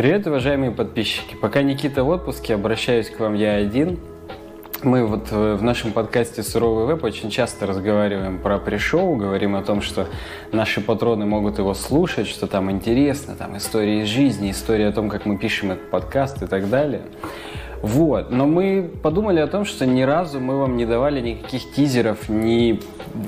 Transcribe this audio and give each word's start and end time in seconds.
Привет, 0.00 0.26
уважаемые 0.26 0.70
подписчики. 0.70 1.34
Пока 1.34 1.60
Никита 1.60 2.04
в 2.04 2.08
отпуске, 2.08 2.54
обращаюсь 2.54 3.10
к 3.10 3.20
вам 3.20 3.34
я 3.34 3.56
один. 3.56 3.98
Мы 4.82 5.04
вот 5.04 5.28
э, 5.30 5.56
в 5.56 5.62
нашем 5.62 5.92
подкасте 5.92 6.42
«Суровый 6.42 6.86
веб» 6.86 7.04
очень 7.04 7.28
часто 7.28 7.66
разговариваем 7.66 8.38
про 8.38 8.56
пришоу, 8.56 9.16
говорим 9.16 9.56
о 9.56 9.62
том, 9.62 9.82
что 9.82 10.06
наши 10.52 10.80
патроны 10.80 11.26
могут 11.26 11.58
его 11.58 11.74
слушать, 11.74 12.28
что 12.28 12.46
там 12.46 12.70
интересно, 12.70 13.36
там 13.36 13.58
история 13.58 14.00
из 14.00 14.08
жизни, 14.08 14.52
история 14.52 14.88
о 14.88 14.92
том, 14.92 15.10
как 15.10 15.26
мы 15.26 15.36
пишем 15.36 15.72
этот 15.72 15.90
подкаст 15.90 16.42
и 16.42 16.46
так 16.46 16.70
далее. 16.70 17.02
Вот. 17.82 18.30
Но 18.30 18.46
мы 18.46 18.90
подумали 19.02 19.40
о 19.40 19.46
том, 19.46 19.64
что 19.64 19.86
ни 19.86 20.02
разу 20.02 20.38
мы 20.38 20.58
вам 20.58 20.76
не 20.76 20.84
давали 20.84 21.20
никаких 21.20 21.72
тизеров, 21.72 22.28
ни, 22.28 22.78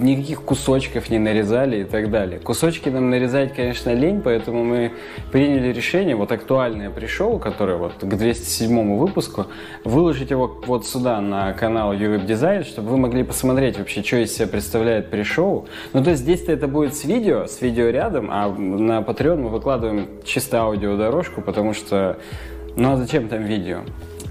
никаких 0.00 0.42
кусочков 0.42 1.08
не 1.08 1.18
нарезали 1.18 1.80
и 1.80 1.84
так 1.84 2.10
далее. 2.10 2.38
Кусочки 2.38 2.90
нам 2.90 3.08
нарезать, 3.08 3.54
конечно, 3.54 3.90
лень, 3.90 4.20
поэтому 4.20 4.62
мы 4.64 4.92
приняли 5.30 5.72
решение, 5.72 6.16
вот 6.16 6.32
актуальное 6.32 6.90
пришел, 6.90 7.38
которое 7.38 7.78
вот 7.78 7.94
к 8.00 8.04
207 8.04 8.98
выпуску, 8.98 9.46
выложить 9.84 10.30
его 10.30 10.60
вот 10.66 10.86
сюда 10.86 11.20
на 11.20 11.54
канал 11.54 11.94
UWeb 11.94 12.26
Design, 12.26 12.64
чтобы 12.64 12.90
вы 12.90 12.98
могли 12.98 13.22
посмотреть 13.22 13.78
вообще, 13.78 14.02
что 14.02 14.16
из 14.16 14.34
себя 14.34 14.48
представляет 14.48 15.10
пришоу. 15.10 15.66
Ну, 15.94 16.04
то 16.04 16.10
есть 16.10 16.22
здесь-то 16.22 16.52
это 16.52 16.68
будет 16.68 16.94
с 16.94 17.04
видео, 17.04 17.46
с 17.46 17.62
видео 17.62 17.88
рядом, 17.88 18.28
а 18.30 18.48
на 18.48 19.00
Patreon 19.00 19.36
мы 19.36 19.48
выкладываем 19.48 20.08
чисто 20.24 20.60
аудиодорожку, 20.60 21.40
потому 21.40 21.72
что 21.72 22.18
ну 22.74 22.92
а 22.92 22.96
зачем 22.96 23.28
там 23.28 23.44
видео? 23.44 23.80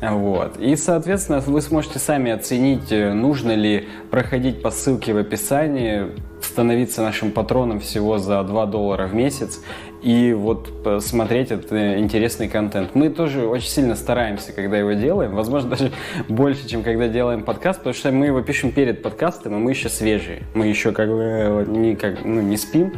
Вот. 0.01 0.57
И, 0.57 0.75
соответственно, 0.75 1.39
вы 1.39 1.61
сможете 1.61 1.99
сами 1.99 2.31
оценить, 2.31 2.91
э, 2.91 3.13
нужно 3.13 3.53
ли 3.53 3.87
проходить 4.09 4.61
по 4.61 4.71
ссылке 4.71 5.13
в 5.13 5.17
описании, 5.17 6.07
становиться 6.41 7.01
нашим 7.01 7.31
патроном 7.31 7.79
всего 7.79 8.17
за 8.17 8.41
2 8.43 8.65
доллара 8.65 9.07
в 9.07 9.13
месяц 9.13 9.61
и 10.01 10.33
вот 10.33 10.83
посмотреть 10.83 11.51
этот 11.51 11.71
э, 11.71 11.99
интересный 11.99 12.47
контент. 12.47 12.95
Мы 12.95 13.09
тоже 13.09 13.45
очень 13.45 13.69
сильно 13.69 13.95
стараемся, 13.95 14.51
когда 14.51 14.77
его 14.77 14.93
делаем, 14.93 15.35
возможно, 15.35 15.69
даже 15.69 15.91
больше, 16.27 16.67
чем 16.67 16.81
когда 16.81 17.08
делаем 17.08 17.43
подкаст, 17.43 17.80
потому 17.80 17.93
что 17.93 18.11
мы 18.11 18.25
его 18.25 18.41
пишем 18.41 18.71
перед 18.71 19.03
подкастом, 19.03 19.55
и 19.55 19.58
мы 19.59 19.71
еще 19.71 19.89
свежие. 19.89 20.43
Мы 20.55 20.67
еще 20.67 20.91
как 20.91 21.08
бы 21.09 21.21
э, 21.21 21.65
не, 21.67 21.95
как, 21.95 22.25
ну, 22.25 22.41
не 22.41 22.58
спим, 22.58 22.93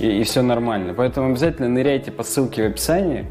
и, 0.00 0.20
и 0.20 0.24
все 0.24 0.42
нормально. 0.42 0.94
Поэтому 0.96 1.30
обязательно 1.30 1.68
ныряйте 1.68 2.10
по 2.10 2.24
ссылке 2.24 2.64
в 2.64 2.66
описании, 2.66 3.26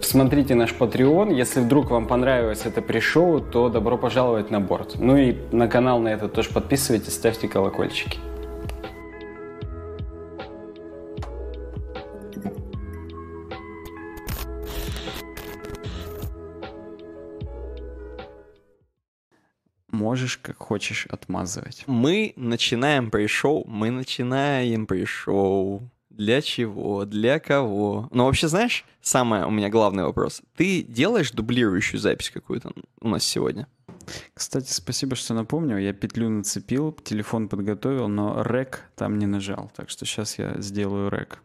Смотрите 0.00 0.54
наш 0.54 0.72
Patreon. 0.72 1.34
Если 1.34 1.60
вдруг 1.60 1.90
вам 1.90 2.06
понравилось 2.06 2.62
это 2.64 2.82
пришоу, 2.82 3.40
то 3.40 3.68
добро 3.68 3.98
пожаловать 3.98 4.50
на 4.50 4.60
борт. 4.60 4.94
Ну 4.98 5.16
и 5.16 5.36
на 5.52 5.68
канал 5.68 6.00
на 6.00 6.08
этот 6.08 6.32
тоже 6.32 6.50
подписывайтесь, 6.50 7.14
ставьте 7.14 7.48
колокольчики. 7.48 8.18
можешь 20.06 20.38
как 20.38 20.56
хочешь 20.58 21.06
отмазывать. 21.10 21.82
Мы 21.86 22.32
начинаем 22.36 23.10
пришоу, 23.10 23.64
мы 23.66 23.90
начинаем 23.90 24.86
пришоу. 24.86 25.90
Для 26.16 26.40
чего? 26.40 27.04
Для 27.04 27.38
кого? 27.38 28.08
Ну, 28.10 28.24
вообще, 28.24 28.48
знаешь, 28.48 28.86
самый 29.02 29.44
у 29.44 29.50
меня 29.50 29.68
главный 29.68 30.04
вопрос. 30.04 30.40
Ты 30.56 30.82
делаешь 30.82 31.30
дублирующую 31.30 32.00
запись 32.00 32.30
какую-то 32.30 32.72
у 33.00 33.08
нас 33.08 33.22
сегодня? 33.22 33.66
Кстати, 34.32 34.72
спасибо, 34.72 35.14
что 35.14 35.34
напомнил. 35.34 35.76
Я 35.76 35.92
петлю 35.92 36.30
нацепил, 36.30 36.92
телефон 37.04 37.48
подготовил, 37.48 38.08
но 38.08 38.42
рек 38.42 38.84
там 38.94 39.18
не 39.18 39.26
нажал. 39.26 39.70
Так 39.76 39.90
что 39.90 40.06
сейчас 40.06 40.38
я 40.38 40.54
сделаю 40.58 41.10
рек. 41.10 41.42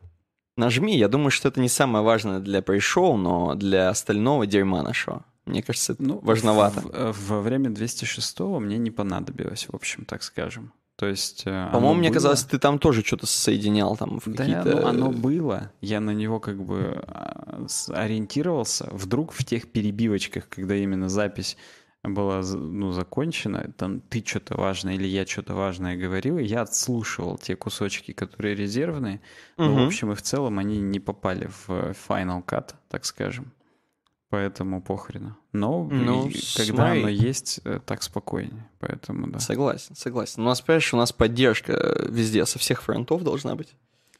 Нажми. 0.55 0.97
Я 0.97 1.09
думаю, 1.09 1.31
что 1.31 1.50
это 1.50 1.59
не 1.59 1.69
самое 1.69 2.03
важное 2.06 2.39
для 2.39 2.61
пришоу, 2.61 3.17
но 3.17 3.56
для 3.56 3.89
остального 3.89 4.47
дерьма 4.47 4.83
нашего. 4.83 5.25
Мне 5.45 5.63
кажется, 5.63 5.94
это 5.94 6.03
ну, 6.03 6.19
важновато. 6.22 6.81
В, 6.81 6.91
э, 6.94 7.11
во 7.28 7.41
время 7.41 7.72
206 7.72 8.39
мне 8.39 8.78
не 8.78 8.91
понадобилось, 8.91 9.67
в 9.67 9.75
общем, 9.75 10.06
так 10.06 10.23
скажем. 10.23 10.72
То 11.02 11.07
есть... 11.07 11.47
Э, 11.47 11.69
По-моему, 11.72 11.95
мне 11.95 12.09
было... 12.09 12.13
казалось, 12.13 12.44
ты 12.44 12.59
там 12.59 12.78
тоже 12.78 13.01
что-то 13.03 13.25
соединял 13.25 13.97
там 13.97 14.19
в 14.19 14.25
да, 14.28 14.38
какие-то... 14.38 14.81
ну, 14.81 14.85
оно 14.85 15.09
было. 15.09 15.72
Я 15.81 16.00
на 16.00 16.12
него 16.12 16.39
как 16.39 16.63
бы 16.63 17.03
а, 17.07 17.66
ориентировался. 17.88 18.88
Вдруг 18.91 19.31
в 19.31 19.44
тех 19.44 19.72
перебивочках, 19.72 20.47
когда 20.47 20.75
именно 20.75 21.09
запись 21.09 21.57
была 22.03 22.44
ну, 22.44 22.91
закончена, 22.91 23.73
там 23.75 24.01
ты 24.01 24.23
что-то 24.23 24.56
важное 24.57 24.94
или 24.94 25.07
я 25.07 25.25
что-то 25.25 25.56
важное 25.56 25.97
говорил, 25.97 26.38
я 26.38 26.61
отслушивал 26.61 27.40
те 27.40 27.56
кусочки, 27.56 28.11
которые 28.11 28.53
резервные, 28.53 29.22
угу. 29.57 29.69
но 29.69 29.84
в 29.84 29.88
общем 29.88 30.11
и 30.11 30.16
в 30.16 30.22
целом 30.22 30.59
они 30.59 30.79
не 30.79 31.00
попали 31.00 31.50
в 31.66 31.95
Final 32.07 32.45
Cut, 32.45 32.75
так 32.90 33.06
скажем 33.06 33.51
поэтому 34.31 34.81
похрена. 34.81 35.38
Но 35.52 35.84
ну, 35.92 36.31
когда 36.56 36.74
смотри. 36.74 37.00
оно 37.02 37.09
есть, 37.09 37.59
э, 37.66 37.80
так 37.86 38.02
спокойнее, 38.02 38.68
поэтому 38.80 39.28
да. 39.28 39.40
Согласен, 39.40 39.94
согласен. 39.96 40.42
У 40.42 40.46
нас, 40.46 40.62
понимаешь, 40.62 40.94
у 40.94 40.97
нас 40.97 41.12
поддержка 41.12 42.08
везде, 42.09 42.46
со 42.46 42.58
всех 42.58 42.81
фронтов 42.81 43.24
должна 43.24 43.56
быть. 43.56 43.75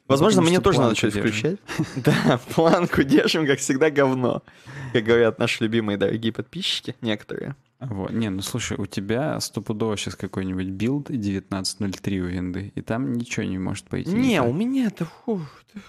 Возможно, 0.08 0.42
мне 0.42 0.60
тоже 0.60 0.82
надо 0.82 0.96
что-то 0.96 1.20
включать. 1.20 1.60
Да, 1.96 2.40
планку 2.54 3.04
держим, 3.04 3.48
как 3.48 3.60
всегда, 3.60 3.90
говно. 3.90 4.44
Как 4.92 5.06
говорят 5.06 5.40
наши 5.40 5.64
любимые 5.64 5.98
дорогие 5.98 6.34
подписчики, 6.34 6.96
некоторые. 7.00 7.56
Вот. 7.81 8.12
Не, 8.12 8.30
ну 8.30 8.44
слушай, 8.44 8.78
у 8.78 8.86
тебя 8.86 9.40
стопудово 9.40 9.97
сейчас 9.97 10.16
какой-нибудь 10.16 10.68
build 10.68 11.09
19.03 11.09 12.19
у 12.19 12.25
винды, 12.25 12.72
и 12.75 12.81
там 12.81 13.14
ничего 13.14 13.44
не 13.44 13.58
может 13.58 13.86
пойти. 13.86 14.12
Не, 14.12 14.30
не 14.30 14.42
у 14.42 14.53
меня 14.53 14.86
это... 14.86 15.06
Фу, 15.25 15.42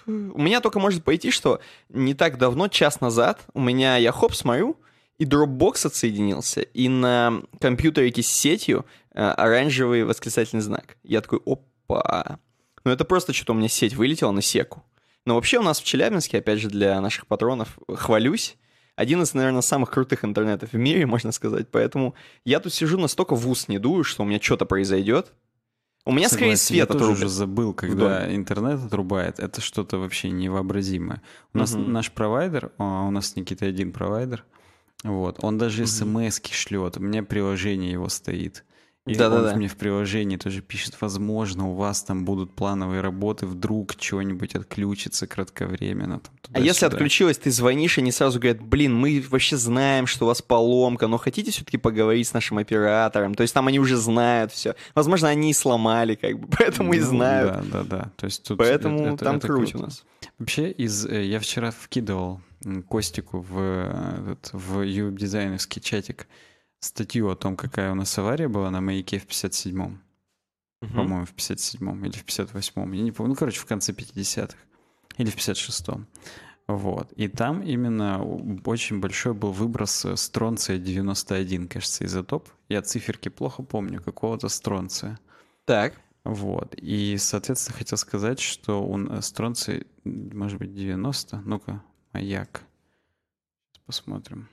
у 0.07 0.41
меня 0.41 0.61
только 0.61 0.81
может 0.81 1.05
пойти, 1.05 1.31
что 1.31 1.61
не 1.91 2.15
так 2.15 2.39
давно, 2.39 2.69
час 2.69 3.03
назад, 3.03 3.45
у 3.53 3.61
меня 3.61 3.99
я 3.99 4.11
хоп 4.11 4.35
смотрю, 4.35 4.79
и 5.19 5.27
Dropbox 5.27 5.87
отсоединился, 5.87 6.63
и 6.63 6.89
на 6.89 7.43
компьютере 7.61 8.11
с 8.11 8.27
сетью 8.27 8.87
э, 9.13 9.23
оранжевый 9.23 10.05
восклицательный 10.05 10.63
знак. 10.63 10.97
Я 11.03 11.21
такой, 11.21 11.41
опа. 11.45 12.39
Ну 12.85 12.91
это 12.91 13.05
просто 13.05 13.35
что-то 13.35 13.53
у 13.53 13.57
меня 13.57 13.69
сеть 13.69 13.95
вылетела 13.95 14.31
на 14.31 14.41
секу. 14.41 14.83
Но 15.27 15.35
вообще 15.35 15.59
у 15.59 15.63
нас 15.63 15.79
в 15.79 15.85
Челябинске, 15.85 16.39
опять 16.39 16.59
же, 16.59 16.69
для 16.69 17.01
наших 17.01 17.27
патронов, 17.27 17.79
хвалюсь, 17.87 18.57
один 19.03 19.23
из, 19.23 19.35
наверное, 19.35 19.61
самых 19.61 19.91
крутых 19.91 20.25
интернетов 20.25 20.73
в 20.73 20.77
мире, 20.77 21.07
можно 21.07 21.33
сказать. 21.33 21.69
Поэтому 21.71 22.15
я 22.45 22.61
тут 22.61 22.73
сижу 22.73 22.99
настолько 22.99 23.35
в 23.35 23.49
ус 23.49 23.69
не 23.69 23.79
дую, 23.79 24.05
что 24.05 24.23
у 24.23 24.27
меня 24.27 24.41
что-то 24.41 24.65
произойдет. 24.65 25.33
У 26.05 26.13
меня 26.13 26.29
Согласен, 26.29 26.57
скорее 26.57 26.57
свет 26.57 26.91
я 26.91 26.99
тоже 26.99 27.13
уже 27.13 27.29
забыл, 27.29 27.75
когда 27.75 28.35
интернет 28.35 28.85
отрубает. 28.85 29.39
Это 29.39 29.61
что-то 29.61 29.99
вообще 29.99 30.31
невообразимое. 30.31 31.21
У 31.53 31.59
нас 31.59 31.75
угу. 31.75 31.83
наш 31.83 32.11
провайдер, 32.11 32.73
а, 32.79 33.07
у 33.07 33.11
нас 33.11 33.37
Никита 33.37 33.67
один 33.67 33.93
провайдер, 33.93 34.45
вот, 35.05 35.39
он 35.43 35.59
даже 35.59 35.87
смс-ки 35.87 36.53
шлет, 36.53 36.97
у 36.97 37.01
меня 37.01 37.23
приложение 37.23 37.93
его 37.93 38.09
стоит. 38.09 38.65
И 39.05 39.17
да, 39.17 39.27
он 39.27 39.33
да, 39.33 39.51
да. 39.51 39.57
мне 39.57 39.67
в 39.67 39.77
приложении 39.77 40.37
тоже 40.37 40.63
пишет, 40.63 40.97
возможно, 41.01 41.69
у 41.69 41.75
вас 41.75 42.05
там 42.05 42.25
будут 42.25 42.55
плановые 42.55 43.01
работы, 43.01 43.47
вдруг 43.47 43.97
чего-нибудь 43.97 44.55
отключится 44.55 45.27
кратковременно. 45.27 46.21
Там, 46.21 46.33
а 46.53 46.61
если 46.61 46.87
отключилось, 46.87 47.37
ты 47.37 47.51
звонишь, 47.51 47.99
и 47.99 48.01
они 48.01 48.13
сразу 48.13 48.39
говорят, 48.39 48.63
блин, 48.63 48.95
мы 48.95 49.25
вообще 49.29 49.57
знаем, 49.57 50.07
что 50.07 50.25
у 50.25 50.29
вас 50.29 50.41
поломка, 50.41 51.09
но 51.09 51.19
хотите 51.19 51.51
все-таки 51.51 51.79
поговорить 51.79 52.29
с 52.29 52.33
нашим 52.33 52.59
оператором? 52.59 53.35
То 53.35 53.43
есть 53.43 53.53
там 53.53 53.67
они 53.67 53.81
уже 53.81 53.97
знают 53.97 54.53
все. 54.53 54.77
Возможно, 54.95 55.29
они 55.29 55.51
и 55.51 55.55
сломали, 55.55 56.15
как 56.15 56.39
бы, 56.39 56.47
поэтому 56.57 56.93
ну, 56.93 56.99
и 56.99 57.01
знают. 57.01 57.71
Да, 57.73 57.83
да, 57.83 57.83
да. 57.83 58.13
То 58.17 58.27
есть 58.27 58.45
тут 58.45 58.59
поэтому 58.59 59.15
это, 59.15 59.25
там 59.25 59.37
это 59.39 59.49
круто. 59.49 59.79
у 59.79 59.81
нас. 59.81 60.05
Вообще, 60.39 60.71
из, 60.71 61.07
э, 61.07 61.25
я 61.25 61.41
вчера 61.41 61.73
вкидывал 61.73 62.41
Костику 62.89 63.41
в, 63.41 63.59
э, 63.59 64.37
в 64.53 64.83
YouTube-дизайнерский 64.83 65.81
чатик 65.81 66.29
статью 66.83 67.31
о 67.31 67.37
том, 67.37 67.57
какая 67.57 67.93
у 67.93 67.95
нас 67.95 68.19
авария 68.19 68.49
была 68.49 68.71
на 68.71 68.81
маяке 68.81 69.19
в 69.19 69.27
57-м. 69.27 70.03
Угу. 70.83 70.93
По-моему, 70.93 71.25
в 71.25 71.35
57-м 71.35 72.05
или 72.05 72.17
в 72.17 72.25
58-м. 72.25 72.93
Я 72.93 73.03
не 73.03 73.13
помню. 73.13 73.31
Ну, 73.31 73.37
короче, 73.37 73.61
в 73.61 73.67
конце 73.67 73.93
50-х. 73.93 74.57
Или 75.17 75.31
в 75.31 75.37
56-м. 75.37 76.07
Вот. 76.67 77.13
И 77.13 77.29
там 77.29 77.63
именно 77.63 78.23
очень 78.65 79.01
большой 79.01 79.35
был 79.35 79.53
выброс 79.53 80.07
стронция 80.17 80.79
91, 80.79 81.69
кажется, 81.69 82.05
изотоп. 82.05 82.49
Я 82.69 82.83
циферки 82.83 83.29
плохо 83.29 83.63
помню, 83.63 84.03
какого-то 84.03 84.49
стронция. 84.49 85.19
Так. 85.65 85.95
Вот. 86.25 86.75
И, 86.77 87.17
соответственно, 87.19 87.79
хотел 87.79 87.99
сказать, 87.99 88.41
что 88.41 88.85
он 88.85 89.23
стронций, 89.23 89.87
может 90.05 90.59
быть, 90.59 90.75
90. 90.75 91.43
Ну-ка, 91.45 91.83
маяк. 92.13 92.63
Посмотрим. 93.87 94.49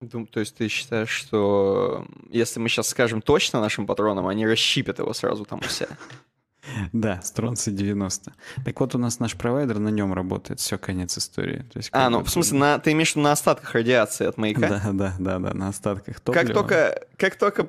То 0.00 0.40
есть 0.40 0.54
ты 0.56 0.68
считаешь, 0.68 1.08
что 1.08 2.06
если 2.28 2.60
мы 2.60 2.68
сейчас 2.68 2.88
скажем 2.88 3.22
точно 3.22 3.60
нашим 3.60 3.86
патронам, 3.86 4.26
они 4.26 4.46
расщипят 4.46 4.98
его 4.98 5.12
сразу 5.14 5.44
там 5.44 5.60
у 5.60 5.68
себя? 5.68 5.88
Да, 6.92 7.20
стронцы 7.22 7.70
90. 7.70 8.32
Так 8.64 8.80
вот, 8.80 8.94
у 8.94 8.98
нас 8.98 9.20
наш 9.20 9.36
провайдер, 9.36 9.78
на 9.78 9.88
нем 9.88 10.12
работает, 10.12 10.60
все, 10.60 10.78
конец 10.78 11.16
истории. 11.16 11.64
То 11.72 11.78
есть, 11.78 11.90
а, 11.92 12.10
ну, 12.10 12.22
в 12.22 12.28
смысле, 12.28 12.58
на, 12.58 12.78
ты 12.78 12.92
имеешь 12.92 13.12
в 13.12 13.16
виду 13.16 13.22
на 13.22 13.32
остатках 13.32 13.72
радиации 13.72 14.26
от 14.26 14.36
маяка? 14.36 14.68
Да, 14.68 14.82
да, 14.92 15.14
да, 15.18 15.38
да, 15.38 15.54
на 15.54 15.68
остатках 15.68 16.20
топлива. 16.20 16.44
Как 16.44 16.52
только, 16.52 17.06
как 17.16 17.36
только 17.36 17.68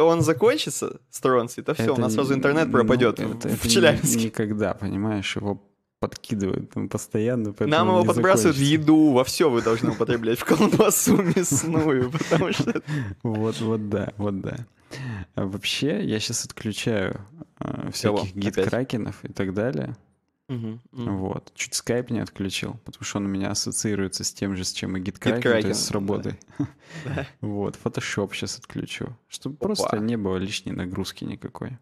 он 0.00 0.22
закончится, 0.22 1.00
стронцы, 1.10 1.62
то 1.62 1.74
все, 1.74 1.84
это 1.84 1.92
у 1.92 1.96
нас 1.98 2.14
сразу 2.14 2.34
интернет 2.34 2.70
пропадет 2.70 3.18
ну, 3.18 3.34
это, 3.34 3.48
в 3.48 3.54
это 3.54 3.68
Челябинске. 3.68 4.24
Никогда, 4.24 4.74
понимаешь, 4.74 5.36
его 5.36 5.62
подкидывают 6.00 6.70
там 6.70 6.88
постоянно. 6.88 7.54
Нам 7.60 7.88
его 7.88 8.04
подбрасывают 8.04 8.56
в 8.56 8.60
еду, 8.60 9.12
во 9.12 9.24
все 9.24 9.50
вы 9.50 9.62
должны 9.62 9.92
употреблять, 9.92 10.38
в 10.38 10.44
колбасу 10.44 11.16
мясную, 11.16 12.10
потому 12.30 12.52
что... 12.52 12.82
Вот, 13.22 13.60
вот 13.60 13.88
да, 13.88 14.12
вот 14.16 14.40
да. 14.40 14.66
А 15.34 15.46
вообще, 15.46 16.04
я 16.04 16.20
сейчас 16.20 16.44
отключаю 16.44 17.20
э, 17.60 17.90
всяких 17.92 18.34
гид-кракенов 18.34 19.24
и 19.24 19.32
так 19.32 19.52
далее. 19.54 19.96
Угу, 20.48 20.80
угу. 20.92 21.10
Вот. 21.16 21.52
Чуть 21.54 21.74
скайп 21.74 22.10
не 22.10 22.20
отключил, 22.20 22.78
потому 22.84 23.04
что 23.04 23.18
он 23.18 23.26
у 23.26 23.28
меня 23.28 23.50
ассоциируется 23.50 24.22
с 24.22 24.32
тем 24.32 24.56
же, 24.56 24.64
с 24.64 24.72
чем 24.72 24.96
и 24.96 25.00
GitKraken, 25.00 25.62
то 25.62 25.68
есть 25.68 25.84
с 25.84 25.90
работой. 25.90 26.38
Да. 27.04 27.26
Вот. 27.40 27.76
Photoshop 27.82 28.32
сейчас 28.32 28.58
отключу, 28.58 29.16
чтобы 29.28 29.56
просто 29.56 29.98
не 29.98 30.16
было 30.16 30.36
лишней 30.36 30.72
нагрузки 30.72 31.24
никакой. 31.24 31.78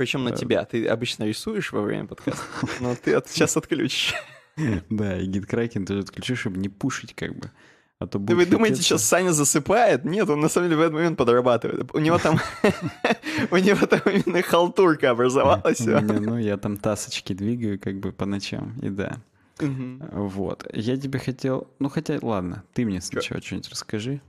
Причем 0.00 0.24
на 0.24 0.30
тебя. 0.30 0.64
Ты 0.64 0.86
обычно 0.86 1.24
рисуешь 1.24 1.72
во 1.72 1.82
время 1.82 2.06
подкаста, 2.06 2.42
но 2.80 2.94
ты 2.94 3.20
сейчас 3.26 3.54
отключишь. 3.58 4.14
Да, 4.90 5.18
и 5.18 5.28
GitKraken 5.28 5.84
тоже 5.84 6.00
отключу, 6.00 6.36
чтобы 6.36 6.58
не 6.58 6.70
пушить 6.70 7.14
как 7.14 7.34
бы. 7.34 7.50
А 7.98 8.06
то 8.06 8.18
будет 8.18 8.36
Вы 8.36 8.46
думаете, 8.46 8.76
хотеться... 8.76 8.98
сейчас 8.98 9.04
Саня 9.04 9.32
засыпает? 9.32 10.04
Нет, 10.04 10.28
он 10.30 10.40
на 10.40 10.48
самом 10.48 10.68
деле 10.68 10.78
в 10.78 10.80
этот 10.80 10.94
момент 10.94 11.18
подрабатывает. 11.18 11.94
У 11.94 11.98
него 11.98 12.16
там, 12.16 12.40
у 13.50 13.56
него 13.58 13.86
там 13.86 14.00
именно 14.06 14.42
халтурка 14.42 15.10
образовалась. 15.10 15.80
Ну, 15.80 16.38
я 16.38 16.56
там 16.56 16.78
тасочки 16.78 17.34
двигаю 17.34 17.78
как 17.78 18.00
бы 18.00 18.12
по 18.12 18.24
ночам, 18.24 18.78
и 18.80 18.88
да. 18.88 19.18
Вот. 19.58 20.66
Я 20.72 20.96
тебе 20.96 21.18
хотел... 21.18 21.68
Ну, 21.78 21.90
хотя, 21.90 22.18
ладно, 22.22 22.64
ты 22.72 22.86
мне 22.86 23.02
сначала 23.02 23.42
что-нибудь 23.42 23.68
расскажи. 23.68 24.22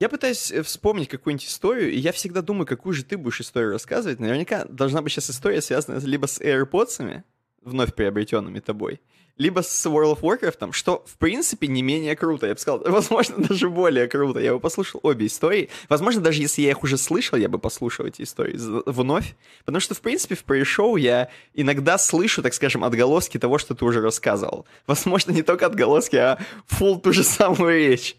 Я 0.00 0.08
пытаюсь 0.08 0.50
э, 0.50 0.62
вспомнить 0.62 1.08
какую-нибудь 1.08 1.46
историю, 1.46 1.92
и 1.92 1.98
я 1.98 2.12
всегда 2.12 2.42
думаю, 2.42 2.66
какую 2.66 2.94
же 2.94 3.04
ты 3.04 3.16
будешь 3.16 3.40
историю 3.40 3.72
рассказывать. 3.72 4.18
Наверняка 4.18 4.64
должна 4.64 5.02
быть 5.02 5.12
сейчас 5.12 5.30
история, 5.30 5.62
связанная 5.62 6.00
либо 6.00 6.26
с 6.26 6.40
AirPods, 6.40 7.22
вновь 7.62 7.94
приобретенными 7.94 8.58
тобой, 8.58 9.00
либо 9.36 9.62
с 9.62 9.86
World 9.86 10.18
of 10.18 10.20
Warcraft, 10.20 10.72
что, 10.72 11.04
в 11.06 11.16
принципе, 11.16 11.66
не 11.66 11.82
менее 11.82 12.14
круто. 12.16 12.46
Я 12.46 12.54
бы 12.54 12.60
сказал, 12.60 12.80
возможно, 12.86 13.36
даже 13.38 13.68
более 13.68 14.06
круто. 14.06 14.40
Я 14.40 14.52
бы 14.52 14.60
послушал 14.60 15.00
обе 15.02 15.26
истории. 15.26 15.70
Возможно, 15.88 16.20
даже 16.20 16.40
если 16.40 16.62
я 16.62 16.70
их 16.70 16.82
уже 16.82 16.96
слышал, 16.96 17.38
я 17.38 17.48
бы 17.48 17.58
послушал 17.58 18.06
эти 18.06 18.22
истории 18.22 18.56
вновь. 18.86 19.36
Потому 19.64 19.80
что, 19.80 19.94
в 19.94 20.00
принципе, 20.00 20.34
в 20.34 20.44
пресс-шоу 20.44 20.96
я 20.96 21.30
иногда 21.52 21.98
слышу, 21.98 22.42
так 22.42 22.54
скажем, 22.54 22.84
отголоски 22.84 23.38
того, 23.38 23.58
что 23.58 23.74
ты 23.74 23.84
уже 23.84 24.00
рассказывал. 24.00 24.66
Возможно, 24.86 25.32
не 25.32 25.42
только 25.42 25.66
отголоски, 25.66 26.16
а 26.16 26.38
фул 26.66 27.00
ту 27.00 27.12
же 27.12 27.24
самую 27.24 27.78
речь. 27.78 28.16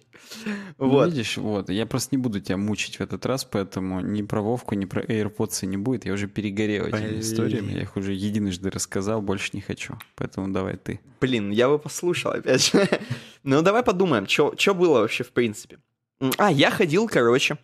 Ну, 0.77 0.89
вот. 0.89 1.09
видишь, 1.09 1.37
вот, 1.37 1.69
я 1.69 1.85
просто 1.85 2.15
не 2.15 2.21
буду 2.21 2.39
тебя 2.39 2.57
мучить 2.57 2.97
в 2.97 3.01
этот 3.01 3.25
раз, 3.25 3.45
поэтому 3.45 4.01
ни 4.01 4.21
про 4.21 4.41
Вовку, 4.41 4.75
ни 4.75 4.85
про 4.85 5.03
AirPods 5.03 5.65
не 5.65 5.77
будет. 5.77 6.05
Я 6.05 6.13
уже 6.13 6.27
перегорел 6.27 6.87
этими 6.87 7.07
Блин. 7.07 7.19
историями, 7.19 7.71
я 7.73 7.81
их 7.81 7.95
уже 7.95 8.13
единожды 8.13 8.69
рассказал, 8.69 9.21
больше 9.21 9.51
не 9.53 9.61
хочу. 9.61 9.97
Поэтому 10.15 10.49
давай 10.49 10.77
ты. 10.77 10.99
Блин, 11.21 11.51
я 11.51 11.69
бы 11.69 11.79
послушал 11.79 12.31
опять 12.33 12.71
же. 12.71 12.87
ну, 13.43 13.61
давай 13.61 13.83
подумаем, 13.83 14.27
что 14.27 14.73
было 14.73 14.99
вообще 14.99 15.23
в 15.23 15.31
принципе. 15.31 15.79
А, 16.37 16.51
я 16.51 16.71
ходил, 16.71 17.07
короче, 17.07 17.57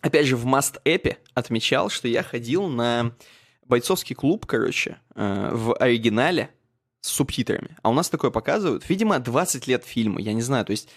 опять 0.00 0.26
же, 0.26 0.36
в 0.36 0.46
Must 0.46 0.80
Эпе 0.84 1.18
отмечал, 1.34 1.90
что 1.90 2.08
я 2.08 2.22
ходил 2.22 2.68
на 2.68 3.12
бойцовский 3.66 4.14
клуб, 4.14 4.46
короче, 4.46 4.98
э, 5.14 5.50
в 5.52 5.74
оригинале 5.74 6.50
с 7.00 7.08
субтитрами. 7.08 7.76
А 7.82 7.90
у 7.90 7.92
нас 7.92 8.08
такое 8.08 8.30
показывают. 8.30 8.88
Видимо, 8.88 9.18
20 9.18 9.66
лет 9.66 9.84
фильма, 9.84 10.20
я 10.20 10.32
не 10.32 10.42
знаю. 10.42 10.64
То 10.64 10.72
есть 10.72 10.88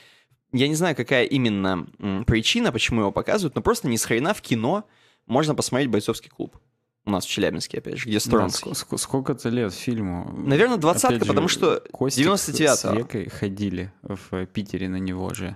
я 0.52 0.68
не 0.68 0.76
знаю, 0.76 0.96
какая 0.96 1.26
именно 1.26 1.88
причина, 2.26 2.72
почему 2.72 3.02
его 3.02 3.12
показывают, 3.12 3.56
но 3.56 3.62
просто 3.62 3.88
ни 3.88 3.96
с 3.96 4.06
хрена 4.06 4.34
в 4.34 4.42
кино 4.42 4.86
можно 5.26 5.56
посмотреть 5.56 5.90
«Бойцовский 5.90 6.30
клуб». 6.30 6.58
У 7.06 7.12
нас 7.12 7.26
в 7.26 7.30
Челябинске, 7.30 7.78
опять 7.80 7.98
же, 7.98 8.10
где 8.10 8.20
Стронский. 8.20 8.70
Да, 8.70 8.76
сколько, 8.76 8.98
сколько-то 8.98 9.50
лет 9.50 9.74
фильму? 9.74 10.32
Наверное, 10.32 10.78
двадцатка, 10.78 11.26
потому 11.26 11.48
что 11.48 11.84
99-го. 11.94 12.76
с 12.76 12.84
Векой 12.94 13.30
ходили 13.30 13.92
в 14.02 14.46
Питере 14.48 14.90
на 14.90 14.98
него 14.98 15.34
же. 15.34 15.56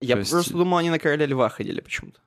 Я 0.00 0.16
То 0.16 0.22
просто 0.22 0.36
есть... 0.38 0.52
думал, 0.52 0.78
они 0.78 0.90
на 0.90 0.98
Короля 0.98 1.26
Льва 1.26 1.48
ходили 1.48 1.80
почему-то. 1.80 2.20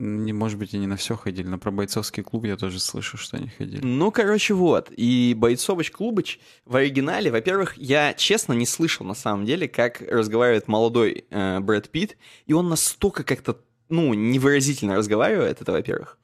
Не, 0.00 0.32
может 0.32 0.60
быть, 0.60 0.74
они 0.74 0.86
на 0.86 0.96
все 0.96 1.16
ходили, 1.16 1.48
но 1.48 1.58
про 1.58 1.72
бойцовский 1.72 2.22
клуб 2.22 2.44
я 2.44 2.56
тоже 2.56 2.78
слышу, 2.78 3.16
что 3.16 3.36
они 3.36 3.48
ходили. 3.48 3.80
Ну, 3.84 4.12
короче, 4.12 4.54
вот. 4.54 4.92
И 4.96 5.34
бойцовыч 5.36 5.90
клубыч 5.90 6.38
в 6.64 6.76
оригинале, 6.76 7.32
во-первых, 7.32 7.76
я 7.76 8.14
честно 8.14 8.52
не 8.52 8.64
слышал 8.64 9.04
на 9.04 9.14
самом 9.14 9.44
деле, 9.44 9.66
как 9.66 10.00
разговаривает 10.02 10.68
молодой 10.68 11.24
э, 11.30 11.58
Брэд 11.58 11.88
Питт, 11.90 12.16
и 12.46 12.52
он 12.52 12.68
настолько 12.68 13.24
как-то, 13.24 13.58
ну, 13.88 14.14
невыразительно 14.14 14.94
разговаривает, 14.94 15.60
это 15.60 15.72
во-первых. 15.72 16.16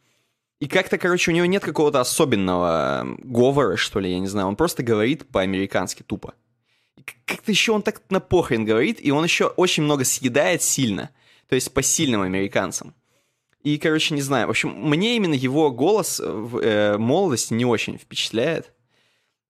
И 0.61 0.69
как-то, 0.69 0.97
короче, 0.97 1.32
у 1.32 1.35
него 1.35 1.47
нет 1.47 1.65
какого-то 1.65 2.00
особенного 2.00 3.05
говора, 3.19 3.76
что 3.76 3.99
ли, 3.99 4.12
я 4.12 4.21
не 4.21 4.29
знаю. 4.29 4.47
Он 4.47 4.56
просто 4.56 4.85
говорит 4.85 5.26
по-американски 5.26 6.05
тупо. 6.05 6.35
Как-то 7.26 7.50
еще 7.50 7.73
он 7.73 7.82
так 7.82 8.03
на 8.09 8.21
похрен 8.21 8.65
говорит, 8.65 8.99
и 9.00 9.11
он 9.11 9.25
еще 9.25 9.47
очень 9.47 9.82
много 9.82 10.05
съедает 10.05 10.62
сильно. 10.62 11.11
То 11.49 11.56
есть 11.56 11.75
по 11.75 11.82
сильным 11.82 12.23
американцам. 12.23 12.94
И, 13.64 13.78
короче, 13.78 14.14
не 14.14 14.20
знаю. 14.20 14.46
В 14.46 14.50
общем, 14.50 14.70
мне 14.70 15.16
именно 15.16 15.32
его 15.32 15.70
голос 15.70 16.20
в 16.22 16.58
э, 16.58 16.99
молодости 16.99 17.55
не 17.55 17.64
очень 17.64 17.99
впечатляет. 17.99 18.74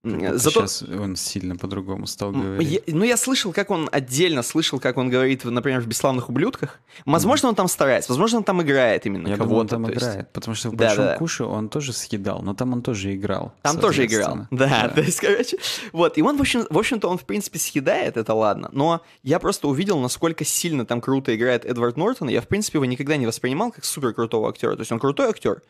Зато... 0.05 0.67
Сейчас 0.67 0.83
он 0.83 1.17
сильно 1.17 1.57
по-другому 1.57 2.07
стал 2.07 2.33
говорить. 2.33 2.83
Я, 2.87 2.95
ну, 2.95 3.05
я 3.05 3.17
слышал, 3.17 3.53
как 3.53 3.71
он 3.71 3.89
отдельно 3.91 4.43
слышал, 4.43 4.79
как 4.79 4.99
он 4.99 5.09
говорит, 5.09 5.45
например, 5.45 5.81
в 5.81 5.87
«Бесславных 5.87 6.29
ублюдках». 6.29 6.81
Возможно, 7.07 7.47
mm. 7.47 7.51
он 7.51 7.55
там 7.55 7.69
старается, 7.69 8.13
возможно, 8.13 8.39
он 8.39 8.45
там 8.45 8.63
играет 8.63 9.07
именно 9.07 9.29
я 9.29 9.37
кого-то. 9.37 9.61
он 9.61 9.69
там 9.69 9.91
играет, 9.91 10.17
есть... 10.17 10.33
потому 10.33 10.55
что 10.55 10.71
в 10.71 10.75
«Большом 10.75 11.05
да, 11.05 11.13
да. 11.13 11.19
куше» 11.19 11.45
он 11.45 11.69
тоже 11.69 11.93
съедал, 11.93 12.43
но 12.43 12.55
там 12.55 12.73
он 12.75 12.83
тоже 12.83 13.15
играл. 13.15 13.53
Там 13.63 13.79
тоже 13.79 14.05
играл, 14.05 14.47
да, 14.51 14.67
да. 14.67 14.89
То 14.89 15.01
есть, 15.01 15.21
короче, 15.21 15.57
вот. 15.93 16.19
И 16.19 16.23
он, 16.23 16.37
в, 16.37 16.41
общем, 16.41 16.67
в 16.69 16.79
общем-то, 16.79 17.09
он, 17.09 17.17
в 17.17 17.25
принципе, 17.25 17.59
съедает, 17.59 18.17
это 18.17 18.35
ладно. 18.35 18.69
Но 18.73 19.01
я 19.23 19.39
просто 19.39 19.69
увидел, 19.69 19.99
насколько 19.99 20.45
сильно 20.45 20.85
там 20.85 21.01
круто 21.01 21.35
играет 21.35 21.65
Эдвард 21.65 21.97
Нортон. 21.97 22.29
Я, 22.29 22.43
в 22.43 22.49
принципе, 22.49 22.77
его 22.77 22.85
никогда 22.85 23.17
не 23.17 23.27
воспринимал 23.27 23.73
как 23.73 23.85
супер 23.85 24.13
крутого 24.13 24.49
актера. 24.49 24.75
То 24.75 24.81
есть 24.81 24.93
он 24.93 24.99
крутой 24.99 25.29
актер, 25.29 25.63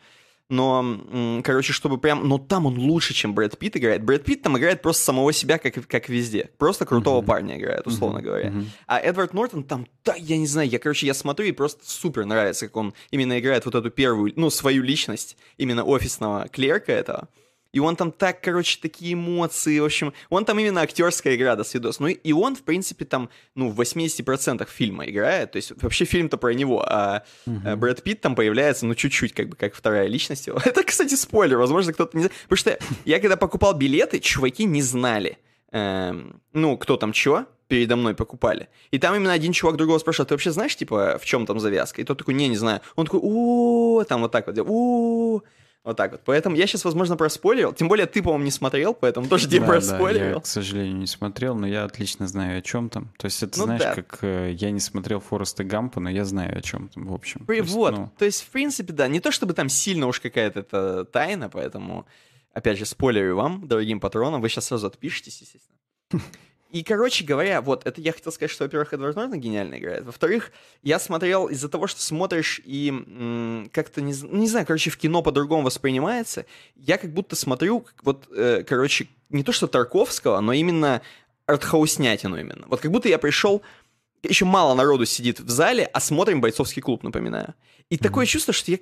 но, 0.49 1.41
короче, 1.43 1.73
чтобы 1.73 1.97
прям, 1.97 2.27
но 2.27 2.37
там 2.37 2.65
он 2.67 2.77
лучше, 2.77 3.13
чем 3.13 3.33
Брэд 3.33 3.57
Питт 3.57 3.77
играет. 3.77 4.03
Брэд 4.03 4.23
Питт 4.23 4.43
там 4.43 4.57
играет 4.57 4.81
просто 4.81 5.03
самого 5.03 5.33
себя, 5.33 5.57
как, 5.57 5.87
как 5.87 6.07
везде. 6.07 6.49
Просто 6.57 6.85
крутого 6.85 7.21
mm-hmm. 7.21 7.25
парня 7.25 7.57
играет, 7.57 7.87
условно 7.87 8.19
mm-hmm. 8.19 8.21
говоря. 8.21 8.49
Mm-hmm. 8.49 8.65
А 8.87 8.99
Эдвард 8.99 9.33
Нортон 9.33 9.63
там, 9.63 9.87
да, 10.03 10.13
я 10.15 10.37
не 10.37 10.47
знаю, 10.47 10.69
я, 10.69 10.77
короче, 10.77 11.07
я 11.07 11.15
смотрю 11.15 11.47
и 11.47 11.51
просто 11.51 11.81
супер 11.89 12.25
нравится, 12.25 12.67
как 12.67 12.77
он 12.77 12.93
именно 13.09 13.39
играет 13.39 13.65
вот 13.65 13.73
эту 13.73 13.89
первую, 13.89 14.33
ну, 14.35 14.49
свою 14.51 14.83
личность, 14.83 15.35
именно 15.57 15.83
офисного 15.83 16.47
клерка 16.49 16.91
этого. 16.91 17.27
И 17.75 17.79
он 17.79 17.97
там 17.97 18.13
так, 18.13 18.39
короче, 18.39 18.79
такие 18.81 19.15
эмоции, 19.15 19.79
в 19.79 19.83
общем, 19.83 20.13
он 20.29 20.45
там 20.45 20.57
именно 20.57 20.79
актерская 20.79 21.35
игра 21.35 21.57
до 21.57 21.65
свидос. 21.65 21.99
Ну 21.99 22.07
и 22.07 22.31
он, 22.31 22.55
в 22.55 22.61
принципе, 22.61 23.03
там, 23.03 23.29
ну, 23.53 23.69
в 23.69 23.81
80% 23.81 24.65
фильма 24.71 25.09
играет, 25.09 25.51
то 25.51 25.57
есть 25.57 25.73
вообще 25.83 26.05
фильм-то 26.05 26.37
про 26.37 26.53
него, 26.53 26.85
а 26.87 27.23
uh-huh. 27.45 27.75
Брэд 27.75 28.01
Питт 28.01 28.21
там 28.21 28.33
появляется, 28.33 28.85
ну, 28.85 28.95
чуть-чуть, 28.95 29.33
как 29.33 29.49
бы, 29.49 29.57
как 29.57 29.75
вторая 29.75 30.07
личность 30.07 30.47
его. 30.47 30.57
Это, 30.65 30.83
кстати, 30.83 31.15
спойлер, 31.15 31.57
возможно, 31.57 31.91
кто-то 31.91 32.15
не 32.15 32.23
знает. 32.23 32.33
Потому 32.43 32.57
что 32.57 32.79
я, 33.03 33.19
когда 33.19 33.35
покупал 33.35 33.73
билеты, 33.73 34.21
чуваки 34.21 34.63
не 34.63 34.81
знали, 34.81 35.37
эм, 35.73 36.41
ну, 36.53 36.77
кто 36.77 36.95
там 36.95 37.11
чё, 37.11 37.45
передо 37.67 37.97
мной 37.97 38.15
покупали. 38.15 38.69
И 38.91 38.99
там 38.99 39.15
именно 39.15 39.33
один 39.33 39.51
чувак 39.51 39.75
другого 39.75 39.97
спрашивал, 39.97 40.27
ты 40.27 40.33
вообще 40.33 40.51
знаешь, 40.51 40.77
типа, 40.77 41.17
в 41.21 41.25
чем 41.25 41.45
там 41.45 41.59
завязка? 41.59 42.01
И 42.01 42.05
тот 42.05 42.19
такой, 42.19 42.35
не, 42.35 42.47
не 42.47 42.55
знаю. 42.55 42.79
Он 42.95 43.05
такой, 43.05 43.19
у 43.21 44.01
там 44.07 44.21
вот 44.21 44.31
так 44.31 44.47
вот, 44.47 44.57
у 44.59 45.43
вот 45.85 45.97
так 45.97 46.11
вот. 46.11 46.21
Поэтому 46.25 46.55
я 46.55 46.65
сейчас, 46.65 46.83
возможно, 46.83 47.15
проспойлерил. 47.15 47.71
Тем 47.71 47.87
более 47.87 48.07
ты, 48.07 48.23
по-моему, 48.23 48.43
не 48.43 48.51
смотрел, 48.51 48.95
поэтому 48.95 49.27
тоже 49.27 49.47
тебе 49.47 49.59
да, 49.59 49.67
проспойлерил. 49.67 50.29
Да, 50.29 50.33
я, 50.33 50.39
к 50.39 50.47
сожалению, 50.47 50.97
не 50.97 51.05
смотрел, 51.05 51.55
но 51.55 51.67
я 51.67 51.83
отлично 51.83 52.27
знаю, 52.27 52.57
о 52.57 52.61
чем 52.63 52.89
там. 52.89 53.13
То 53.17 53.25
есть 53.25 53.43
это, 53.43 53.59
ну, 53.59 53.65
знаешь, 53.65 53.83
да. 53.83 53.93
как 53.93 54.19
э, 54.23 54.51
я 54.53 54.71
не 54.71 54.79
смотрел 54.79 55.19
Фореста 55.19 55.63
Гампа, 55.63 55.99
но 55.99 56.09
я 56.09 56.25
знаю, 56.25 56.57
о 56.57 56.61
чем 56.61 56.89
там, 56.89 57.05
в 57.05 57.13
общем. 57.13 57.45
То 57.45 57.53
есть, 57.53 57.71
вот. 57.71 57.91
Ну... 57.95 58.11
То 58.17 58.25
есть, 58.25 58.41
в 58.41 58.49
принципе, 58.49 58.93
да. 58.93 59.07
Не 59.07 59.19
то, 59.19 59.31
чтобы 59.31 59.53
там 59.53 59.69
сильно 59.69 60.07
уж 60.07 60.19
какая-то 60.19 60.61
это 60.61 61.05
тайна, 61.05 61.49
поэтому, 61.49 62.07
опять 62.51 62.79
же, 62.79 62.85
спойлерю 62.85 63.35
вам, 63.35 63.67
дорогим 63.67 63.99
патронам. 63.99 64.41
Вы 64.41 64.49
сейчас 64.49 64.65
сразу 64.65 64.87
отпишитесь, 64.87 65.39
естественно. 65.41 65.77
И, 66.75 66.83
короче 66.83 67.23
говоря, 67.23 67.61
вот, 67.61 67.87
это 67.87 68.01
я 68.01 68.11
хотел 68.11 68.33
сказать, 68.33 68.51
что, 68.51 68.65
во-первых, 68.65 68.91
Эдвард 68.91 69.15
Нортон 69.15 69.39
гениально 69.39 69.75
играет. 69.75 70.03
Во-вторых, 70.03 70.51
я 70.83 70.99
смотрел 70.99 71.47
из-за 71.47 71.69
того, 71.69 71.87
что 71.87 72.01
смотришь 72.01 72.59
и 72.65 72.89
м- 72.89 73.69
как-то, 73.71 74.01
не, 74.01 74.13
не 74.29 74.49
знаю, 74.49 74.65
короче, 74.65 74.89
в 74.89 74.97
кино 74.97 75.21
по-другому 75.21 75.63
воспринимается, 75.63 76.45
я 76.75 76.97
как 76.97 77.13
будто 77.13 77.37
смотрю, 77.37 77.85
вот, 78.03 78.27
э, 78.35 78.65
короче, 78.67 79.07
не 79.29 79.41
то 79.41 79.53
что 79.53 79.67
Тарковского, 79.67 80.41
но 80.41 80.51
именно 80.51 81.01
артхауснятину 81.45 82.37
именно. 82.37 82.65
Вот 82.67 82.81
как 82.81 82.91
будто 82.91 83.07
я 83.07 83.19
пришел, 83.19 83.61
еще 84.21 84.43
мало 84.43 84.75
народу 84.75 85.05
сидит 85.05 85.39
в 85.39 85.49
зале, 85.49 85.85
а 85.85 86.01
смотрим 86.01 86.41
«Бойцовский 86.41 86.81
клуб», 86.81 87.03
напоминаю. 87.03 87.53
И 87.89 87.95
mm-hmm. 87.95 88.03
такое 88.03 88.25
чувство, 88.25 88.53
что 88.53 88.71
я, 88.71 88.79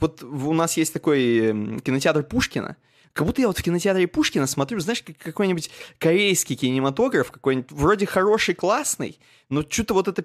вот 0.00 0.22
у 0.22 0.52
нас 0.52 0.76
есть 0.76 0.92
такой 0.92 1.80
кинотеатр 1.80 2.22
Пушкина, 2.22 2.76
как 3.18 3.26
будто 3.26 3.40
я 3.40 3.48
вот 3.48 3.58
в 3.58 3.62
кинотеатре 3.64 4.06
Пушкина 4.06 4.46
смотрю, 4.46 4.78
знаешь, 4.78 5.02
как 5.02 5.18
какой-нибудь 5.18 5.70
корейский 5.98 6.54
кинематограф, 6.54 7.32
какой-нибудь 7.32 7.72
вроде 7.72 8.06
хороший, 8.06 8.54
классный, 8.54 9.18
но 9.48 9.64
что-то 9.68 9.94
вот 9.94 10.06
это, 10.06 10.24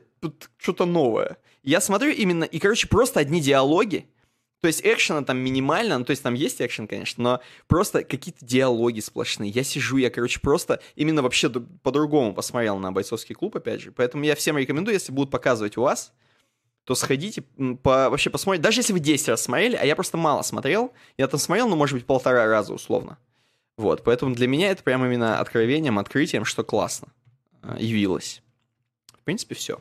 что-то 0.58 0.86
новое. 0.86 1.38
Я 1.64 1.82
смотрю 1.82 2.12
именно, 2.12 2.44
и, 2.44 2.60
короче, 2.60 2.88
просто 2.88 3.20
одни 3.20 3.42
диалоги, 3.42 4.08
То 4.64 4.68
есть 4.68 4.80
экшена 4.86 5.24
там 5.24 5.40
минимально, 5.40 5.98
ну 5.98 6.06
то 6.06 6.12
есть 6.12 6.24
там 6.24 6.36
есть 6.36 6.62
экшен, 6.62 6.88
конечно, 6.88 7.22
но 7.22 7.42
просто 7.68 8.06
какие-то 8.06 8.46
диалоги 8.46 9.02
сплошные. 9.02 9.50
Я 9.50 9.64
сижу, 9.64 9.98
я, 9.98 10.10
короче, 10.10 10.40
просто 10.40 10.80
именно 10.96 11.22
вообще 11.22 11.50
по-другому 11.50 12.34
посмотрел 12.34 12.78
на 12.78 12.94
бойцовский 12.94 13.36
клуб, 13.36 13.58
опять 13.58 13.82
же. 13.82 13.92
Поэтому 13.92 14.24
я 14.24 14.36
всем 14.36 14.58
рекомендую, 14.58 14.94
если 14.94 15.12
будут 15.12 15.32
показывать 15.32 15.76
у 15.76 15.82
вас, 15.82 16.14
то 16.86 16.96
сходите, 16.96 17.44
по, 17.82 18.10
вообще 18.10 18.30
посмотрите. 18.30 18.64
Даже 18.64 18.80
если 18.80 18.94
вы 18.94 19.00
10 19.00 19.30
раз 19.30 19.44
смотрели, 19.44 19.76
а 19.76 19.86
я 19.86 19.96
просто 19.96 20.18
мало 20.18 20.42
смотрел, 20.42 20.92
я 21.18 21.28
там 21.28 21.40
смотрел, 21.40 21.70
ну, 21.70 21.76
может 21.76 21.96
быть, 21.96 22.06
полтора 22.06 22.46
раза 22.48 22.74
условно. 22.74 23.18
Вот, 23.78 24.04
поэтому 24.04 24.36
для 24.36 24.48
меня 24.48 24.70
это 24.70 24.84
прямо 24.84 25.08
именно 25.08 25.40
откровением, 25.40 25.98
открытием, 25.98 26.46
что 26.46 26.64
классно 26.64 27.08
э, 27.64 27.78
явилось. 27.80 28.44
В 29.14 29.24
принципе, 29.24 29.56
все. 29.56 29.80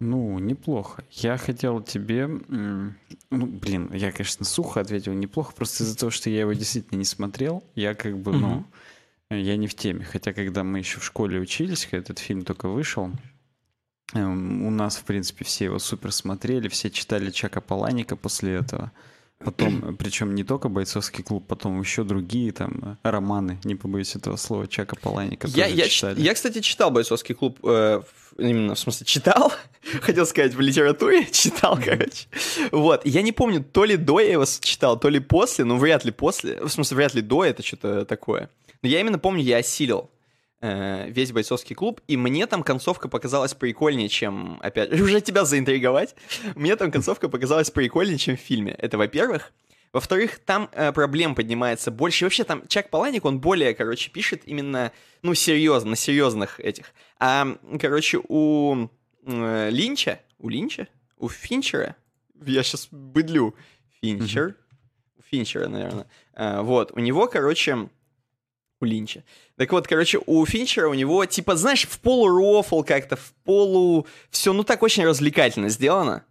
Ну, 0.00 0.38
неплохо. 0.38 1.04
Я 1.10 1.38
хотел 1.38 1.80
тебе... 1.80 2.26
Ну, 2.26 2.94
блин, 3.30 3.90
я, 3.94 4.12
конечно, 4.12 4.44
сухо 4.44 4.80
ответил, 4.80 5.12
неплохо, 5.12 5.54
просто 5.54 5.84
из-за 5.84 5.96
того, 5.96 6.10
что 6.10 6.28
я 6.28 6.40
его 6.40 6.52
действительно 6.52 6.98
не 6.98 7.04
смотрел, 7.04 7.64
я 7.74 7.94
как 7.94 8.18
бы, 8.18 8.32
ну, 8.32 8.64
я 9.30 9.56
не 9.56 9.66
в 9.66 9.74
теме. 9.74 10.04
Хотя, 10.04 10.32
когда 10.32 10.64
мы 10.64 10.80
еще 10.80 11.00
в 11.00 11.04
школе 11.04 11.40
учились, 11.40 11.86
когда 11.86 11.98
этот 11.98 12.18
фильм 12.18 12.44
только 12.44 12.68
вышел, 12.68 13.10
у 14.12 14.70
нас, 14.70 14.96
в 14.96 15.04
принципе, 15.04 15.44
все 15.44 15.64
его 15.64 15.78
супер 15.78 16.12
смотрели, 16.12 16.68
все 16.68 16.90
читали 16.90 17.30
Чака 17.30 17.60
Паланика 17.60 18.16
после 18.16 18.54
этого. 18.54 18.92
Потом, 19.44 19.96
причем 19.96 20.34
не 20.34 20.44
только 20.44 20.68
бойцовский 20.68 21.22
клуб, 21.22 21.46
потом 21.46 21.78
еще 21.80 22.04
другие 22.04 22.52
там 22.52 22.98
романы, 23.02 23.58
не 23.64 23.74
побоюсь 23.74 24.16
этого 24.16 24.36
слова, 24.36 24.66
Чака 24.66 24.96
Паланика 24.96 25.48
я, 25.48 25.66
я, 25.66 25.88
читали. 25.88 26.20
я, 26.20 26.32
кстати, 26.32 26.60
читал 26.60 26.90
бойцовский 26.90 27.34
клуб, 27.34 27.58
э, 27.62 28.00
именно, 28.38 28.74
в 28.74 28.78
смысле, 28.78 29.04
читал, 29.04 29.52
хотел 30.00 30.24
сказать, 30.24 30.54
в 30.54 30.60
литературе 30.60 31.26
читал, 31.30 31.78
короче. 31.82 32.28
Вот, 32.70 33.04
я 33.04 33.20
не 33.20 33.32
помню, 33.32 33.62
то 33.62 33.84
ли 33.84 33.96
до 33.96 34.20
я 34.20 34.32
его 34.32 34.44
читал, 34.60 34.98
то 34.98 35.10
ли 35.10 35.20
после, 35.20 35.64
ну, 35.64 35.76
вряд 35.76 36.04
ли 36.04 36.10
после, 36.10 36.62
в 36.62 36.68
смысле, 36.68 36.96
вряд 36.96 37.14
ли 37.14 37.20
до, 37.20 37.44
это 37.44 37.62
что-то 37.62 38.06
такое. 38.06 38.48
Но 38.82 38.88
я 38.88 39.00
именно 39.00 39.18
помню, 39.18 39.42
я 39.42 39.58
осилил 39.58 40.10
э, 40.64 41.10
весь 41.10 41.30
бойцовский 41.32 41.76
клуб, 41.76 42.00
и 42.08 42.16
мне 42.16 42.46
там 42.46 42.62
концовка 42.62 43.08
показалась 43.08 43.52
прикольнее, 43.52 44.08
чем, 44.08 44.58
опять 44.62 44.92
уже 45.00 45.20
тебя 45.20 45.44
заинтриговать, 45.44 46.14
мне 46.54 46.74
там 46.76 46.90
концовка 46.90 47.28
показалась 47.28 47.70
прикольнее, 47.70 48.16
чем 48.16 48.36
в 48.36 48.40
фильме. 48.40 48.72
Это 48.78 48.96
во-первых. 48.96 49.52
Во-вторых, 49.92 50.40
там 50.40 50.70
э, 50.72 50.90
проблем 50.92 51.34
поднимается 51.34 51.90
больше. 51.92 52.24
И 52.24 52.26
вообще 52.26 52.42
там 52.42 52.66
Чак 52.66 52.90
Паланик, 52.90 53.24
он 53.26 53.38
более, 53.38 53.74
короче, 53.74 54.10
пишет 54.10 54.42
именно, 54.46 54.90
ну, 55.22 55.34
серьезно, 55.34 55.90
на 55.90 55.96
серьезных 55.96 56.58
этих. 56.58 56.92
А, 57.20 57.46
короче, 57.80 58.20
у 58.26 58.88
э, 59.24 59.70
Линча, 59.70 60.20
у 60.38 60.48
Линча, 60.48 60.88
у 61.18 61.28
Финчера, 61.28 61.94
я 62.44 62.62
сейчас 62.64 62.88
быдлю, 62.90 63.54
Финчер, 64.00 64.48
mm-hmm. 64.48 65.24
Финчера, 65.30 65.68
наверное, 65.68 66.06
э, 66.34 66.60
вот, 66.62 66.90
у 66.92 66.98
него, 66.98 67.28
короче, 67.28 67.88
у 68.80 68.84
Линча. 68.84 69.24
Так 69.56 69.72
вот, 69.72 69.86
короче, 69.86 70.18
у 70.24 70.44
Финчера 70.46 70.88
у 70.88 70.94
него, 70.94 71.24
типа, 71.26 71.56
знаешь, 71.56 71.86
в 71.86 72.00
полу 72.00 72.28
рофл 72.28 72.82
как-то, 72.82 73.16
в 73.16 73.32
полу... 73.44 74.06
Все, 74.30 74.52
ну, 74.52 74.64
так 74.64 74.82
очень 74.82 75.04
развлекательно 75.04 75.68
сделано. 75.68 76.24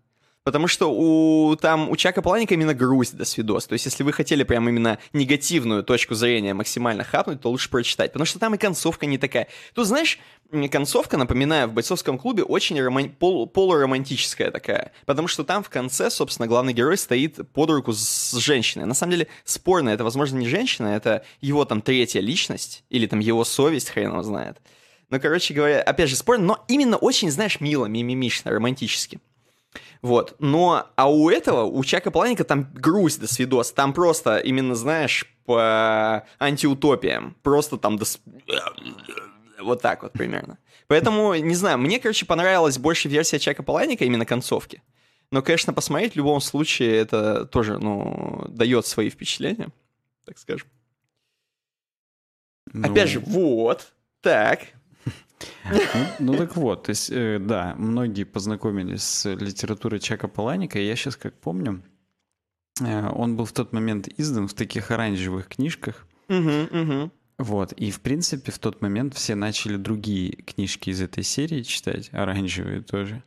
Потому 0.44 0.68
что 0.68 0.92
у, 0.92 1.56
там, 1.56 1.90
у 1.90 1.96
Чака 1.96 2.22
Паланика 2.22 2.54
именно 2.54 2.74
грусть 2.74 3.16
до 3.16 3.24
свидос. 3.24 3.66
То 3.66 3.74
есть, 3.74 3.86
если 3.86 4.04
вы 4.04 4.12
хотели 4.12 4.44
прям 4.44 4.68
именно 4.68 5.00
негативную 5.14 5.84
точку 5.84 6.16
зрения 6.16 6.54
максимально 6.54 7.06
хапнуть, 7.06 7.40
то 7.40 7.50
лучше 7.50 7.70
прочитать. 7.70 8.12
Потому 8.12 8.26
что 8.26 8.40
там 8.40 8.54
и 8.54 8.58
концовка 8.58 9.06
не 9.06 9.18
такая. 9.18 9.48
Тут, 9.74 9.88
знаешь, 9.88 10.20
концовка, 10.70 11.16
напоминаю, 11.16 11.70
в 11.70 11.74
бойцовском 11.74 12.18
клубе 12.18 12.44
очень 12.44 12.82
роман... 12.82 13.10
пол... 13.10 13.48
полуромантическая 13.48 14.52
такая. 14.52 14.92
Потому 15.06 15.30
что 15.30 15.46
там 15.46 15.64
в 15.64 15.70
конце, 15.70 16.10
собственно, 16.10 16.48
главный 16.48 16.74
герой 16.74 16.98
стоит 16.98 17.40
под 17.54 17.70
руку 17.70 17.94
с 17.94 18.34
женщиной. 18.34 18.86
На 18.86 18.94
самом 18.94 19.12
деле, 19.12 19.28
спорно, 19.46 19.90
это, 19.90 20.04
возможно, 20.04 20.38
не 20.38 20.50
женщина, 20.50 20.88
это 20.88 21.24
его 21.40 21.64
там 21.64 21.82
третья 21.82 22.20
личность, 22.20 22.84
или 22.90 23.08
там 23.08 23.20
его 23.20 23.46
совесть, 23.46 23.90
хрен 23.90 24.12
его 24.12 24.24
знает. 24.24 24.58
Ну, 25.10 25.22
короче 25.22 25.54
говоря, 25.54 25.82
опять 25.82 26.10
же, 26.10 26.18
спорно, 26.18 26.46
но 26.46 26.66
именно 26.68 26.98
очень, 26.98 27.32
знаешь, 27.32 27.62
мило, 27.62 27.86
мимимишно, 27.86 28.52
романтически. 28.52 29.22
Вот. 30.02 30.36
Но, 30.40 30.88
а 30.96 31.10
у 31.10 31.30
этого, 31.30 31.64
у 31.64 31.84
Чака 31.84 32.12
Паланика 32.12 32.44
там 32.44 32.68
грусть 32.74 33.20
до 33.20 33.28
свидос. 33.28 33.72
Там 33.72 33.94
просто, 33.94 34.38
именно, 34.38 34.76
знаешь, 34.76 35.26
по 35.46 36.26
антиутопиям. 36.40 37.36
Просто 37.42 37.78
там 37.78 37.98
до... 37.98 38.06
Вот 39.62 39.82
так 39.82 40.04
вот 40.04 40.12
примерно. 40.14 40.58
Поэтому, 40.88 41.34
не 41.36 41.56
знаю, 41.56 41.78
мне, 41.78 42.00
короче, 42.00 42.26
понравилась 42.26 42.78
больше 42.78 43.08
версия 43.08 43.40
Чака 43.40 43.64
Паланика, 43.64 44.04
именно 44.06 44.26
концовки. 44.26 44.82
Но, 45.32 45.42
конечно, 45.42 45.74
посмотреть 45.74 46.14
в 46.14 46.18
любом 46.18 46.42
случае 46.42 46.98
это 46.98 47.46
тоже, 47.46 47.80
ну, 47.80 48.46
дает 48.50 48.86
свои 48.86 49.10
впечатления, 49.10 49.70
так 50.26 50.38
скажем. 50.38 50.68
Ну... 52.72 52.92
Опять 52.92 53.10
же, 53.10 53.20
вот, 53.20 53.94
так, 54.22 54.68
ну, 55.72 56.06
ну 56.20 56.38
так 56.38 56.56
вот, 56.56 56.84
то 56.84 56.90
есть, 56.92 57.10
э, 57.12 57.40
да, 57.40 57.76
многие 57.78 58.24
познакомились 58.24 59.04
с 59.04 59.34
литературой 59.34 60.00
Чака 60.00 60.28
Паланика, 60.28 60.80
и 60.80 60.86
я 60.86 60.96
сейчас 60.96 61.16
как 61.16 61.34
помню, 61.40 61.84
э, 62.82 63.10
он 63.10 63.36
был 63.36 63.46
в 63.46 63.54
тот 63.54 63.74
момент 63.74 64.08
издан 64.18 64.48
в 64.48 64.54
таких 64.54 64.92
оранжевых 64.92 65.48
книжках. 65.48 66.06
Вот, 67.40 67.74
и 67.74 67.92
в 67.92 68.00
принципе 68.02 68.52
в 68.52 68.60
тот 68.60 68.82
момент 68.82 69.16
все 69.16 69.36
начали 69.36 69.78
другие 69.78 70.32
книжки 70.32 70.92
из 70.92 71.02
этой 71.02 71.24
серии 71.24 71.64
читать, 71.64 72.10
оранжевые 72.14 72.82
тоже. 72.82 73.24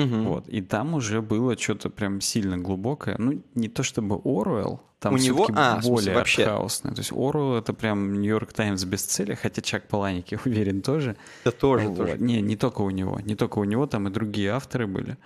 Угу. 0.00 0.28
Вот, 0.28 0.48
и 0.48 0.60
там 0.60 0.94
уже 0.94 1.20
было 1.20 1.56
что-то 1.56 1.90
прям 1.90 2.20
сильно 2.20 2.58
глубокое. 2.58 3.16
Ну, 3.18 3.42
не 3.54 3.68
то 3.68 3.82
чтобы 3.82 4.20
Оруэлл, 4.24 4.80
там 5.00 5.14
у 5.14 5.16
него 5.16 5.48
а, 5.54 5.80
более 5.80 6.14
вообще. 6.14 6.42
артхаусное. 6.42 6.92
То 6.94 7.00
есть 7.00 7.12
Оруэлл 7.12 7.56
это 7.56 7.72
прям 7.72 8.20
Нью-Йорк 8.20 8.52
Таймс 8.52 8.84
бестселлер, 8.84 9.36
хотя 9.36 9.62
Чак 9.62 9.88
Паланик, 9.88 10.32
я 10.32 10.38
уверен, 10.44 10.82
тоже. 10.82 11.16
Это 11.44 11.56
тоже, 11.56 11.88
вот. 11.88 11.96
тоже. 11.96 12.18
Не, 12.18 12.42
не 12.42 12.56
только 12.56 12.82
у 12.82 12.90
него. 12.90 13.18
Не 13.20 13.34
только 13.34 13.58
у 13.58 13.64
него, 13.64 13.86
там 13.86 14.08
и 14.08 14.10
другие 14.10 14.50
авторы 14.50 14.86
были. 14.86 15.16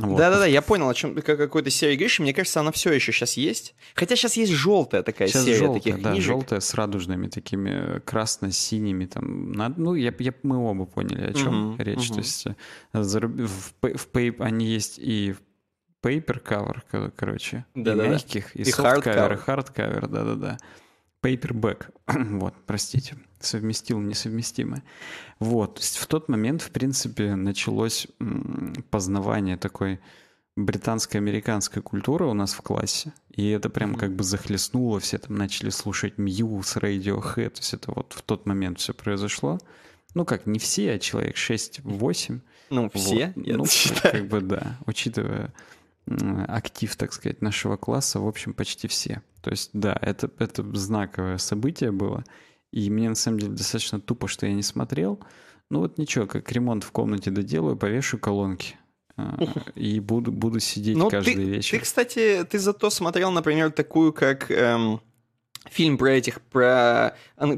Вот. 0.00 0.16
Да-да-да, 0.16 0.46
я 0.46 0.62
понял, 0.62 0.88
о 0.88 0.94
чем 0.94 1.14
какой-то 1.14 1.70
серии 1.70 1.94
говоришь. 1.94 2.18
Мне 2.20 2.32
кажется, 2.32 2.60
она 2.60 2.72
все 2.72 2.92
еще 2.92 3.12
сейчас 3.12 3.34
есть. 3.34 3.74
Хотя 3.94 4.16
сейчас 4.16 4.36
есть 4.36 4.52
желтая 4.52 5.02
такая 5.02 5.28
сейчас 5.28 5.44
серия 5.44 5.58
желтая, 5.58 5.80
таких 5.80 6.02
да, 6.02 6.12
книжек. 6.12 6.26
желтая 6.26 6.60
с 6.60 6.74
радужными 6.74 7.28
такими 7.28 7.70
э, 7.70 8.00
красно-синими 8.00 9.06
там. 9.06 9.52
Ну, 9.52 9.94
я, 9.94 10.14
я, 10.18 10.34
мы 10.42 10.58
оба 10.58 10.86
поняли, 10.86 11.30
о 11.30 11.32
чем 11.34 11.72
uh-huh, 11.72 11.84
речь. 11.84 12.10
Uh-huh. 12.10 12.14
То 12.14 12.18
есть 12.20 12.46
э, 12.46 12.54
в, 12.92 13.72
в, 13.82 14.06
в, 14.12 14.42
они 14.42 14.66
есть 14.66 14.98
и 14.98 15.32
в 15.32 16.06
paper 16.06 16.42
cover, 16.42 17.12
короче, 17.14 17.66
да, 17.74 17.92
и 17.92 17.96
да, 17.96 18.08
мягких, 18.08 18.56
и, 18.56 18.62
и 18.62 18.64
soft 18.64 19.04
cover, 19.04 19.34
и 19.34 19.50
hard 19.50 19.74
cover, 19.74 20.08
да-да-да. 20.08 20.58
Paperback. 21.22 21.86
вот, 22.38 22.54
простите, 22.66 23.16
совместил 23.40 23.98
несовместимое. 24.00 24.82
Вот, 25.38 25.76
то 25.76 25.80
есть 25.80 25.96
в 25.96 26.06
тот 26.06 26.28
момент, 26.28 26.62
в 26.62 26.70
принципе, 26.70 27.34
началось 27.34 28.06
познавание 28.90 29.56
такой 29.56 30.00
британско-американской 30.56 31.82
культуры 31.82 32.26
у 32.26 32.34
нас 32.34 32.52
в 32.52 32.62
классе. 32.62 33.12
И 33.30 33.48
это 33.50 33.70
прям 33.70 33.94
как 33.94 34.14
бы 34.14 34.24
захлестнуло, 34.24 35.00
все 35.00 35.18
там 35.18 35.36
начали 35.36 35.70
слушать 35.70 36.14
Muse, 36.18 36.80
Radiohead, 36.80 37.50
то 37.50 37.60
есть 37.60 37.74
это 37.74 37.92
вот 37.92 38.12
в 38.12 38.22
тот 38.22 38.46
момент 38.46 38.78
все 38.78 38.92
произошло. 38.92 39.58
Ну 40.14 40.24
как, 40.24 40.46
не 40.46 40.58
все, 40.58 40.92
а 40.92 40.98
человек 40.98 41.36
6-8. 41.36 42.40
Ну, 42.70 42.90
все, 42.90 43.32
вот. 43.34 43.46
я 43.46 43.56
ну, 43.56 43.66
считаю. 43.66 44.14
как 44.14 44.28
бы 44.28 44.40
да, 44.40 44.78
учитывая 44.86 45.52
актив, 46.48 46.94
так 46.96 47.12
сказать, 47.12 47.42
нашего 47.42 47.76
класса, 47.76 48.20
в 48.20 48.26
общем, 48.26 48.52
почти 48.52 48.88
все. 48.88 49.22
То 49.42 49.50
есть, 49.50 49.70
да, 49.72 49.96
это, 50.00 50.30
это 50.38 50.64
знаковое 50.76 51.38
событие 51.38 51.92
было. 51.92 52.24
И 52.72 52.88
мне, 52.90 53.08
на 53.08 53.14
самом 53.14 53.40
деле, 53.40 53.52
достаточно 53.52 54.00
тупо, 54.00 54.28
что 54.28 54.46
я 54.46 54.52
не 54.52 54.62
смотрел. 54.62 55.20
Ну 55.70 55.80
вот 55.80 55.98
ничего, 55.98 56.26
как 56.26 56.50
ремонт 56.52 56.84
в 56.84 56.92
комнате 56.92 57.30
доделаю, 57.30 57.76
повешу 57.76 58.18
колонки. 58.18 58.76
А, 59.16 59.36
и 59.74 60.00
буду, 60.00 60.32
буду 60.32 60.60
сидеть 60.60 60.96
ну, 60.96 61.10
каждый 61.10 61.34
ты, 61.34 61.42
вечер. 61.42 61.78
Ты, 61.78 61.84
кстати, 61.84 62.46
ты 62.48 62.58
зато 62.58 62.90
смотрел, 62.90 63.30
например, 63.30 63.70
такую, 63.70 64.12
как... 64.12 64.50
Эм 64.50 65.00
фильм 65.68 65.98
про 65.98 66.12
этих, 66.12 66.40
про, 66.40 67.14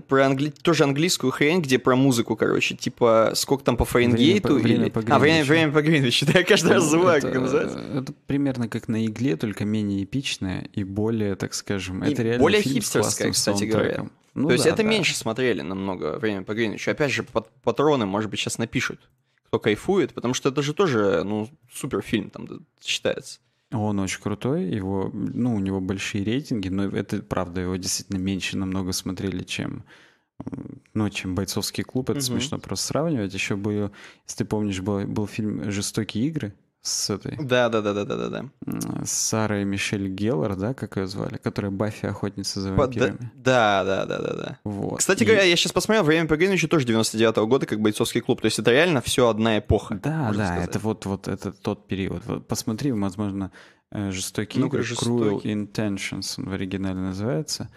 про 0.09 0.26
англи... 0.26 0.50
тоже 0.50 0.85
английскую 0.85 1.31
хрень, 1.31 1.61
где 1.61 1.78
про 1.78 1.95
музыку, 1.95 2.37
короче, 2.37 2.75
типа 2.75 3.33
сколько 3.35 3.64
там 3.64 3.76
по 3.76 3.85
Фаренгейту 3.85 4.54
время 4.54 4.61
по, 4.61 4.66
или... 4.66 4.76
Время 4.76 4.90
по 4.90 5.14
а, 5.14 5.19
время, 5.19 5.45
время 5.45 5.73
по 5.73 5.83
Гринвичу, 5.83 6.26
да, 6.33 6.40
я 6.40 6.45
каждый 6.45 6.73
раз 6.73 6.85
забываю, 6.85 7.19
это, 7.19 7.31
как 7.31 7.40
называется. 7.40 7.78
Это 7.78 8.12
примерно 8.26 8.69
как 8.69 8.88
на 8.88 9.07
игле, 9.07 9.37
только 9.37 9.64
менее 9.64 10.04
эпичное 10.04 10.69
и 10.73 10.85
более, 10.85 11.37
так 11.37 11.54
скажем, 11.54 12.02
и 12.04 12.12
это 12.12 12.23
реально 12.23 12.42
более 12.42 12.62
фильм 12.62 12.76
хипстерская, 12.76 13.31
кстати 13.31 13.64
говоря. 13.64 14.09
Ну, 14.35 14.49
То 14.49 14.55
есть 14.55 14.67
это 14.67 14.79
да. 14.79 14.83
меньше 14.85 15.15
смотрели 15.15 15.61
намного 15.61 16.19
время 16.19 16.43
по 16.43 16.55
Гринвичу. 16.55 16.91
Опять 16.91 17.12
же, 17.12 17.25
патроны, 17.62 18.07
может 18.07 18.31
быть, 18.31 18.41
сейчас 18.41 18.59
напишут, 18.59 19.01
кто 19.47 19.59
кайфует, 19.59 20.15
потому 20.15 20.33
что 20.33 20.49
это 20.49 20.62
же 20.62 20.73
тоже, 20.73 21.23
ну, 21.25 21.49
супер 21.71 22.01
фильм 22.01 22.31
там 22.31 22.49
считается. 22.81 23.41
Он 23.71 23.99
очень 24.01 24.21
крутой, 24.21 24.65
его, 24.65 25.11
ну, 25.12 25.55
у 25.55 25.59
него 25.59 25.81
большие 25.81 26.25
рейтинги, 26.25 26.69
но 26.69 26.85
это 26.85 27.23
правда, 27.23 27.62
его 27.62 27.77
действительно 27.77 28.19
меньше 28.19 28.57
намного 28.57 28.93
смотрели, 28.93 29.43
чем 29.43 29.85
ну, 30.95 31.09
чем 31.09 31.35
бойцовский 31.35 31.85
клуб, 31.85 32.11
это 32.11 32.19
угу. 32.19 32.27
смешно 32.27 32.59
просто 32.59 32.87
сравнивать. 32.87 33.33
Еще 33.33 33.57
был, 33.57 33.93
если 34.27 34.39
ты 34.39 34.45
помнишь, 34.45 34.81
был, 34.81 35.07
был 35.07 35.27
фильм 35.27 35.71
«Жестокие 35.71 36.27
игры» 36.27 36.55
с 36.83 37.11
этой... 37.11 37.37
Да-да-да-да-да-да. 37.37 38.47
С 39.05 39.12
Сарой 39.12 39.65
Мишель 39.65 40.09
Геллар, 40.09 40.57
да, 40.57 40.75
как 40.75 40.97
ее 40.97 41.07
звали? 41.07 41.37
Которая 41.37 41.71
Баффи 41.71 42.07
охотница 42.07 42.61
за 42.61 42.73
вампирами. 42.73 43.31
Да-да-да-да-да. 43.37 44.59
Вот. 44.65 44.99
Кстати 44.99 45.23
и... 45.23 45.27
говоря, 45.27 45.45
я 45.45 45.55
сейчас 45.55 45.71
посмотрел, 45.71 46.03
«Время 46.03 46.27
по 46.27 46.37
тоже 46.37 46.85
99-го 46.87 47.47
года, 47.47 47.67
как 47.67 47.81
бойцовский 47.81 48.21
клуб. 48.21 48.41
То 48.41 48.47
есть 48.47 48.59
это 48.59 48.73
реально 48.73 49.01
все 49.01 49.29
одна 49.29 49.61
эпоха. 49.61 49.95
Да, 50.03 50.33
да, 50.37 50.47
сказать. 50.47 50.69
это 50.71 50.79
вот, 50.81 51.07
вот 51.07 51.29
это 51.29 51.53
тот 51.53 51.87
период. 51.87 52.25
Вот 52.27 52.49
посмотри, 52.49 52.91
возможно, 52.91 53.53
э, 53.93 54.11
«Жестокие 54.11 54.62
ну, 54.62 54.67
игры», 54.67 54.83
«Cruel 54.83 55.41
Intentions» 55.43 56.43
в 56.45 56.53
оригинале 56.53 56.99
называется. 56.99 57.71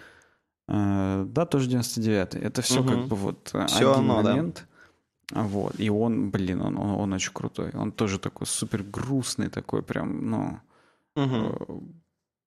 Э, 0.67 1.25
да, 1.27 1.45
тоже 1.45 1.69
99-й. 1.69 2.39
Это 2.39 2.63
все 2.63 2.79
угу. 2.79 2.89
как 2.89 3.05
бы 3.05 3.15
вот 3.15 3.53
все 3.67 3.91
один 3.91 4.09
оно, 4.09 4.23
момент. 4.23 4.65
Да 4.67 4.74
вот. 5.31 5.79
И 5.79 5.89
он, 5.89 6.29
блин, 6.31 6.61
он, 6.61 6.77
он, 6.77 6.89
он 6.89 7.13
очень 7.13 7.33
крутой. 7.33 7.71
Он 7.73 7.91
тоже 7.91 8.19
такой 8.19 8.47
супер 8.47 8.83
грустный, 8.83 9.49
такой 9.49 9.81
прям, 9.81 10.29
ну... 10.29 10.59
Угу. 11.15 11.83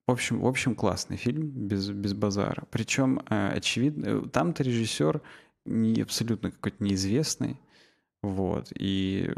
В 0.07 0.11
общем, 0.11 0.41
в 0.41 0.47
общем, 0.47 0.75
классный 0.75 1.19
фильм, 1.19 1.51
без, 1.51 1.91
без 1.91 2.15
базара. 2.15 2.65
Причем, 2.71 3.21
э, 3.29 3.53
очевидно, 3.57 4.07
э, 4.07 4.23
там-то 4.33 4.63
режиссер 4.63 5.21
не, 5.67 6.01
абсолютно 6.01 6.51
какой-то 6.51 6.83
неизвестный. 6.83 7.61
Вот. 8.23 8.73
И 8.75 9.31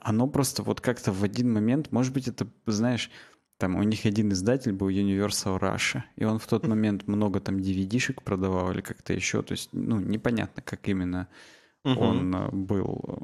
оно 0.00 0.28
просто 0.28 0.62
вот 0.62 0.80
как-то 0.80 1.12
в 1.12 1.24
один 1.24 1.52
момент, 1.52 1.92
может 1.92 2.12
быть, 2.12 2.28
это, 2.28 2.46
знаешь, 2.66 3.10
там 3.58 3.76
у 3.76 3.82
них 3.82 4.06
один 4.06 4.32
издатель 4.32 4.72
был 4.72 4.88
Universal 4.88 5.58
Russia, 5.58 6.02
и 6.16 6.24
он 6.24 6.38
в 6.38 6.46
тот 6.46 6.66
момент 6.66 7.08
много 7.08 7.40
там 7.40 7.56
DVD-шек 7.56 8.22
продавал 8.22 8.70
или 8.70 8.80
как-то 8.80 9.12
еще, 9.12 9.42
то 9.42 9.52
есть, 9.52 9.70
ну, 9.72 9.98
непонятно, 9.98 10.62
как 10.62 10.88
именно 10.88 11.26
угу. 11.92 12.04
он 12.04 12.34
э, 12.34 12.48
был, 12.52 13.18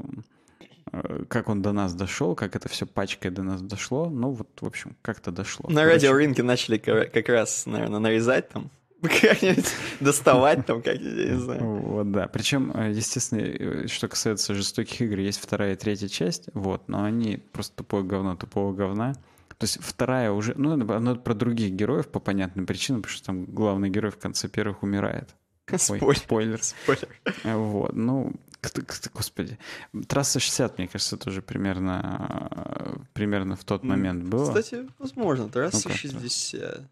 э, 0.93 1.25
как 1.29 1.49
он 1.49 1.63
до 1.63 1.73
нас 1.73 1.95
дошел, 1.95 2.35
как 2.35 2.57
это 2.57 2.69
все 2.69 2.87
пачкой 2.87 3.31
до 3.31 3.43
нас 3.43 3.63
дошло. 3.63 4.09
Ну 4.09 4.31
вот, 4.31 4.49
в 4.61 4.67
общем, 4.67 4.97
как-то 5.03 5.31
дошло. 5.31 5.69
На 5.71 5.85
радиорынке 5.85 6.43
начали 6.43 6.79
как 6.79 7.29
раз, 7.29 7.67
наверное, 7.67 8.01
нарезать 8.01 8.49
там 8.49 8.71
как-нибудь 9.03 9.71
доставать 10.01 10.67
там, 10.67 10.83
как 10.83 10.97
я 10.97 11.33
не 11.33 11.39
знаю. 11.39 11.65
Вот, 11.65 12.11
да. 12.11 12.27
Причем, 12.29 12.73
э, 12.75 12.93
естественно, 12.93 13.87
что 13.89 14.09
касается 14.09 14.55
жестоких 14.55 15.01
игр, 15.01 15.19
есть 15.19 15.41
вторая 15.41 15.75
и 15.75 15.77
третья 15.77 16.09
часть, 16.09 16.49
вот, 16.55 16.89
но 16.89 17.05
они 17.05 17.37
просто 17.53 17.77
тупое 17.77 18.05
говно 18.05 18.37
тупого 18.37 18.73
говна. 18.73 19.15
То 19.59 19.65
есть 19.65 19.79
вторая 19.81 20.33
уже, 20.33 20.55
ну, 20.57 20.73
оно 20.73 21.17
про 21.17 21.35
других 21.35 21.73
героев 21.73 22.09
по 22.09 22.19
понятным 22.19 22.67
причинам, 22.67 23.03
потому 23.03 23.17
что 23.17 23.27
там 23.27 23.45
главный 23.45 23.89
герой 23.89 24.11
в 24.11 24.19
конце 24.19 24.49
первых 24.49 24.83
умирает. 24.83 25.35
Спойлер. 25.77 26.07
Ой, 26.07 26.17
спойлер. 26.17 26.63
Спойлер. 26.63 27.09
Вот, 27.45 27.95
ну, 27.95 28.33
господи. 29.13 29.59
Трасса 30.09 30.41
60, 30.41 30.79
мне 30.79 30.89
кажется, 30.89 31.17
тоже 31.17 31.43
примерно, 31.43 33.01
примерно 33.13 33.57
в 33.57 33.65
тот 33.65 33.85
момент 33.85 34.25
было. 34.25 34.47
Кстати, 34.47 34.89
возможно, 34.99 35.49
трасса 35.49 35.89
ну 35.89 35.95
60. 35.95 36.83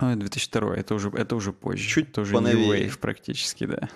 Ой, 0.00 0.16
2002, 0.16 0.76
это 0.76 0.94
уже, 0.94 1.10
это 1.10 1.36
уже 1.36 1.52
позже. 1.52 1.88
Чуть 1.88 2.10
это 2.10 2.22
уже 2.22 2.34
поновее. 2.34 2.66
New 2.66 2.88
Wave 2.88 2.98
практически, 2.98 3.66
да. 3.66 3.88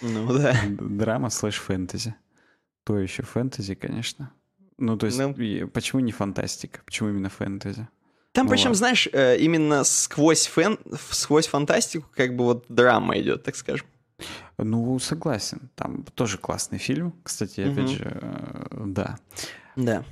Ну 0.00 0.32
да. 0.32 0.56
Драма 0.68 1.30
слэш 1.30 1.56
фэнтези. 1.56 2.14
То 2.84 2.98
еще 2.98 3.22
фэнтези, 3.22 3.74
конечно. 3.74 4.32
Ну, 4.78 4.96
то 4.96 5.06
есть, 5.06 5.18
ну, 5.18 5.34
почему 5.68 6.00
не 6.00 6.12
фантастика? 6.12 6.80
Почему 6.84 7.10
именно 7.10 7.28
фэнтези? 7.28 7.88
Там, 8.32 8.46
ну, 8.46 8.50
причем, 8.50 8.70
ладно. 8.70 8.74
знаешь, 8.74 9.08
э, 9.12 9.38
именно 9.38 9.84
сквозь, 9.84 10.46
фэн, 10.46 10.78
сквозь 11.10 11.46
фантастику 11.46 12.08
как 12.14 12.34
бы 12.34 12.44
вот 12.44 12.64
драма 12.68 13.18
идет, 13.20 13.44
так 13.44 13.54
скажем. 13.54 13.86
Ну, 14.58 14.98
согласен. 14.98 15.70
Там 15.74 16.04
тоже 16.14 16.38
классный 16.38 16.78
фильм. 16.78 17.14
Кстати, 17.22 17.60
угу. 17.60 17.72
опять 17.72 17.90
же, 17.90 18.18
э, 18.20 18.82
да. 18.86 19.18
Да. 19.76 20.04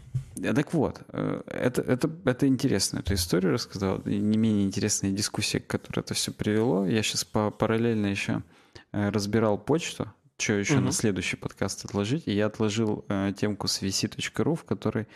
Э, 0.43 0.53
так 0.53 0.75
вот, 0.75 1.01
это, 1.13 1.83
это, 1.83 2.11
это 2.25 2.49
интересно, 2.49 2.99
эту 2.99 3.15
историю 3.15 3.53
рассказал. 3.53 3.99
И 4.01 4.19
не 4.19 4.39
менее 4.39 4.67
интересная 4.67 5.13
дискуссия, 5.13 5.61
к 5.61 5.67
которой 5.67 6.01
это 6.01 6.15
все 6.15 6.33
привело. 6.33 6.87
Я 6.87 7.03
сейчас 7.03 7.25
по 7.25 7.51
параллельно 7.51 8.07
еще 8.07 8.43
разбирал 8.91 9.57
почту, 9.59 10.13
что 10.37 10.55
еще 10.55 10.75
угу. 10.75 10.87
на 10.87 10.93
следующий 10.93 11.37
подкаст 11.37 11.85
отложить. 11.85 12.25
И 12.27 12.33
я 12.33 12.47
отложил 12.47 13.05
темку 13.37 13.69
с 13.69 13.81
vc.ru, 13.81 14.57
в 14.57 14.65
которой 14.65 15.07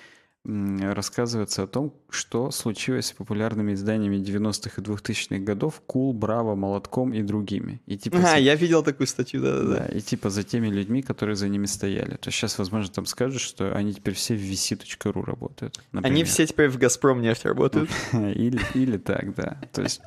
рассказывается 0.47 1.65
о 1.65 1.67
том, 1.67 1.93
что 2.09 2.51
случилось 2.51 3.07
с 3.07 3.13
популярными 3.13 3.73
изданиями 3.73 4.17
90-х 4.17 4.81
и 4.81 4.85
2000-х 4.85 5.39
годов 5.39 5.83
Кул, 5.87 6.13
Браво, 6.13 6.55
Молотком 6.55 7.13
и 7.13 7.23
другими. 7.23 7.81
И, 7.87 7.97
типа, 7.99 8.19
а, 8.23 8.39
я 8.39 8.55
видел 8.55 8.85
такую 8.85 9.09
статью, 9.09 9.43
да-да-да. 9.43 9.79
Да, 9.79 9.87
и 9.87 10.01
типа 10.01 10.31
за 10.31 10.45
теми 10.45 10.69
людьми, 10.69 11.03
которые 11.03 11.35
за 11.35 11.49
ними 11.49 11.67
стояли. 11.67 12.17
То 12.17 12.29
есть 12.29 12.39
сейчас, 12.39 12.59
возможно, 12.59 12.93
там 12.93 13.07
скажут, 13.07 13.43
что 13.43 13.75
они 13.75 13.93
теперь 13.93 14.15
все 14.15 14.37
в 14.37 14.41
vc.ru 14.41 15.25
работают. 15.25 15.81
Например. 15.91 16.13
Они 16.13 16.25
все 16.25 16.47
теперь 16.47 16.69
в 16.69 16.79
Газпром 16.79 17.21
нефть 17.21 17.45
работают. 17.45 17.91
или, 18.13 18.61
или 18.75 18.99
так, 18.99 19.35
да. 19.35 19.61
То 19.73 19.83
есть 19.83 20.01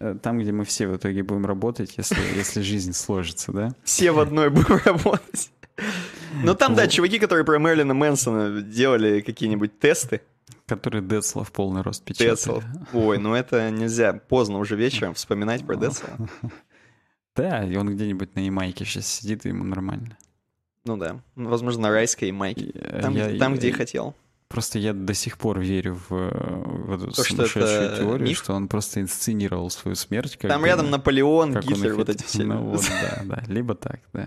э, 0.00 0.16
там, 0.22 0.38
где 0.38 0.52
мы 0.52 0.64
все 0.64 0.88
в 0.88 0.96
итоге 0.96 1.22
будем 1.22 1.44
работать, 1.44 1.94
если, 1.98 2.16
если 2.34 2.62
жизнь 2.62 2.94
сложится, 2.94 3.52
да? 3.52 3.74
Все 3.84 4.12
в 4.12 4.20
одной 4.20 4.48
будем 4.48 4.80
работать. 4.84 5.50
Ну 6.42 6.54
там, 6.54 6.74
да, 6.74 6.88
чуваки, 6.88 7.18
которые 7.18 7.44
про 7.44 7.58
Мерлина 7.58 7.94
Мэнсона 7.94 8.62
делали 8.62 9.20
какие-нибудь 9.20 9.78
тесты. 9.78 10.22
Которые 10.66 11.02
Децла 11.02 11.44
в 11.44 11.52
полный 11.52 11.82
рост 11.82 12.04
печатали. 12.04 12.30
Децла. 12.30 12.62
Ой, 12.92 13.18
ну 13.18 13.34
это 13.34 13.70
нельзя 13.70 14.12
поздно 14.14 14.58
уже 14.58 14.76
вечером 14.76 15.14
вспоминать 15.14 15.64
про 15.66 15.76
Децла. 15.76 16.08
Да, 17.34 17.64
и 17.64 17.74
он 17.76 17.94
где-нибь 17.94 18.34
на 18.34 18.40
Ямайке 18.40 18.84
сейчас 18.84 19.06
сидит, 19.06 19.46
и 19.46 19.48
ему 19.48 19.64
нормально. 19.64 20.18
Ну 20.84 20.98
да, 20.98 21.22
возможно, 21.34 21.84
на 21.84 21.90
райской 21.90 22.26
Ямайке. 22.26 22.72
Там, 23.00 23.14
я, 23.14 23.38
там 23.38 23.52
я, 23.52 23.58
где 23.58 23.68
я, 23.68 23.72
и 23.72 23.76
хотел. 23.76 24.14
Просто 24.48 24.78
я 24.78 24.92
до 24.92 25.14
сих 25.14 25.38
пор 25.38 25.60
верю 25.60 25.98
в, 26.08 26.10
в 26.10 26.92
эту 26.92 27.10
То, 27.12 27.22
сумасшедшую 27.22 27.66
что 27.66 27.96
теорию, 27.96 28.28
миф? 28.28 28.36
что 28.38 28.52
он 28.52 28.68
просто 28.68 29.00
инсценировал 29.00 29.70
свою 29.70 29.94
смерть. 29.94 30.38
Там 30.40 30.66
рядом 30.66 30.90
Наполеон, 30.90 31.58
Гитлер, 31.58 31.94
вот 31.94 32.10
эти 32.10 32.22
все. 32.24 32.44
Ну 32.44 32.62
вот, 32.64 32.84
да, 33.00 33.22
да, 33.24 33.42
либо 33.50 33.74
так, 33.74 34.00
да. 34.12 34.26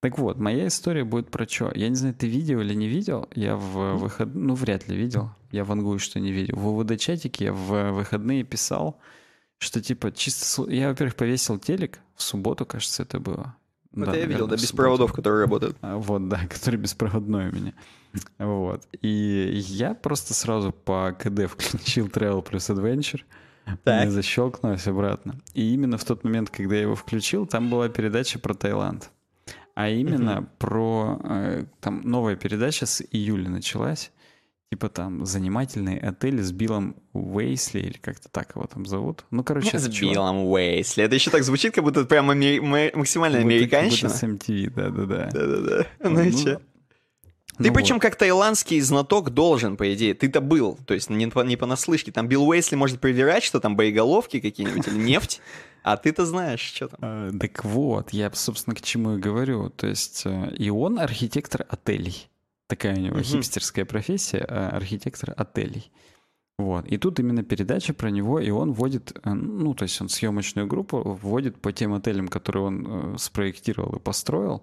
Так 0.00 0.16
вот, 0.16 0.38
моя 0.38 0.68
история 0.68 1.02
будет 1.02 1.30
про 1.30 1.48
что? 1.48 1.72
Я 1.74 1.88
не 1.88 1.96
знаю, 1.96 2.14
ты 2.14 2.28
видел 2.28 2.60
или 2.60 2.72
не 2.72 2.86
видел? 2.86 3.28
Я 3.34 3.56
в 3.56 3.96
выход... 3.96 4.32
Ну, 4.32 4.54
вряд 4.54 4.88
ли 4.88 4.96
видел. 4.96 5.30
Я 5.50 5.64
вангую, 5.64 5.98
что 5.98 6.20
не 6.20 6.30
видел. 6.30 6.56
В 6.56 6.68
УВД-чатике 6.68 7.46
я 7.46 7.52
в 7.52 7.90
выходные 7.90 8.44
писал, 8.44 9.00
что 9.58 9.82
типа 9.82 10.12
чисто... 10.12 10.70
Я, 10.70 10.90
во-первых, 10.90 11.16
повесил 11.16 11.58
телек. 11.58 11.98
В 12.14 12.22
субботу, 12.22 12.64
кажется, 12.64 13.02
это 13.02 13.18
было. 13.18 13.56
Вот 13.90 14.06
да, 14.06 14.16
я 14.16 14.26
видел, 14.26 14.46
да, 14.46 14.54
без 14.54 14.70
проводов, 14.70 15.12
которые 15.12 15.40
работают. 15.40 15.76
А, 15.80 15.96
вот, 15.96 16.28
да, 16.28 16.40
который 16.48 16.76
беспроводной 16.76 17.48
у 17.48 17.52
меня. 17.52 17.72
Вот. 18.38 18.86
И 19.02 19.50
я 19.66 19.94
просто 19.94 20.32
сразу 20.32 20.70
по 20.70 21.10
КД 21.18 21.50
включил 21.50 22.06
Travel 22.06 22.42
плюс 22.42 22.70
Adventure. 22.70 23.22
Так. 23.82 24.04
Не 24.04 24.10
защелкнулось 24.12 24.86
обратно. 24.86 25.40
И 25.54 25.74
именно 25.74 25.98
в 25.98 26.04
тот 26.04 26.22
момент, 26.22 26.50
когда 26.50 26.76
я 26.76 26.82
его 26.82 26.94
включил, 26.94 27.46
там 27.46 27.68
была 27.68 27.88
передача 27.88 28.38
про 28.38 28.54
Таиланд 28.54 29.10
а 29.78 29.90
именно 29.90 30.40
угу. 30.40 30.48
про 30.58 31.20
э, 31.22 31.64
там 31.80 32.00
новая 32.00 32.34
передача 32.34 32.84
с 32.84 33.00
июля 33.12 33.48
началась. 33.48 34.10
Типа 34.72 34.88
там 34.88 35.24
занимательный 35.24 35.98
отель 35.98 36.42
с 36.42 36.50
Биллом 36.50 36.96
Уэйсли, 37.12 37.78
или 37.78 37.96
как-то 37.96 38.28
так 38.28 38.56
его 38.56 38.66
там 38.66 38.86
зовут. 38.86 39.24
Ну, 39.30 39.44
короче, 39.44 39.78
С 39.78 39.88
Биллом 39.88 40.46
Уэйсли. 40.46 41.04
Это 41.04 41.14
еще 41.14 41.30
так 41.30 41.44
звучит, 41.44 41.76
как 41.76 41.84
будто 41.84 42.04
прям 42.06 42.28
ами- 42.28 42.90
максимально 42.92 43.38
американщина. 43.38 44.10
Как 44.10 44.30
будто 44.30 44.42
с 44.42 44.50
MTV, 44.50 44.74
да-да-да. 44.74 45.30
Да-да-да. 45.32 45.86
Ну, 46.00 46.22
и 46.22 46.32
че? 46.32 46.58
Ты 47.58 47.68
ну 47.68 47.74
причем 47.74 47.96
вот. 47.96 48.02
как 48.02 48.14
таиландский 48.16 48.80
знаток 48.80 49.30
должен, 49.30 49.76
по 49.76 49.92
идее. 49.92 50.14
Ты-то 50.14 50.40
был, 50.40 50.78
то 50.86 50.94
есть 50.94 51.10
не, 51.10 51.30
не 51.44 51.56
понаслышке. 51.56 52.12
Там 52.12 52.28
Билл 52.28 52.48
Уэйсли 52.48 52.76
может 52.76 53.00
проверять, 53.00 53.42
что 53.42 53.58
там 53.58 53.76
боеголовки 53.76 54.38
какие-нибудь 54.38 54.86
или 54.86 54.96
нефть. 54.96 55.40
А 55.82 55.96
ты-то 55.96 56.24
знаешь, 56.24 56.60
что 56.60 56.88
там. 56.88 57.00
А, 57.02 57.30
так 57.38 57.64
вот, 57.64 58.10
я, 58.10 58.30
собственно, 58.32 58.76
к 58.76 58.80
чему 58.80 59.16
и 59.16 59.20
говорю. 59.20 59.70
То 59.70 59.88
есть 59.88 60.22
э, 60.24 60.54
и 60.56 60.70
он 60.70 61.00
архитектор 61.00 61.66
отелей. 61.68 62.28
Такая 62.68 62.94
у 62.96 63.00
него 63.00 63.16
угу. 63.16 63.24
хипстерская 63.24 63.84
профессия, 63.84 64.44
а 64.48 64.70
архитектор 64.70 65.34
отелей. 65.36 65.90
Вот. 66.58 66.86
И 66.86 66.98
тут 66.98 67.20
именно 67.20 67.44
передача 67.44 67.94
про 67.94 68.10
него, 68.10 68.40
и 68.40 68.50
он 68.50 68.72
вводит, 68.72 69.18
э, 69.24 69.32
ну, 69.32 69.74
то 69.74 69.84
есть 69.84 70.00
он 70.00 70.08
съемочную 70.08 70.66
группу 70.66 71.00
вводит 71.02 71.60
по 71.60 71.72
тем 71.72 71.94
отелям, 71.94 72.28
которые 72.28 72.64
он 72.64 72.86
э, 72.86 73.18
спроектировал 73.18 73.96
и 73.96 74.00
построил, 74.00 74.62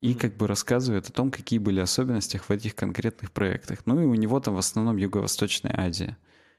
и 0.00 0.14
как 0.14 0.36
бы 0.36 0.46
рассказывает 0.46 1.08
о 1.08 1.12
том, 1.12 1.30
какие 1.30 1.58
были 1.58 1.80
особенности 1.80 2.38
в 2.38 2.50
этих 2.50 2.74
конкретных 2.74 3.32
проектах. 3.32 3.80
Ну 3.86 4.00
и 4.00 4.04
у 4.04 4.14
него 4.14 4.40
там 4.40 4.54
в 4.54 4.58
основном 4.58 4.96
Юго-Восточная 4.96 5.74
Азия. 5.76 6.16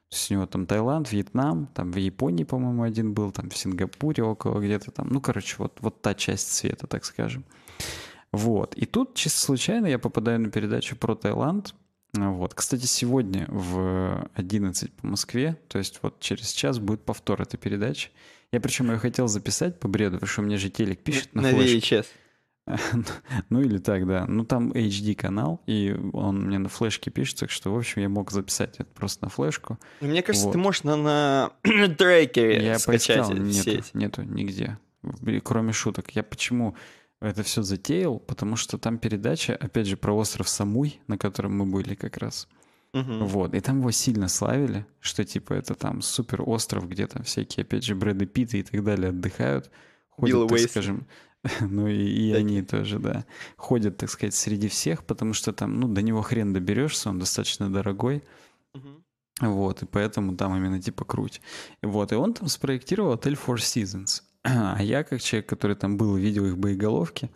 То 0.10 0.15
есть 0.15 0.32
у 0.32 0.36
него 0.36 0.45
там 0.45 0.65
Таиланд, 0.65 1.12
Вьетнам, 1.12 1.67
там 1.67 1.91
в 1.91 1.97
Японии, 1.97 2.45
по-моему, 2.45 2.84
один 2.84 3.13
был, 3.13 3.32
там 3.32 3.50
в 3.50 3.58
Сингапуре 3.58 4.23
около 4.23 4.60
где-то 4.60 4.91
там. 4.91 5.10
Ну, 5.10 5.19
короче, 5.19 5.56
вот, 5.60 5.78
вот 5.82 6.02
та 6.02 6.13
часть 6.13 6.54
света, 6.54 6.88
так 6.88 7.04
скажем. 7.04 7.43
Вот. 8.32 8.73
И 8.76 8.86
тут 8.86 9.15
чисто 9.15 9.39
случайно 9.39 9.88
я 9.88 10.00
попадаю 10.00 10.39
на 10.39 10.50
передачу 10.50 10.95
про 10.95 11.15
Таиланд. 11.15 11.76
Вот. 12.13 12.54
Кстати, 12.54 12.86
сегодня 12.86 13.45
в 13.50 14.30
11 14.34 14.93
по 14.93 15.08
Москве, 15.08 15.58
то 15.67 15.78
есть 15.78 16.00
вот 16.02 16.19
через 16.21 16.52
час 16.52 16.80
будет 16.80 17.04
повтор 17.04 17.41
этой 17.41 17.58
передачи. 17.58 18.10
Я 18.52 18.62
причем 18.62 18.89
ее 18.89 18.97
хотел 18.97 19.28
записать 19.28 19.78
по 19.78 19.89
бреду, 19.89 20.15
потому 20.15 20.30
что 20.30 20.41
мне 20.41 20.58
же 20.58 20.69
телек 20.69 21.00
пишет 21.00 21.36
на, 21.36 21.41
на 21.41 21.50
флешке. 21.50 21.97
VHS. 21.97 22.06
Ну 23.49 23.62
или 23.62 23.77
так, 23.77 24.08
да. 24.08 24.25
Ну 24.27 24.45
там 24.45 24.71
HD-канал, 24.71 25.62
и 25.65 25.95
он 26.13 26.47
мне 26.47 26.58
на 26.58 26.69
флешке 26.69 27.12
пишет, 27.12 27.39
так 27.39 27.49
что, 27.49 27.73
в 27.73 27.77
общем, 27.77 28.01
я 28.01 28.10
мог 28.10 28.32
записать 28.32 28.75
это 28.77 28.89
просто 28.93 29.25
на 29.25 29.30
флешку. 29.30 29.77
Мне 30.01 30.21
кажется, 30.21 30.47
вот. 30.47 30.53
ты 30.53 30.58
можешь 30.58 30.84
на, 30.84 30.95
на 30.95 31.51
трекере 31.63 32.65
я 32.65 32.80
скачать 32.80 33.27
поискал, 33.27 33.38
нету, 33.38 33.84
нету 33.93 34.23
нигде, 34.23 34.77
кроме 35.43 35.71
шуток. 35.71 36.12
Я 36.12 36.23
почему 36.23 36.75
это 37.21 37.43
все 37.43 37.63
затеял? 37.63 38.19
Потому 38.19 38.56
что 38.56 38.77
там 38.77 38.97
передача, 38.97 39.56
опять 39.56 39.88
же, 39.88 39.97
про 39.97 40.13
остров 40.13 40.49
Самуй, 40.49 40.99
на 41.08 41.17
котором 41.17 41.58
мы 41.58 41.65
были 41.65 41.95
как 41.95 42.17
раз. 42.17 42.47
Угу. 42.93 43.25
Вот, 43.25 43.53
и 43.53 43.60
там 43.60 43.80
его 43.80 43.91
сильно 43.91 44.27
славили, 44.27 44.86
что 44.99 45.23
типа 45.23 45.53
это 45.53 45.75
там 45.75 46.01
супер 46.01 46.41
остров, 46.45 46.88
где 46.88 47.06
там 47.06 47.23
всякие, 47.23 47.63
опять 47.63 47.84
же, 47.84 47.95
Брэды 47.95 48.25
Питты 48.25 48.60
и 48.60 48.63
так 48.63 48.84
далее 48.84 49.10
отдыхают. 49.10 49.69
Ходят, 50.10 50.36
Билл 50.36 50.47
так 50.47 50.58
Уэйс. 50.58 50.71
скажем, 50.71 51.08
ну 51.62 51.88
и, 51.88 51.96
и 51.96 52.34
они 52.34 52.62
тоже, 52.62 53.00
да, 53.00 53.26
ходят, 53.56 53.98
так 53.98 54.10
сказать, 54.10 54.34
среди 54.34 54.68
всех, 54.68 55.04
потому 55.04 55.34
что 55.34 55.54
там, 55.54 55.80
ну, 55.80 55.88
до 55.88 56.02
него 56.02 56.22
хрен 56.22 56.54
доберешься, 56.54 57.10
он 57.10 57.20
достаточно 57.20 57.72
дорогой. 57.72 58.24
Угу. 58.74 59.48
Вот, 59.50 59.84
и 59.84 59.86
поэтому 59.86 60.36
там 60.36 60.56
именно 60.56 60.82
типа 60.82 61.06
круть. 61.06 61.42
Вот, 61.82 62.12
и 62.12 62.16
он 62.16 62.34
там 62.34 62.48
спроектировал 62.48 63.14
отель 63.14 63.36
Four 63.36 63.58
Seasons. 63.58 64.24
А 64.44 64.82
я, 64.82 65.04
как 65.04 65.22
человек, 65.22 65.50
который 65.50 65.76
там 65.76 65.98
был, 65.98 66.16
видел 66.16 66.46
их 66.46 66.58
боеголовки, 66.58 67.30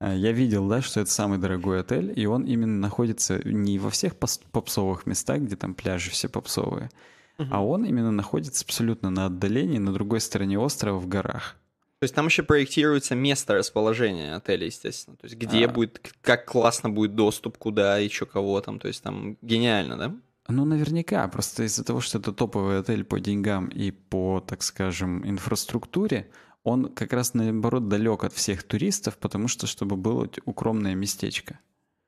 э, 0.00 0.14
я 0.16 0.32
видел, 0.32 0.68
да, 0.68 0.82
что 0.82 1.00
это 1.00 1.10
самый 1.10 1.38
дорогой 1.38 1.80
отель, 1.80 2.12
и 2.14 2.26
он 2.26 2.44
именно 2.44 2.78
находится 2.78 3.40
не 3.48 3.78
во 3.78 3.90
всех 3.90 4.16
попсовых 4.16 5.06
местах, 5.06 5.40
где 5.40 5.56
там 5.56 5.74
пляжи 5.74 6.10
все 6.10 6.28
попсовые, 6.28 6.90
uh 7.38 7.48
а 7.50 7.64
он 7.64 7.84
именно 7.84 8.10
находится 8.10 8.64
абсолютно 8.64 9.10
на 9.10 9.26
отдалении, 9.26 9.78
на 9.78 9.92
другой 9.92 10.20
стороне 10.20 10.58
острова 10.58 10.98
в 10.98 11.08
горах. 11.08 11.56
То 12.00 12.04
есть 12.04 12.14
там 12.14 12.26
еще 12.26 12.42
проектируется 12.42 13.14
место 13.14 13.54
расположения 13.54 14.34
отеля, 14.34 14.64
естественно. 14.64 15.18
То 15.18 15.26
есть 15.26 15.36
где 15.36 15.66
а... 15.66 15.68
будет, 15.68 16.00
как 16.22 16.46
классно 16.46 16.88
будет 16.88 17.14
доступ, 17.14 17.58
куда, 17.58 17.98
еще 17.98 18.24
кого 18.24 18.58
там. 18.62 18.78
То 18.78 18.88
есть 18.88 19.02
там 19.02 19.36
гениально, 19.42 19.98
да? 19.98 20.16
Ну, 20.48 20.64
наверняка. 20.64 21.28
Просто 21.28 21.64
из-за 21.64 21.84
того, 21.84 22.00
что 22.00 22.18
это 22.18 22.32
топовый 22.32 22.78
отель 22.78 23.04
по 23.04 23.20
деньгам 23.20 23.66
и 23.66 23.90
по, 23.90 24.40
так 24.40 24.62
скажем, 24.62 25.28
инфраструктуре, 25.28 26.30
он 26.62 26.88
как 26.88 27.12
раз, 27.12 27.34
наоборот, 27.34 27.88
далек 27.88 28.24
от 28.24 28.32
всех 28.32 28.62
туристов, 28.62 29.18
потому 29.18 29.46
что, 29.46 29.66
чтобы 29.66 29.96
было 29.96 30.26
укромное 30.46 30.94
местечко. 30.94 31.58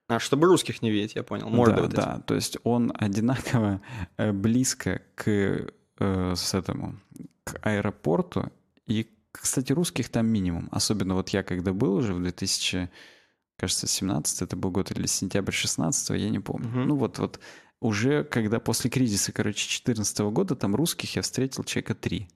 А, 0.09 0.19
чтобы 0.19 0.47
русских 0.47 0.81
не 0.81 0.91
видеть, 0.91 1.17
я 1.17 1.23
понял. 1.23 1.51
Морды 1.51 1.77
да, 1.77 1.83
вот 1.83 1.93
да. 1.93 2.23
То 2.27 2.35
есть 2.35 2.57
он 2.65 2.93
одинаково 2.95 3.83
э, 4.17 4.33
близко 4.33 5.03
к, 5.15 5.29
э, 5.29 6.35
с 6.35 6.55
этому, 6.55 6.99
к 7.45 7.59
аэропорту 7.61 8.51
и 8.87 9.07
кстати, 9.33 9.73
русских 9.73 10.09
там 10.09 10.27
минимум. 10.27 10.69
Особенно 10.71 11.15
вот 11.15 11.31
я 11.31 11.43
когда 11.43 11.73
был 11.73 11.95
уже 11.95 12.15
в 12.15 12.21
2000, 12.21 12.91
кажется, 13.57 13.87
17 13.87 14.43
это 14.43 14.57
был 14.57 14.71
год 14.71 14.91
или 14.91 15.07
сентябрь 15.07 15.53
16 15.53 16.11
я 16.11 16.31
не 16.31 16.39
помню. 16.39 16.69
Угу. 16.69 16.79
Ну 16.81 16.97
вот, 16.97 17.19
вот 17.19 17.41
уже 17.81 18.25
когда 18.25 18.61
после 18.61 18.91
кризиса, 18.91 19.33
короче, 19.33 19.69
14 19.69 20.19
года 20.21 20.55
там 20.55 20.75
русских 20.75 21.17
я 21.17 21.23
встретил 21.23 21.65
человека 21.65 21.95
три. 21.95 22.29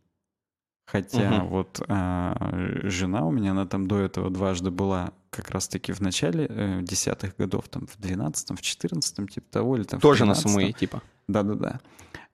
Хотя 0.86 1.42
угу. 1.42 1.48
вот 1.48 1.82
а, 1.88 2.80
жена 2.84 3.26
у 3.26 3.32
меня, 3.32 3.50
она 3.50 3.66
там 3.66 3.88
до 3.88 3.98
этого 3.98 4.30
дважды 4.30 4.70
была 4.70 5.12
как 5.30 5.50
раз-таки 5.50 5.92
в 5.92 6.00
начале 6.00 6.46
э, 6.48 6.80
десятых 6.82 7.36
годов, 7.36 7.68
там 7.68 7.86
в 7.88 8.00
12 8.00 8.50
в 8.50 8.62
14 8.62 9.30
типа 9.30 9.46
того, 9.50 9.76
или 9.76 9.84
там 9.84 10.00
Тоже 10.00 10.24
на 10.24 10.34
самой 10.34 10.72
типа? 10.72 11.02
Да-да-да. 11.26 11.80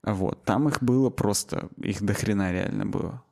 Вот, 0.03 0.43
там 0.45 0.69
их 0.69 0.83
было 0.83 1.09
просто, 1.09 1.69
их 1.77 2.03
дохрена 2.03 2.51
реально 2.51 2.85
было 2.85 3.23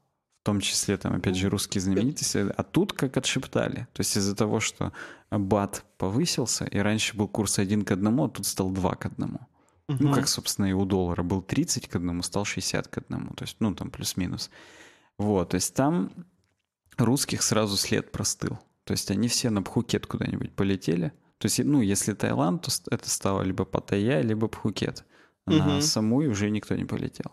в 0.42 0.44
том 0.44 0.60
числе 0.60 0.98
там, 0.98 1.14
опять 1.14 1.36
же, 1.36 1.50
русские 1.50 1.82
знаменитости, 1.82 2.52
а 2.58 2.64
тут 2.64 2.94
как 2.94 3.16
отшептали. 3.16 3.88
То 3.94 4.00
есть 4.00 4.18
из-за 4.18 4.36
того, 4.36 4.60
что 4.60 4.92
бат 5.30 5.86
повысился, 6.00 6.66
и 6.66 6.80
раньше 6.80 7.16
был 7.16 7.28
курс 7.28 7.60
один 7.60 7.86
к 7.86 7.92
одному, 7.92 8.26
а 8.26 8.30
тут 8.30 8.48
стал 8.48 8.72
два 8.72 8.96
к 8.96 9.06
одному. 9.06 9.42
Угу. 9.88 9.98
Ну, 10.00 10.14
как, 10.14 10.28
собственно, 10.28 10.66
и 10.66 10.74
у 10.74 10.84
доллара 10.86 11.22
был 11.22 11.44
30 11.44 11.88
к 11.88 11.96
одному, 11.96 12.24
стал 12.24 12.46
60 12.46 12.88
к 12.88 12.98
одному. 12.98 13.36
То 13.36 13.44
есть, 13.44 13.58
ну, 13.60 13.76
там 13.76 13.92
плюс-минус. 13.92 14.50
Вот, 15.20 15.50
то 15.50 15.56
есть 15.56 15.76
там 15.76 16.12
русских 16.98 17.44
сразу 17.44 17.78
след 17.78 18.12
простыл. 18.12 18.58
То 18.86 18.94
есть 18.94 19.12
они 19.12 19.28
все 19.28 19.52
на 19.52 19.62
Пхукет 19.62 20.08
куда-нибудь 20.08 20.54
полетели. 20.54 21.14
То 21.38 21.46
есть, 21.46 21.60
ну, 21.60 21.82
если 21.82 22.14
Таиланд, 22.14 22.64
то 22.64 22.72
это 22.90 23.08
стало 23.12 23.44
либо 23.44 23.64
Паттайя, 23.64 24.22
либо 24.22 24.48
Пхукет 24.48 25.06
на 25.46 25.76
угу. 25.76 25.82
саму 25.82 26.22
и 26.22 26.28
уже 26.28 26.50
никто 26.50 26.76
не 26.76 26.86
полетел. 26.86 27.32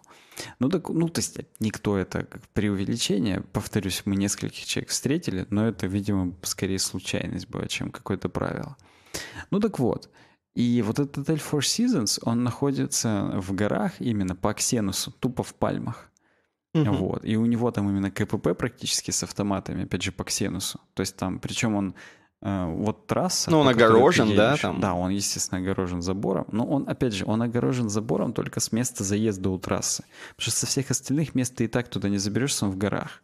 Ну, 0.58 0.68
так, 0.68 0.88
ну, 0.88 1.08
то 1.08 1.20
есть 1.20 1.38
никто 1.60 1.96
это 1.96 2.24
как 2.24 2.48
преувеличение. 2.48 3.42
Повторюсь, 3.52 4.02
мы 4.04 4.16
нескольких 4.16 4.64
человек 4.64 4.90
встретили, 4.90 5.46
но 5.50 5.66
это, 5.66 5.86
видимо, 5.86 6.34
скорее 6.42 6.78
случайность 6.78 7.48
была, 7.48 7.66
чем 7.66 7.90
какое-то 7.90 8.28
правило. 8.28 8.76
Ну, 9.50 9.60
так 9.60 9.78
вот. 9.78 10.10
И 10.54 10.82
вот 10.82 10.98
этот 10.98 11.18
отель 11.18 11.38
Four 11.38 11.60
Seasons, 11.60 12.18
он 12.22 12.42
находится 12.42 13.32
в 13.36 13.54
горах 13.54 14.00
именно 14.00 14.34
по 14.34 14.50
Аксенусу, 14.50 15.12
тупо 15.12 15.42
в 15.42 15.54
пальмах. 15.54 16.10
Угу. 16.74 16.92
Вот. 16.92 17.24
И 17.24 17.36
у 17.36 17.46
него 17.46 17.70
там 17.70 17.88
именно 17.88 18.10
КПП 18.10 18.56
практически 18.56 19.10
с 19.10 19.22
автоматами, 19.22 19.84
опять 19.84 20.02
же, 20.02 20.12
по 20.12 20.24
Ксенусу. 20.24 20.80
То 20.94 21.02
есть 21.02 21.16
там, 21.16 21.38
причем 21.38 21.74
он 21.74 21.94
вот 22.40 23.06
трасса... 23.06 23.50
Ну, 23.50 23.60
он 23.60 23.68
огорожен, 23.68 24.36
да? 24.36 24.56
Там? 24.56 24.80
Да, 24.80 24.94
он, 24.94 25.10
естественно, 25.10 25.60
огорожен 25.60 26.02
забором. 26.02 26.46
Но 26.52 26.64
он, 26.64 26.88
опять 26.88 27.12
же, 27.12 27.24
он 27.26 27.42
огорожен 27.42 27.88
забором 27.88 28.32
только 28.32 28.60
с 28.60 28.70
места 28.70 29.02
заезда 29.02 29.50
у 29.50 29.58
трассы. 29.58 30.04
Потому 30.36 30.50
что 30.50 30.60
со 30.60 30.66
всех 30.66 30.90
остальных 30.90 31.34
мест 31.34 31.54
ты 31.56 31.64
и 31.64 31.68
так 31.68 31.88
туда 31.88 32.08
не 32.08 32.18
заберешься, 32.18 32.66
он 32.66 32.70
в 32.70 32.76
горах. 32.76 33.22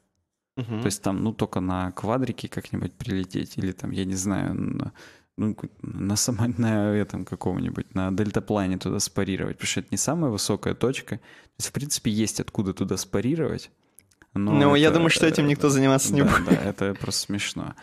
Угу. 0.56 0.80
То 0.80 0.86
есть 0.86 1.02
там, 1.02 1.22
ну, 1.22 1.32
только 1.32 1.60
на 1.60 1.92
квадрике 1.92 2.48
как-нибудь 2.48 2.92
прилететь. 2.94 3.56
Или 3.56 3.72
там, 3.72 3.92
я 3.92 4.04
не 4.04 4.16
знаю, 4.16 4.54
на, 4.54 4.92
ну, 5.36 5.56
на, 5.82 6.16
само, 6.16 6.46
на 6.58 6.92
этом 6.94 7.24
каком-нибудь, 7.24 7.94
на 7.94 8.10
дельтаплане 8.10 8.78
туда 8.78 8.98
спарировать. 8.98 9.58
Потому 9.58 9.68
что 9.68 9.80
это 9.80 9.88
не 9.92 9.98
самая 9.98 10.32
высокая 10.32 10.74
точка. 10.74 11.18
То 11.18 11.58
есть, 11.58 11.68
в 11.68 11.72
принципе, 11.72 12.10
есть 12.10 12.40
откуда 12.40 12.74
туда 12.74 12.96
спарировать. 12.96 13.70
Но 14.34 14.52
ну, 14.52 14.74
я 14.74 14.90
думаю, 14.90 15.10
что 15.10 15.26
этим 15.26 15.46
никто 15.46 15.68
заниматься 15.68 16.10
да, 16.10 16.16
не 16.16 16.22
будет. 16.22 16.44
Да, 16.44 16.56
это 16.56 16.94
просто 16.94 17.22
смешно. 17.22 17.74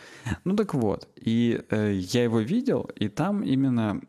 Ну 0.44 0.56
так 0.56 0.74
вот, 0.74 1.08
и 1.16 1.62
э, 1.70 1.94
я 1.94 2.24
его 2.24 2.40
видел, 2.40 2.90
и 2.96 3.08
там 3.08 3.42
именно 3.42 4.02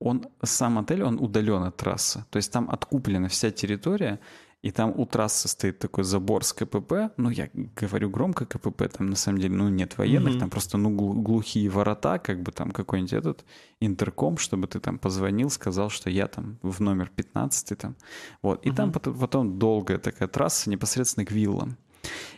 он, 0.00 0.26
сам 0.42 0.78
отель, 0.78 1.02
он 1.02 1.18
удален 1.20 1.62
от 1.62 1.76
трассы. 1.76 2.24
То 2.30 2.36
есть 2.36 2.52
там 2.52 2.68
откуплена 2.70 3.28
вся 3.28 3.50
территория, 3.50 4.18
и 4.60 4.72
там 4.72 4.92
у 4.96 5.06
трассы 5.06 5.46
стоит 5.46 5.78
такой 5.78 6.02
забор 6.02 6.42
с 6.42 6.52
КПП. 6.52 7.12
Ну, 7.16 7.30
я 7.30 7.48
говорю 7.76 8.10
громко 8.10 8.44
КПП, 8.44 8.88
там 8.88 9.10
на 9.10 9.16
самом 9.16 9.38
деле, 9.38 9.54
ну, 9.54 9.68
нет 9.68 9.96
военных, 9.98 10.34
mm-hmm. 10.34 10.40
там 10.40 10.50
просто, 10.50 10.78
ну, 10.78 10.90
глухие 10.90 11.68
ворота, 11.68 12.18
как 12.18 12.42
бы 12.42 12.50
там 12.50 12.72
какой-нибудь 12.72 13.12
этот 13.12 13.44
интерком, 13.80 14.36
чтобы 14.36 14.66
ты 14.66 14.80
там 14.80 14.98
позвонил, 14.98 15.48
сказал, 15.50 15.90
что 15.90 16.10
я 16.10 16.26
там 16.26 16.58
в 16.62 16.80
номер 16.80 17.10
15 17.14 17.78
там. 17.78 17.94
Вот. 18.42 18.64
И 18.66 18.70
mm-hmm. 18.70 18.74
там 18.74 18.92
потом, 18.92 19.18
потом 19.18 19.58
долгая 19.58 19.98
такая 19.98 20.28
трасса 20.28 20.70
непосредственно 20.70 21.24
к 21.24 21.30
виллам. 21.30 21.76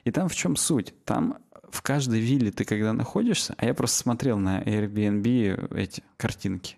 И 0.05 0.11
там 0.11 0.29
в 0.29 0.35
чем 0.35 0.57
суть? 0.57 0.95
Там 1.05 1.39
в 1.71 1.83
каждой 1.83 2.21
вилле 2.21 2.51
ты 2.51 2.65
когда 2.65 2.93
находишься, 2.93 3.55
а 3.57 3.65
я 3.65 3.75
просто 3.75 3.99
смотрел 3.99 4.39
на 4.39 4.63
Airbnb 4.63 5.75
эти 5.77 6.03
картинки, 6.17 6.77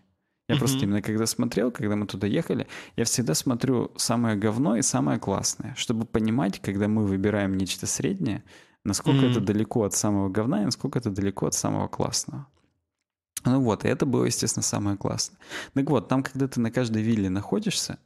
я 0.53 0.57
mm-hmm. 0.57 0.59
просто 0.59 0.79
именно 0.79 1.03
когда 1.03 1.27
смотрел, 1.27 1.71
когда 1.71 1.97
мы 1.97 2.07
туда 2.07 2.27
ехали, 2.27 2.67
я 2.97 3.05
всегда 3.05 3.35
смотрю 3.35 3.91
самое 3.97 4.37
говно 4.37 4.77
и 4.77 4.83
самое 4.83 5.19
классное, 5.19 5.75
чтобы 5.77 6.05
понимать, 6.05 6.61
когда 6.61 6.89
мы 6.89 7.07
выбираем 7.07 7.57
нечто 7.57 7.87
среднее, 7.87 8.45
насколько 8.85 9.25
mm-hmm. 9.25 9.31
это 9.31 9.41
далеко 9.41 9.85
от 9.85 9.95
самого 9.95 10.29
говна 10.29 10.63
и 10.63 10.65
насколько 10.67 10.99
это 10.99 11.11
далеко 11.11 11.47
от 11.47 11.55
самого 11.55 11.89
классного. 11.89 12.47
Ну 13.45 13.61
вот, 13.61 13.85
и 13.85 13.89
это 13.89 14.07
было, 14.07 14.27
естественно, 14.27 14.63
самое 14.63 14.97
классное. 14.97 15.39
Так 15.75 15.89
вот, 15.91 16.09
там, 16.09 16.23
когда 16.23 16.47
ты 16.47 16.61
на 16.61 16.71
каждой 16.71 17.03
вилле 17.03 17.29
находишься, 17.29 17.99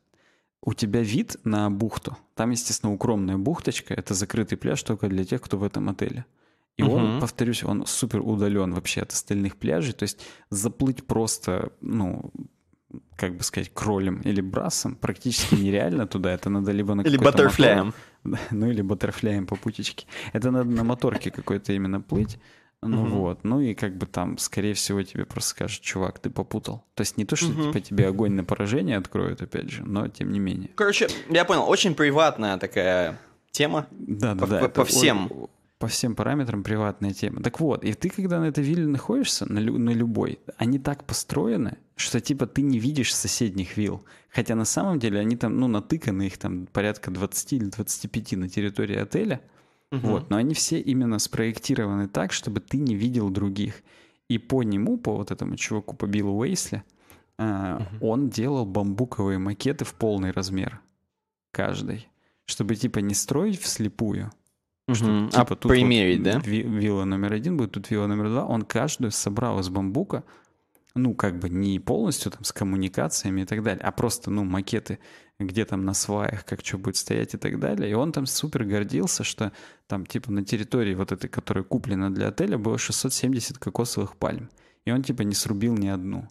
у 0.63 0.73
тебя 0.73 1.03
вид 1.03 1.37
на 1.45 1.71
бухту. 1.71 2.17
Там, 2.35 2.51
естественно, 2.51 2.93
укромная 2.93 3.37
бухточка. 3.37 3.93
Это 3.93 4.15
закрытый 4.15 4.57
пляж 4.57 4.83
только 4.83 5.09
для 5.09 5.25
тех, 5.25 5.43
кто 5.43 5.59
в 5.59 5.63
этом 5.63 5.89
отеле. 5.89 6.25
И 6.77 6.83
угу. 6.83 6.95
он, 6.97 7.21
повторюсь, 7.21 7.65
он 7.65 7.87
супер 7.87 8.21
удален 8.21 8.75
вообще 8.75 9.03
от 9.03 9.13
остальных 9.13 9.57
пляжей. 9.57 9.95
То 9.95 10.03
есть 10.03 10.27
заплыть 10.51 11.07
просто, 11.07 11.73
ну, 11.81 12.31
как 13.17 13.37
бы 13.37 13.43
сказать, 13.43 13.73
кролем 13.73 14.21
или 14.21 14.41
брасом 14.41 14.95
практически 14.95 15.55
нереально 15.63 16.07
туда. 16.07 16.33
Это 16.33 16.51
надо 16.51 16.73
либо 16.73 16.95
на 16.95 17.03
Или 17.03 17.17
баттерфляем. 17.17 17.95
Ну, 18.51 18.69
или 18.69 18.83
баттерфляем 18.83 19.47
по 19.47 19.55
путечке. 19.55 20.05
Это 20.33 20.51
надо 20.51 20.69
на 20.69 20.83
моторке 20.83 21.31
какой-то 21.31 21.73
именно 21.73 22.01
плыть. 22.01 22.39
Ну 22.83 23.03
угу. 23.03 23.11
вот, 23.17 23.45
ну 23.45 23.61
и 23.61 23.75
как 23.75 23.97
бы 23.97 24.07
там, 24.07 24.37
скорее 24.37 24.75
всего, 24.75 25.03
тебе 25.03 25.25
просто 25.25 25.51
скажут, 25.51 25.81
чувак, 25.83 26.19
ты 26.19 26.29
попутал. 26.29 26.85
То 26.95 27.03
есть 27.03 27.17
не 27.17 27.25
то, 27.25 27.37
что 27.37 27.51
угу. 27.51 27.63
типа 27.65 27.81
тебе 27.81 28.09
огонь 28.09 28.33
на 28.33 28.45
поражение 28.45 28.99
откроют, 28.99 29.43
опять 29.43 29.71
же, 29.71 29.85
но 29.85 30.09
тем 30.09 30.31
не 30.31 30.39
менее. 30.39 30.71
Короче, 30.75 31.09
я 31.31 31.45
понял, 31.45 31.69
очень 31.69 31.95
приватная 31.95 32.59
такая 32.59 33.19
тема. 33.51 33.87
Да, 33.91 34.35
да, 34.35 34.47
да. 34.47 34.61
По, 34.61 34.69
по 34.69 34.85
всем 34.85 35.49
по 35.79 35.89
всем 35.89 36.15
параметрам 36.15 36.63
приватная 36.63 37.13
тема. 37.13 37.43
Так 37.43 37.61
вот, 37.61 37.85
и 37.85 37.93
ты, 37.93 38.09
когда 38.09 38.41
на 38.41 38.45
этой 38.45 38.65
вилле 38.65 38.87
находишься, 38.87 39.51
на, 39.51 39.59
лю- 39.59 39.79
на 39.79 39.91
любой, 39.91 40.39
они 40.57 40.79
так 40.79 41.05
построены, 41.05 41.77
что 41.97 42.21
типа 42.21 42.47
ты 42.47 42.63
не 42.63 42.79
видишь 42.79 43.15
соседних 43.15 43.77
вилл. 43.77 44.05
Хотя 44.31 44.55
на 44.55 44.65
самом 44.65 44.99
деле 44.99 45.21
они 45.21 45.37
там, 45.37 45.59
ну, 45.59 45.69
натыканы, 45.69 46.27
их 46.27 46.39
там 46.39 46.67
порядка 46.67 47.11
20 47.11 47.53
или 47.53 47.65
25 47.67 48.33
на 48.33 48.49
территории 48.49 48.97
отеля. 48.97 49.43
Угу. 49.93 50.07
Вот, 50.07 50.31
но 50.31 50.37
они 50.37 50.55
все 50.55 50.81
именно 50.81 51.19
спроектированы 51.19 52.09
так, 52.09 52.33
чтобы 52.33 52.61
ты 52.61 52.79
не 52.79 52.95
видел 52.95 53.29
других. 53.31 53.83
И 54.29 54.39
по 54.39 54.63
нему, 54.63 54.99
по 54.99 55.15
вот 55.15 55.31
этому 55.31 55.57
чуваку, 55.57 55.95
по 55.95 56.07
Биллу 56.07 56.33
Уэйсли, 56.33 56.83
э, 57.39 57.79
он 58.01 58.29
делал 58.29 58.65
бамбуковые 58.65 59.39
макеты 59.39 59.85
в 59.85 59.95
полный 59.95 60.33
размер. 60.33 60.81
Каждый. 61.53 62.09
Чтобы, 62.47 62.77
типа, 62.77 62.99
не 62.99 63.15
строить 63.15 63.61
вслепую. 63.61 64.33
Что, 64.93 65.05
Мгм. 65.07 65.29
типа, 65.31 65.43
а 65.43 65.57
тут 65.57 65.69
примерить, 65.71 66.19
вот 66.19 66.25
да? 66.25 66.39
ви- 66.45 66.63
вилла 66.63 67.05
номер 67.05 67.33
один 67.33 67.57
будет, 67.57 67.73
тут 67.73 67.91
вилла 67.91 68.07
номер 68.07 68.29
два. 68.29 68.45
Он 68.47 68.63
каждую 68.63 69.11
собрал 69.11 69.59
из 69.59 69.69
бамбука, 69.69 70.23
ну, 70.95 71.15
как 71.15 71.39
бы 71.39 71.49
не 71.49 71.81
полностью 71.81 72.31
там 72.31 72.45
с 72.45 72.53
коммуникациями 72.53 73.41
и 73.43 73.45
так 73.45 73.63
далее, 73.65 73.83
а 73.83 73.91
просто, 73.91 74.31
ну, 74.31 74.45
макеты, 74.45 74.99
где 75.41 75.65
там 75.65 75.85
на 75.85 75.93
сваях, 75.93 76.45
как 76.45 76.65
что 76.65 76.79
будет 76.79 76.97
стоять 76.97 77.35
и 77.35 77.37
так 77.37 77.59
далее. 77.59 77.91
И 77.91 77.95
он 77.95 78.13
там 78.13 78.27
супер 78.27 78.65
гордился, 78.65 79.25
что 79.25 79.51
там, 79.89 80.07
типа, 80.07 80.31
на 80.33 80.45
территории 80.45 80.95
вот 80.95 81.11
этой, 81.13 81.29
которая 81.29 81.65
куплена 81.65 82.11
для 82.11 82.29
отеля, 82.29 82.57
было 82.57 82.79
670 82.79 83.59
кокосовых 83.59 84.17
пальм. 84.17 84.49
И 84.85 84.93
он, 84.93 85.03
типа, 85.03 85.23
не 85.23 85.35
срубил 85.35 85.75
ни 85.75 85.89
одну. 85.89 86.29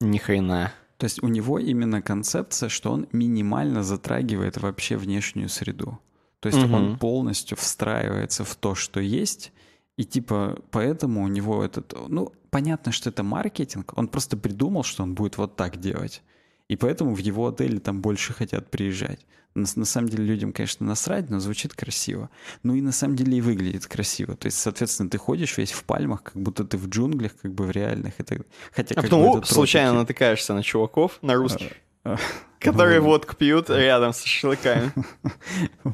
Ни 0.00 0.18
хрена. 0.18 0.70
То 0.98 1.04
есть 1.04 1.22
у 1.22 1.28
него 1.28 1.58
именно 1.58 2.02
концепция, 2.02 2.68
что 2.68 2.92
он 2.92 3.08
минимально 3.12 3.82
затрагивает 3.82 4.58
вообще 4.58 4.96
внешнюю 4.96 5.48
среду. 5.48 5.98
То 6.40 6.48
есть 6.48 6.58
он 6.58 6.90
Мгм. 6.90 6.98
полностью 6.98 7.56
встраивается 7.56 8.44
в 8.44 8.54
то, 8.56 8.74
что 8.74 9.00
есть, 9.00 9.52
и 9.96 10.04
типа 10.04 10.58
поэтому 10.70 11.22
у 11.24 11.28
него 11.28 11.64
этот... 11.64 11.94
Ну, 12.08 12.32
понятно, 12.50 12.92
что 12.92 13.08
это 13.10 13.22
маркетинг, 13.22 13.92
он 13.96 14.08
просто 14.08 14.36
придумал, 14.36 14.82
что 14.84 15.02
он 15.02 15.14
будет 15.14 15.38
вот 15.38 15.56
так 15.56 15.78
делать. 15.80 16.22
И 16.68 16.76
поэтому 16.76 17.14
в 17.14 17.18
его 17.18 17.46
отеле 17.48 17.78
там 17.78 18.02
больше 18.02 18.32
хотят 18.34 18.70
приезжать. 18.70 19.24
На, 19.54 19.64
на 19.76 19.84
самом 19.86 20.08
деле 20.10 20.24
людям, 20.24 20.52
конечно, 20.52 20.84
насрать, 20.84 21.30
но 21.30 21.40
звучит 21.40 21.72
красиво. 21.72 22.28
Ну 22.62 22.74
и 22.74 22.82
на 22.82 22.92
самом 22.92 23.16
деле 23.16 23.38
и 23.38 23.40
выглядит 23.40 23.86
красиво. 23.86 24.36
То 24.36 24.46
есть, 24.46 24.58
соответственно, 24.58 25.08
ты 25.08 25.16
ходишь 25.16 25.56
весь 25.56 25.72
в 25.72 25.84
пальмах, 25.84 26.24
как 26.24 26.36
будто 26.36 26.64
ты 26.64 26.76
в 26.76 26.88
джунглях, 26.88 27.32
как 27.40 27.54
бы 27.54 27.64
в 27.64 27.70
реальных. 27.70 28.20
И 28.20 28.22
так... 28.22 28.42
Хотя 28.72 28.94
А 28.98 29.02
потом 29.02 29.22
бы 29.22 29.28
оп, 29.28 29.36
это 29.38 29.54
случайно 29.54 29.92
тропики. 29.92 30.02
натыкаешься 30.12 30.52
на 30.54 30.62
чуваков, 30.62 31.18
на 31.22 31.34
русских, 31.34 31.72
А, 32.04 32.18
которые 32.58 33.00
водку 33.00 33.34
пьют 33.36 33.70
рядом 33.70 34.12
с 34.12 34.22
шашлыками. 34.22 34.92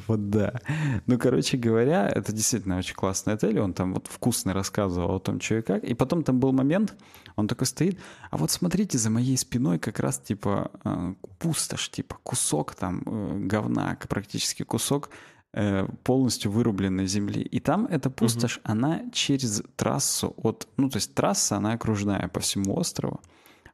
Вот 0.08 0.30
да. 0.30 0.60
Ну, 1.06 1.18
короче 1.18 1.56
говоря, 1.56 2.08
это 2.08 2.32
действительно 2.32 2.78
очень 2.78 2.94
классный 2.94 3.34
отель. 3.34 3.58
Он 3.60 3.72
там 3.72 3.94
вот 3.94 4.06
вкусно 4.08 4.52
рассказывал 4.52 5.16
о 5.16 5.20
том, 5.20 5.40
что 5.40 5.56
и 5.56 5.62
как. 5.62 5.84
И 5.84 5.94
потом 5.94 6.22
там 6.22 6.40
был 6.40 6.52
момент, 6.52 6.94
он 7.36 7.48
такой 7.48 7.66
стоит, 7.66 7.98
а 8.30 8.36
вот 8.36 8.50
смотрите, 8.50 8.98
за 8.98 9.10
моей 9.10 9.36
спиной 9.36 9.78
как 9.78 10.00
раз 10.00 10.18
типа 10.18 10.70
э, 10.84 11.14
пустошь, 11.38 11.90
типа 11.90 12.16
кусок 12.22 12.74
там 12.74 13.02
э, 13.06 13.38
говна, 13.46 13.96
практически 14.08 14.62
кусок 14.62 15.10
э, 15.54 15.86
полностью 16.04 16.50
вырубленной 16.50 17.06
земли. 17.06 17.42
И 17.42 17.60
там 17.60 17.86
эта 17.86 18.10
пустошь, 18.10 18.60
она 18.64 19.02
через 19.12 19.62
трассу 19.76 20.34
от... 20.36 20.68
Ну, 20.76 20.88
то 20.88 20.96
есть 20.96 21.14
трасса, 21.14 21.56
она 21.56 21.72
окружная 21.72 22.28
по 22.28 22.40
всему 22.40 22.76
острову. 22.76 23.20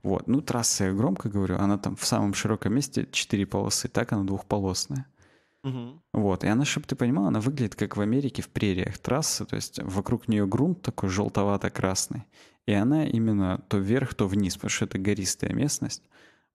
Вот. 0.09 0.27
Ну, 0.27 0.40
трасса, 0.40 0.85
я 0.85 0.92
громко 0.94 1.29
говорю, 1.29 1.57
она 1.59 1.77
там 1.77 1.94
в 1.94 2.07
самом 2.07 2.33
широком 2.33 2.75
месте 2.75 3.07
четыре 3.12 3.44
полосы, 3.44 3.88
так 3.88 4.11
она 4.12 4.25
двухполосная. 4.25 5.05
Мгм. 5.62 6.01
Вот, 6.14 6.44
и 6.44 6.47
она, 6.47 6.64
чтобы 6.64 6.87
ты 6.87 6.97
понимал, 6.97 7.27
она 7.27 7.40
выглядит 7.40 7.75
как 7.75 7.99
в 7.99 8.01
Америке 8.01 8.40
в 8.40 8.49
прериях 8.49 8.97
трассы, 8.97 9.44
то 9.44 9.57
есть 9.57 9.81
вокруг 9.83 10.27
нее 10.27 10.47
грунт 10.47 10.81
такой 10.81 11.11
желтовато-красный, 11.11 12.25
и 12.66 12.73
она 12.73 13.05
именно 13.05 13.62
то 13.68 13.77
вверх, 13.77 14.14
то 14.14 14.27
вниз, 14.27 14.55
потому 14.55 14.71
что 14.71 14.87
это 14.87 14.99
гористая 14.99 15.53
местность. 15.53 16.05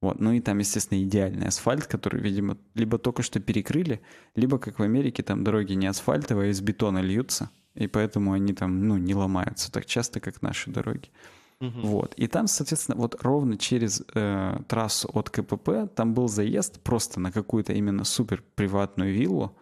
Вот, 0.01 0.19
ну 0.19 0.31
и 0.31 0.39
там, 0.39 0.57
естественно, 0.57 1.03
идеальный 1.03 1.47
асфальт, 1.47 1.85
который, 1.85 2.21
видимо, 2.21 2.57
либо 2.73 2.97
только 2.97 3.21
что 3.21 3.39
перекрыли, 3.39 4.01
либо, 4.35 4.57
как 4.57 4.79
в 4.79 4.81
Америке, 4.81 5.21
там 5.21 5.43
дороги 5.43 5.73
не 5.73 5.85
асфальтовые, 5.85 6.47
а 6.47 6.51
из 6.51 6.61
бетона 6.61 7.01
льются, 7.01 7.51
и 7.75 7.85
поэтому 7.85 8.31
они 8.31 8.53
там, 8.53 8.87
ну, 8.87 8.97
не 8.97 9.13
ломаются 9.13 9.71
так 9.71 9.85
часто, 9.85 10.19
как 10.19 10.41
наши 10.41 10.71
дороги. 10.71 11.11
Мгм. 11.59 11.81
Вот. 11.81 12.13
И 12.15 12.27
там, 12.27 12.47
соответственно, 12.47 12.97
вот 12.97 13.23
ровно 13.23 13.57
через 13.57 14.03
э, 14.13 14.59
трассу 14.67 15.09
от 15.13 15.29
КПП 15.29 15.87
там 15.95 16.13
был 16.13 16.27
заезд 16.27 16.81
просто 16.81 17.19
на 17.19 17.31
какую-то 17.31 17.73
именно 17.73 18.03
супер 18.03 18.43
приватную 18.55 19.13
виллу. 19.13 19.55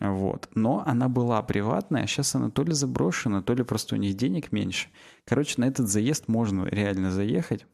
Вот. 0.00 0.48
Но 0.54 0.82
она 0.86 1.08
была 1.08 1.42
приватная, 1.42 2.04
а 2.04 2.06
сейчас 2.06 2.34
она 2.34 2.50
то 2.50 2.62
ли 2.62 2.72
заброшена, 2.72 3.42
то 3.42 3.54
ли 3.54 3.64
просто 3.64 3.94
у 3.94 3.98
них 3.98 4.14
денег 4.14 4.52
меньше. 4.52 4.88
Короче, 5.24 5.54
на 5.58 5.64
этот 5.66 5.88
заезд 5.88 6.28
можно 6.28 6.64
реально 6.64 7.10
заехать. 7.10 7.66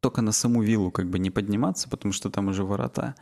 Только 0.00 0.22
на 0.22 0.32
саму 0.32 0.62
виллу 0.62 0.90
как 0.90 1.08
бы 1.08 1.18
не 1.18 1.30
подниматься, 1.30 1.88
потому 1.88 2.12
что 2.12 2.30
там 2.30 2.48
уже 2.48 2.64
ворота. 2.64 3.14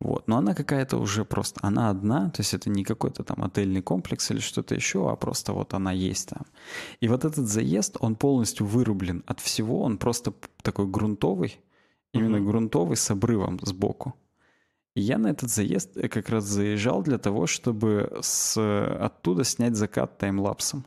Вот. 0.00 0.28
Но 0.28 0.36
она 0.36 0.54
какая-то 0.54 0.96
уже 0.98 1.24
просто, 1.24 1.60
она 1.62 1.90
одна, 1.90 2.30
то 2.30 2.40
есть 2.40 2.54
это 2.54 2.70
не 2.70 2.84
какой-то 2.84 3.24
там 3.24 3.42
отельный 3.42 3.82
комплекс 3.82 4.30
или 4.30 4.38
что-то 4.38 4.74
еще, 4.74 5.10
а 5.10 5.16
просто 5.16 5.52
вот 5.52 5.74
она 5.74 5.90
есть 5.90 6.28
там. 6.28 6.46
И 7.00 7.08
вот 7.08 7.24
этот 7.24 7.48
заезд, 7.48 7.96
он 8.00 8.14
полностью 8.14 8.64
вырублен 8.66 9.24
от 9.26 9.40
всего, 9.40 9.82
он 9.82 9.98
просто 9.98 10.32
такой 10.62 10.86
грунтовый, 10.86 11.60
именно 12.12 12.38
Мгм. 12.38 12.46
грунтовый 12.46 12.96
с 12.96 13.10
обрывом 13.10 13.58
сбоку. 13.62 14.14
И 14.94 15.00
я 15.00 15.18
на 15.18 15.28
этот 15.28 15.50
заезд 15.50 15.96
э, 15.96 16.08
как 16.08 16.28
раз 16.28 16.44
заезжал 16.44 17.02
для 17.02 17.18
того, 17.18 17.46
чтобы 17.46 18.18
с, 18.22 18.56
оттуда 19.00 19.44
снять 19.44 19.74
закат 19.76 20.18
таймлапсом. 20.18 20.84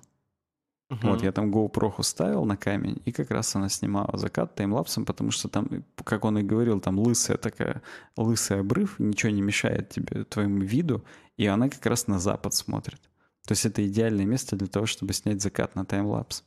Вот, 0.91 1.17
Мгм. 1.19 1.23
я 1.23 1.32
там 1.32 1.51
GoPro 1.54 2.04
ставил 2.04 2.43
на 2.43 2.58
камень, 2.58 3.01
и 3.06 3.13
как 3.13 3.32
раз 3.32 3.56
она 3.56 3.69
снимала 3.69 4.17
закат 4.17 4.56
таймлапсом, 4.56 5.06
потому 5.06 5.32
что 5.32 5.47
там, 5.47 5.69
как 6.04 6.25
он 6.25 6.38
и 6.39 6.43
говорил, 6.43 6.82
там 6.82 6.99
лысая 6.99 7.38
такая, 7.38 7.82
лысый 8.17 8.60
обрыв, 8.60 8.99
ничего 8.99 9.32
не 9.32 9.41
мешает 9.41 9.89
тебе, 9.89 10.25
твоему 10.25 10.60
виду, 10.60 11.01
и 11.38 11.45
она 11.45 11.69
как 11.69 11.86
раз 11.86 12.08
на 12.08 12.19
запад 12.19 12.54
смотрит. 12.54 12.99
То 13.47 13.54
есть 13.54 13.65
это 13.65 13.88
идеальное 13.88 14.25
место 14.25 14.58
для 14.58 14.67
того, 14.67 14.86
чтобы 14.86 15.13
снять 15.13 15.41
закат 15.41 15.75
на 15.75 15.86
таймлапс. 15.86 16.43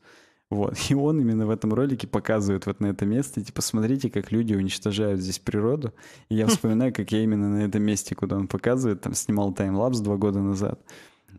Вот. 0.50 0.76
И 0.90 0.94
он 0.94 1.18
именно 1.20 1.46
в 1.46 1.50
этом 1.50 1.72
ролике 1.72 2.06
показывает 2.06 2.66
вот 2.66 2.80
на 2.80 2.88
это 2.88 3.06
место, 3.06 3.42
типа, 3.42 3.62
смотрите, 3.62 4.10
как 4.10 4.30
люди 4.30 4.54
уничтожают 4.54 5.20
здесь 5.20 5.38
природу. 5.38 5.94
И 6.28 6.36
я 6.36 6.46
вспоминаю, 6.46 6.92
как 6.92 7.10
я 7.12 7.22
именно 7.22 7.48
на 7.48 7.62
этом 7.64 7.82
месте, 7.82 8.14
куда 8.14 8.36
он 8.36 8.46
показывает, 8.46 9.00
там 9.00 9.14
снимал 9.14 9.52
таймлапс 9.54 10.00
два 10.00 10.16
года 10.16 10.40
назад. 10.40 10.80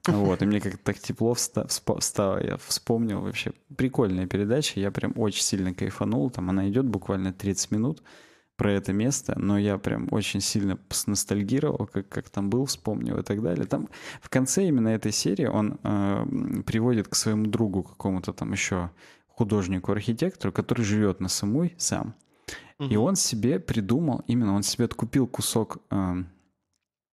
Вот, 0.07 0.41
и 0.41 0.45
мне 0.45 0.59
как-то 0.61 0.77
так 0.83 0.99
тепло 0.99 1.33
вста- 1.33 1.67
вспо- 1.67 2.01
стало, 2.01 2.43
я 2.43 2.57
вспомнил 2.57 3.21
вообще. 3.21 3.51
Прикольная 3.75 4.27
передача, 4.27 4.79
я 4.79 4.91
прям 4.91 5.13
очень 5.15 5.43
сильно 5.43 5.73
кайфанул. 5.73 6.29
Там 6.29 6.49
она 6.49 6.67
идет 6.69 6.85
буквально 6.85 7.33
30 7.33 7.71
минут 7.71 8.03
про 8.55 8.71
это 8.71 8.93
место, 8.93 9.33
но 9.37 9.57
я 9.57 9.77
прям 9.77 10.07
очень 10.11 10.39
сильно 10.41 10.77
ностальгировал, 11.07 11.87
как, 11.91 12.07
как 12.07 12.29
там 12.29 12.49
был, 12.49 12.65
вспомнил 12.65 13.17
и 13.17 13.23
так 13.23 13.41
далее. 13.41 13.65
Там 13.65 13.89
в 14.21 14.29
конце 14.29 14.67
именно 14.67 14.87
этой 14.89 15.11
серии 15.11 15.45
он 15.45 15.77
э, 15.83 16.61
приводит 16.65 17.07
к 17.09 17.15
своему 17.15 17.47
другу 17.47 17.83
какому-то 17.83 18.31
там 18.33 18.51
еще 18.53 18.91
художнику-архитектору, 19.27 20.51
который 20.53 20.83
живет 20.83 21.19
на 21.19 21.27
Самуй 21.29 21.73
сам. 21.77 22.13
И 22.79 22.83
Мгм. 22.83 22.99
он 22.99 23.15
себе 23.15 23.59
придумал, 23.59 24.23
именно 24.27 24.53
он 24.55 24.63
себе 24.63 24.85
откупил 24.85 25.27
кусок 25.27 25.77
эм, 25.91 26.27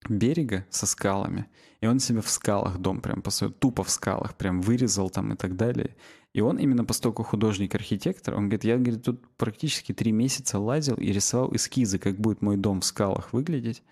берега 0.09 0.65
со 0.71 0.87
скалами, 0.87 1.47
и 1.83 1.87
он 1.87 1.99
себе 1.99 2.23
в 2.23 2.31
скалах 2.31 2.79
дом 2.79 3.01
прям 3.01 3.21
построил, 3.23 3.53
тупо 3.53 3.83
в 3.83 3.91
скалах, 3.91 4.37
прям 4.37 4.63
вырезал 4.63 5.11
там 5.11 5.33
и 5.33 5.37
так 5.37 5.57
далее. 5.57 5.97
И 6.33 6.41
он 6.41 6.59
именно 6.59 6.85
поскольку 6.85 7.25
художник-архитектор, 7.25 8.35
он 8.35 8.45
говорит, 8.45 8.65
я, 8.65 8.77
говорит, 8.79 9.03
тут 9.03 9.21
практически 9.37 9.93
три 9.93 10.13
месяца 10.13 10.59
лазил 10.59 10.95
и 10.95 11.13
рисовал 11.13 11.55
эскизы, 11.55 11.99
как 11.99 12.17
будет 12.19 12.41
мой 12.41 12.57
дом 12.57 12.81
в 12.81 12.85
скалах 12.85 13.33
выглядеть. 13.33 13.83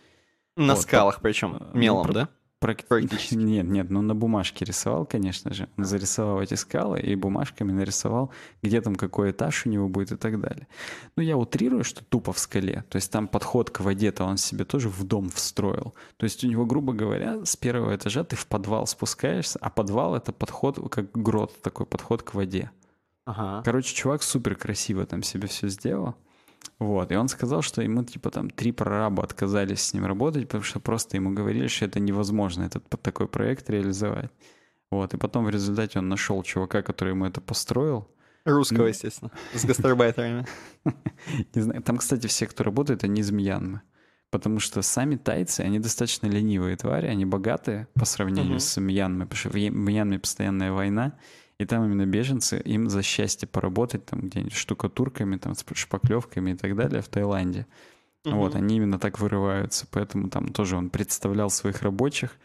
На 0.56 0.74
Вот, 0.74 0.82
скалах 0.82 1.20
причем, 1.20 1.56
э, 1.56 1.70
ну, 1.74 1.78
мелом, 1.80 2.04
про- 2.06 2.12
да? 2.12 2.28
Практи- 2.60 2.86
Практически. 2.86 3.34
Нет, 3.40 3.66
нет, 3.66 3.90
ну 3.90 4.02
на 4.02 4.14
бумажке 4.14 4.64
рисовал, 4.66 5.06
конечно 5.06 5.54
же. 5.54 5.68
Он 5.78 5.84
зарисовал 5.84 6.42
эти 6.42 6.54
скалы 6.54 7.00
и 7.00 7.14
бумажками 7.14 7.72
нарисовал, 7.72 8.30
где 8.62 8.80
там 8.82 8.96
какой 8.96 9.30
этаж 9.30 9.64
у 9.66 9.70
него 9.70 9.88
будет 9.88 10.12
и 10.12 10.16
так 10.16 10.38
далее. 10.40 10.68
Ну, 11.16 11.22
я 11.22 11.36
утрирую, 11.38 11.84
что 11.84 12.04
тупо 12.04 12.32
в 12.32 12.38
скале. 12.38 12.84
То 12.90 12.96
есть 12.96 13.10
там 13.10 13.28
подход 13.28 13.70
к 13.70 13.80
воде-то 13.80 14.24
он 14.24 14.36
себе 14.36 14.64
тоже 14.64 14.90
в 14.90 15.02
дом 15.04 15.30
встроил. 15.30 15.94
То 16.18 16.24
есть 16.24 16.44
у 16.44 16.48
него, 16.48 16.66
грубо 16.66 16.92
говоря, 16.92 17.44
с 17.46 17.56
первого 17.56 17.96
этажа 17.96 18.24
ты 18.24 18.36
в 18.36 18.46
подвал 18.46 18.86
спускаешься, 18.86 19.58
а 19.62 19.70
подвал— 19.70 20.14
это 20.16 20.32
подход, 20.32 20.78
как 20.90 21.10
грот, 21.12 21.62
такой 21.62 21.86
подход 21.86 22.22
к 22.22 22.34
воде. 22.34 22.70
Ага. 23.24 23.62
Короче, 23.64 23.94
чувак 23.94 24.22
супер 24.22 24.54
красиво 24.56 25.06
там 25.06 25.22
себе 25.22 25.48
все 25.48 25.68
сделал. 25.68 26.14
Вот, 26.78 27.12
и 27.12 27.16
он 27.16 27.28
сказал, 27.28 27.62
что 27.62 27.82
ему, 27.82 28.04
типа, 28.04 28.30
там, 28.30 28.48
три 28.50 28.72
прораба 28.72 29.22
отказались 29.22 29.82
с 29.82 29.94
ним 29.94 30.06
работать, 30.06 30.46
потому 30.46 30.62
что 30.64 30.80
просто 30.80 31.16
ему 31.16 31.30
говорили, 31.30 31.66
что 31.66 31.84
это 31.84 32.00
невозможно, 32.00 32.62
этот 32.64 32.88
такой 33.02 33.28
проект 33.28 33.68
реализовать. 33.68 34.30
Вот, 34.90 35.14
и 35.14 35.18
потом 35.18 35.44
в 35.44 35.50
результате 35.50 35.98
он 35.98 36.08
нашел 36.08 36.42
чувака, 36.42 36.82
который 36.82 37.10
ему 37.10 37.26
это 37.26 37.40
построил. 37.40 38.08
Русского, 38.46 38.78
Ну. 38.78 38.86
естественно, 38.86 39.30
с 39.54 39.64
гастарбайтерами. 39.64 40.46
Не 41.54 41.60
знаю, 41.62 41.82
там, 41.82 41.98
кстати, 41.98 42.26
все, 42.26 42.46
кто 42.46 42.64
работает, 42.64 43.04
они 43.04 43.20
из 43.20 43.30
Мьянмы. 43.30 43.82
Потому 44.30 44.60
что 44.60 44.80
сами 44.80 45.16
тайцы, 45.16 45.60
они 45.60 45.78
достаточно 45.80 46.26
ленивые 46.28 46.76
твари, 46.76 47.06
они 47.08 47.26
богатые 47.26 47.88
по 47.94 48.04
сравнению 48.04 48.60
с 48.60 48.80
Мьянмой, 48.80 49.26
потому 49.26 49.38
что 49.38 49.50
в 49.50 49.54
Мьянме 49.54 50.18
постоянная 50.18 50.72
война, 50.72 51.12
и 51.60 51.66
там 51.66 51.84
именно 51.84 52.06
беженцы, 52.06 52.58
им 52.64 52.88
за 52.88 53.02
счастье 53.02 53.46
поработать 53.46 54.06
там 54.06 54.20
где-нибудь 54.22 54.54
штукатурками, 54.54 55.36
там, 55.36 55.54
с 55.54 55.62
шпаклевками 55.74 56.52
и 56.52 56.54
так 56.54 56.74
далее 56.74 57.02
в 57.02 57.08
Вот, 58.24 58.54
Мгм. 58.54 58.64
они 58.64 58.76
именно 58.76 58.98
так 58.98 59.18
вырываются, 59.20 59.86
поэтому 59.90 60.30
там 60.30 60.48
тоже 60.48 60.76
он 60.76 60.88
представлял 60.88 61.50
своих 61.50 61.82
рабочих, 61.82 62.36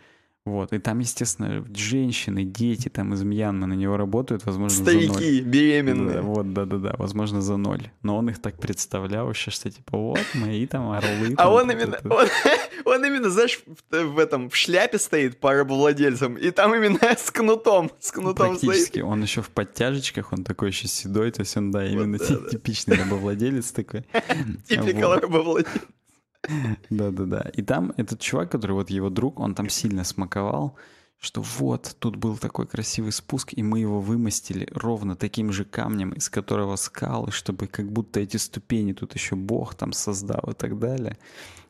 Вот, 0.46 0.74
и 0.74 0.78
там, 0.78 1.00
естественно, 1.00 1.66
женщины, 1.74 2.44
дети 2.44 2.88
там 2.88 3.16
из 3.16 3.24
Мьянмы 3.24 3.66
на 3.66 3.74
него 3.74 3.98
работают, 3.98 4.46
возможно, 4.46 4.78
за 4.78 4.84
Старики, 4.84 5.08
ноль. 5.42 5.42
беременные. 5.42 6.16
Да, 6.18 6.22
вот, 6.22 6.54
да-да-да, 6.54 6.94
возможно, 7.00 7.42
за 7.42 7.58
ноль. 7.58 7.90
Но 8.04 8.16
он 8.16 8.30
их 8.30 8.40
так 8.40 8.60
представлял 8.60 9.28
еще, 9.32 9.50
что 9.50 9.72
типа 9.72 9.98
вот 9.98 10.20
мои 10.36 10.68
там 10.68 10.92
орлы. 10.92 11.34
А 11.34 11.36
там, 11.46 11.52
он 11.52 11.72
именно, 11.72 11.98
он, 12.04 12.28
он 12.86 13.06
именно, 13.06 13.32
знаешь, 13.32 13.60
в, 13.90 13.98
в 14.04 14.20
этом, 14.20 14.52
в 14.52 14.56
шляпе 14.56 15.00
стоит 15.00 15.40
по 15.40 15.52
рабовладельцам, 15.52 16.36
и 16.36 16.52
там 16.52 16.76
именно 16.76 17.00
с 17.18 17.32
кнутом, 17.32 17.90
с 18.00 18.12
кнутом 18.12 18.50
Практически. 18.52 18.90
стоит. 18.90 19.04
Он 19.06 19.24
еще 19.24 19.42
в 19.42 19.50
подтяжечках, 19.50 20.32
он 20.32 20.44
такой 20.44 20.68
еще 20.70 20.88
седой, 20.88 21.32
то 21.32 21.42
есть 21.42 21.58
он, 21.58 21.72
да, 21.72 21.88
именно 21.88 22.20
да, 22.20 22.26
ти- 22.26 22.38
да. 22.38 22.50
типичный 22.50 22.98
рабовладелец 22.98 23.72
такой. 23.72 24.06
Типикал 24.70 25.10
Вот. 25.16 25.24
рабовладелец. 25.24 25.72
Да-да-да. 26.90 27.50
И 27.54 27.62
там 27.62 27.94
этот 27.98 28.20
чувак, 28.20 28.52
который 28.52 28.74
вот 28.74 28.90
его 28.90 29.10
друг, 29.10 29.40
он 29.40 29.56
там 29.56 29.70
сильно 29.70 30.04
смаковал, 30.04 30.76
что 31.20 31.42
вот, 31.42 31.96
тут 32.00 32.18
был 32.18 32.38
такой 32.38 32.68
красивый 32.68 33.12
спуск, 33.12 33.54
и 33.54 33.64
мы 33.64 33.80
его 33.80 34.00
вымостили 34.00 34.68
ровно 34.72 35.16
таким 35.16 35.52
же 35.52 35.66
камнем, 35.66 36.12
из 36.12 36.30
которого 36.30 36.76
скалы, 36.76 37.32
чтобы 37.32 37.68
как 37.68 37.92
будто 37.92 38.20
эти 38.20 38.38
ступени 38.38 38.94
тут 38.94 39.14
еще 39.14 39.36
Бог 39.36 39.76
там 39.76 39.94
создал 39.94 40.52
и 40.52 40.54
так 40.54 40.78
далее. 40.78 41.18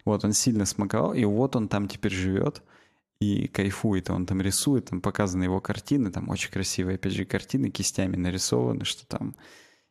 Вот, 0.04 0.26
он 0.26 0.34
сильно 0.34 0.66
смаковал, 0.66 1.14
и 1.14 1.24
вот 1.26 1.56
он 1.56 1.68
там 1.68 1.88
теперь 1.88 2.12
живет 2.12 2.62
и 3.20 3.48
кайфует, 3.48 4.10
он 4.10 4.26
там 4.26 4.42
рисует, 4.42 4.86
там 4.86 5.02
показаны 5.02 5.46
его 5.46 5.62
картины, 5.62 6.12
там 6.12 6.30
очень 6.30 6.52
красивые, 6.52 6.96
опять 6.96 7.14
же, 7.14 7.26
картины 7.26 7.70
кистями 7.70 8.18
нарисованы, 8.18 8.84
что 8.84 9.08
там 9.08 9.36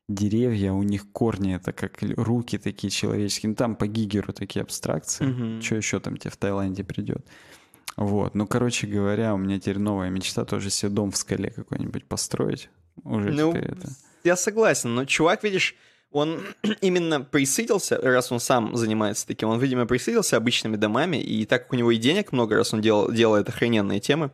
деревья, 0.08 0.72
у 0.72 0.82
них 0.82 1.10
корни, 1.12 1.54
это 1.56 1.72
как 1.72 1.98
руки 2.16 2.58
такие 2.58 2.90
человеческие, 2.90 3.50
ну 3.50 3.56
там 3.56 3.74
по 3.76 3.86
Гигеру 3.86 4.32
такие 4.32 4.62
абстракции, 4.62 5.24
Мгм. 5.26 5.62
что 5.62 5.76
еще 5.76 6.00
там 6.00 6.16
тебе 6.16 6.30
в 6.30 6.36
Таиланде 6.36 6.84
придет. 6.84 7.26
Вот, 7.96 8.34
ну, 8.34 8.46
короче 8.46 8.86
говоря, 8.88 9.34
у 9.34 9.38
меня 9.38 9.58
теперь 9.60 9.78
новая 9.78 10.10
мечта 10.10 10.44
тоже 10.44 10.68
себе 10.70 10.90
дом 10.90 11.10
в 11.12 11.16
скале 11.16 11.50
какой-нибудь 11.50 12.06
построить. 12.06 12.68
Уже 13.04 13.30
Ну, 13.30 13.52
теперь 13.52 13.70
это. 13.70 13.88
я 14.24 14.36
согласен, 14.36 14.94
но 14.94 15.04
чувак, 15.04 15.44
видишь, 15.44 15.76
он 16.10 16.40
именно 16.80 17.20
присытился, 17.20 17.98
раз 17.98 18.30
он 18.32 18.40
сам 18.40 18.74
занимается 18.76 19.26
таким, 19.26 19.48
он, 19.48 19.60
видимо, 19.60 19.86
присытился 19.86 20.36
обычными 20.36 20.76
домами, 20.76 21.16
и 21.18 21.44
так 21.46 21.64
как 21.64 21.72
у 21.72 21.76
него 21.76 21.90
и 21.92 21.96
денег 21.96 22.32
много, 22.32 22.56
раз 22.56 22.74
он 22.74 22.80
делал, 22.80 23.10
делает 23.12 23.48
охрененные 23.48 24.00
темы, 24.00 24.30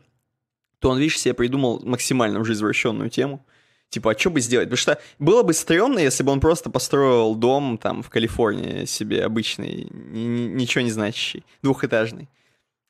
то 0.79 0.89
он, 0.91 0.99
видишь, 0.99 1.21
себе 1.21 1.35
придумал 1.35 1.81
максимально 1.85 2.41
уже 2.41 2.55
извращенную 2.55 3.11
тему. 3.11 3.45
Типа, 3.91 4.13
а 4.13 4.19
что 4.19 4.31
бы 4.31 4.41
сделать? 4.41 4.69
Потому 4.69 4.77
что 4.79 5.01
было 5.19 5.43
бы 5.43 5.53
стрёмно, 5.53 5.99
если 5.99 6.23
бы 6.23 6.31
он 6.31 6.41
просто 6.41 6.71
построил 6.71 7.35
дом 7.35 7.77
там 7.77 8.03
в 8.03 8.09
Калифорнии 8.09 8.85
себе 8.85 9.25
обычный, 9.25 9.89
ни- 9.91 10.21
ни- 10.21 10.49
ничего 10.55 10.83
не 10.83 10.91
значащий, 10.91 11.45
двухэтажный. 11.63 12.29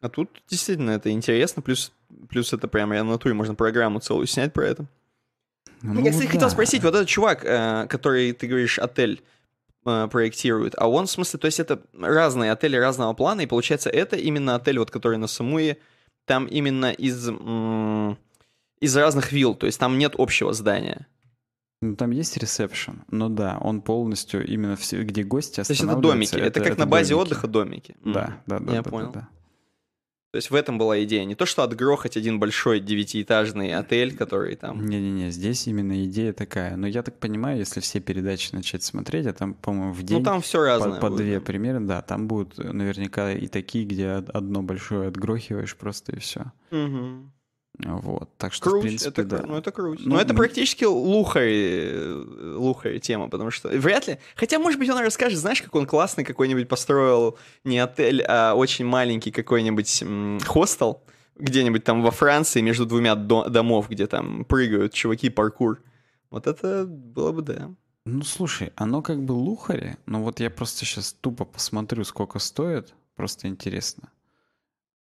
А 0.02 0.08
тут 0.08 0.30
действительно 0.48 0.92
это 0.92 1.10
интересно, 1.10 1.62
плюс, 1.62 1.92
плюс 2.28 2.52
это 2.52 2.68
прям 2.68 2.92
реально 2.92 3.10
в 3.10 3.12
натуре 3.14 3.34
можно 3.34 3.54
программу 3.54 4.00
целую 4.00 4.26
снять 4.26 4.52
про 4.52 4.66
это. 4.66 4.86
Ну, 5.82 6.04
я, 6.04 6.10
кстати, 6.10 6.26
хотел 6.26 6.48
да. 6.48 6.50
спросить, 6.50 6.82
вот 6.82 6.94
этот 6.94 7.08
чувак, 7.08 7.44
э, 7.44 7.86
который, 7.88 8.32
ты 8.32 8.46
говоришь, 8.46 8.78
отель 8.78 9.22
э, 9.86 10.08
проектирует, 10.10 10.74
а 10.76 10.88
он, 10.88 11.06
в 11.06 11.10
смысле, 11.10 11.38
то 11.38 11.46
есть 11.46 11.60
это 11.60 11.80
разные 11.98 12.52
отели 12.52 12.76
разного 12.76 13.14
плана, 13.14 13.40
и 13.40 13.46
получается, 13.46 13.88
это 13.88 14.16
именно 14.16 14.54
отель, 14.54 14.78
вот 14.78 14.90
который 14.90 15.16
на 15.16 15.26
Самуе, 15.26 15.78
там 16.26 16.44
именно 16.44 16.92
из, 16.92 17.30
из 18.80 18.96
разных 18.96 19.32
вилл, 19.32 19.54
то 19.54 19.66
есть 19.66 19.78
там 19.78 19.98
нет 19.98 20.14
общего 20.18 20.52
здания. 20.52 21.06
Ну, 21.82 21.96
там 21.96 22.10
есть 22.10 22.36
ресепшн, 22.36 23.04
но 23.10 23.28
да, 23.30 23.56
он 23.58 23.80
полностью 23.80 24.46
именно 24.46 24.76
все, 24.76 25.02
где 25.02 25.22
гости 25.22 25.62
То 25.62 25.70
есть 25.70 25.82
это 25.82 25.96
домики, 25.96 26.36
это, 26.36 26.60
как 26.60 26.76
на 26.76 26.86
базе 26.86 27.14
домики. 27.14 27.26
отдыха 27.26 27.46
домики. 27.48 27.96
Да, 28.04 28.42
да, 28.46 28.58
да. 28.58 28.72
Я 28.74 28.82
да, 28.82 28.90
понял. 28.90 29.12
Да, 29.12 29.20
да. 29.20 29.28
То 30.32 30.36
есть 30.36 30.50
в 30.50 30.54
этом 30.54 30.78
была 30.78 31.02
идея. 31.02 31.24
Не 31.24 31.34
то, 31.34 31.44
что 31.44 31.64
отгрохать 31.64 32.16
один 32.16 32.38
большой 32.38 32.78
девятиэтажный 32.78 33.74
отель, 33.74 34.16
который 34.16 34.54
там... 34.54 34.86
Не-не-не, 34.86 35.30
здесь 35.32 35.66
именно 35.66 36.04
идея 36.04 36.32
такая. 36.32 36.76
Но 36.76 36.86
я 36.86 37.02
так 37.02 37.18
понимаю, 37.18 37.58
если 37.58 37.80
все 37.80 37.98
передачи 37.98 38.54
начать 38.54 38.84
смотреть, 38.84 39.26
а 39.26 39.32
там, 39.32 39.54
по-моему, 39.54 39.92
в 39.92 40.02
день 40.04 40.18
Ну 40.18 40.24
там 40.24 40.40
все 40.40 40.58
по, 40.58 40.64
разное. 40.66 41.00
по 41.00 41.08
будет, 41.08 41.22
две 41.22 41.40
да. 41.40 41.44
примерно, 41.44 41.88
да, 41.88 42.02
там 42.02 42.28
будут 42.28 42.58
наверняка 42.58 43.32
и 43.32 43.48
такие, 43.48 43.84
где 43.84 44.18
од- 44.18 44.30
одно 44.30 44.62
большое 44.62 45.08
отгрохиваешь 45.08 45.74
просто 45.76 46.12
и 46.12 46.20
все. 46.20 46.52
Мгм. 46.70 47.32
Вот, 47.84 48.28
так 48.36 48.52
что, 48.52 48.68
в 48.68 48.72
Круть, 48.72 48.82
принципе, 48.82 49.22
это, 49.22 49.24
да. 49.38 49.42
ну 49.46 49.56
это 49.56 49.70
круть. 49.72 50.00
Ну, 50.04 50.14
Но 50.14 50.20
это 50.20 50.30
м- 50.30 50.36
практически 50.36 50.84
лухарь, 50.84 51.48
э, 51.50 52.54
лухарь 52.56 52.98
тема, 53.00 53.28
потому 53.28 53.50
что 53.50 53.68
вряд 53.68 54.06
ли... 54.08 54.18
Хотя, 54.36 54.58
может 54.58 54.78
быть, 54.78 54.88
он 54.90 54.98
расскажет, 54.98 55.38
знаешь, 55.38 55.62
как 55.62 55.74
он 55.74 55.86
классный 55.86 56.24
какой-нибудь 56.24 56.68
построил 56.68 57.38
не 57.64 57.78
отель, 57.78 58.22
а 58.28 58.54
очень 58.54 58.84
маленький 58.84 59.30
какой-нибудь 59.30 60.02
м, 60.02 60.40
хостел 60.46 61.02
где-нибудь 61.36 61.84
там 61.84 62.02
во 62.02 62.10
Франции 62.10 62.60
между 62.60 62.84
двумя 62.86 63.14
до- 63.14 63.48
домов, 63.48 63.88
где 63.88 64.06
там 64.06 64.44
прыгают 64.44 64.92
чуваки 64.92 65.30
паркур. 65.30 65.82
Вот 66.30 66.46
это 66.46 66.84
было 66.86 67.32
бы, 67.32 67.42
да. 67.42 67.70
Ну, 68.04 68.22
слушай, 68.22 68.72
оно 68.76 69.00
как 69.02 69.22
бы 69.22 69.32
лухари, 69.32 69.96
но 70.06 70.22
вот 70.22 70.40
я 70.40 70.50
просто 70.50 70.84
сейчас 70.84 71.12
тупо 71.12 71.44
посмотрю, 71.44 72.04
сколько 72.04 72.38
стоит, 72.38 72.94
просто 73.16 73.46
интересно. 73.48 74.10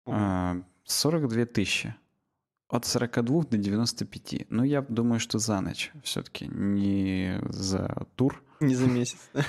А, 0.06 0.58
42 0.86 1.46
тысячи. 1.46 1.96
От 2.70 2.86
42 2.86 3.44
до 3.44 3.58
95. 3.58 4.46
Ну, 4.50 4.64
я 4.64 4.82
думаю, 4.82 5.20
что 5.20 5.40
за 5.40 5.62
ночь 5.62 5.92
все-таки, 6.04 6.48
не 6.48 7.40
за 7.50 8.06
тур. 8.16 8.44
Не 8.60 8.76
за 8.76 8.88
месяц. 8.88 9.18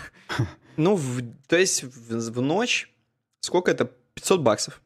Ну, 0.77 0.95
в- 0.95 1.23
то 1.49 1.57
есть 1.59 1.83
в 1.83 2.31
в 2.31 2.41
ночь 2.41 2.95
сколько 3.41 3.73
это? 3.73 3.91
500 4.15 4.41
баксов. 4.43 4.81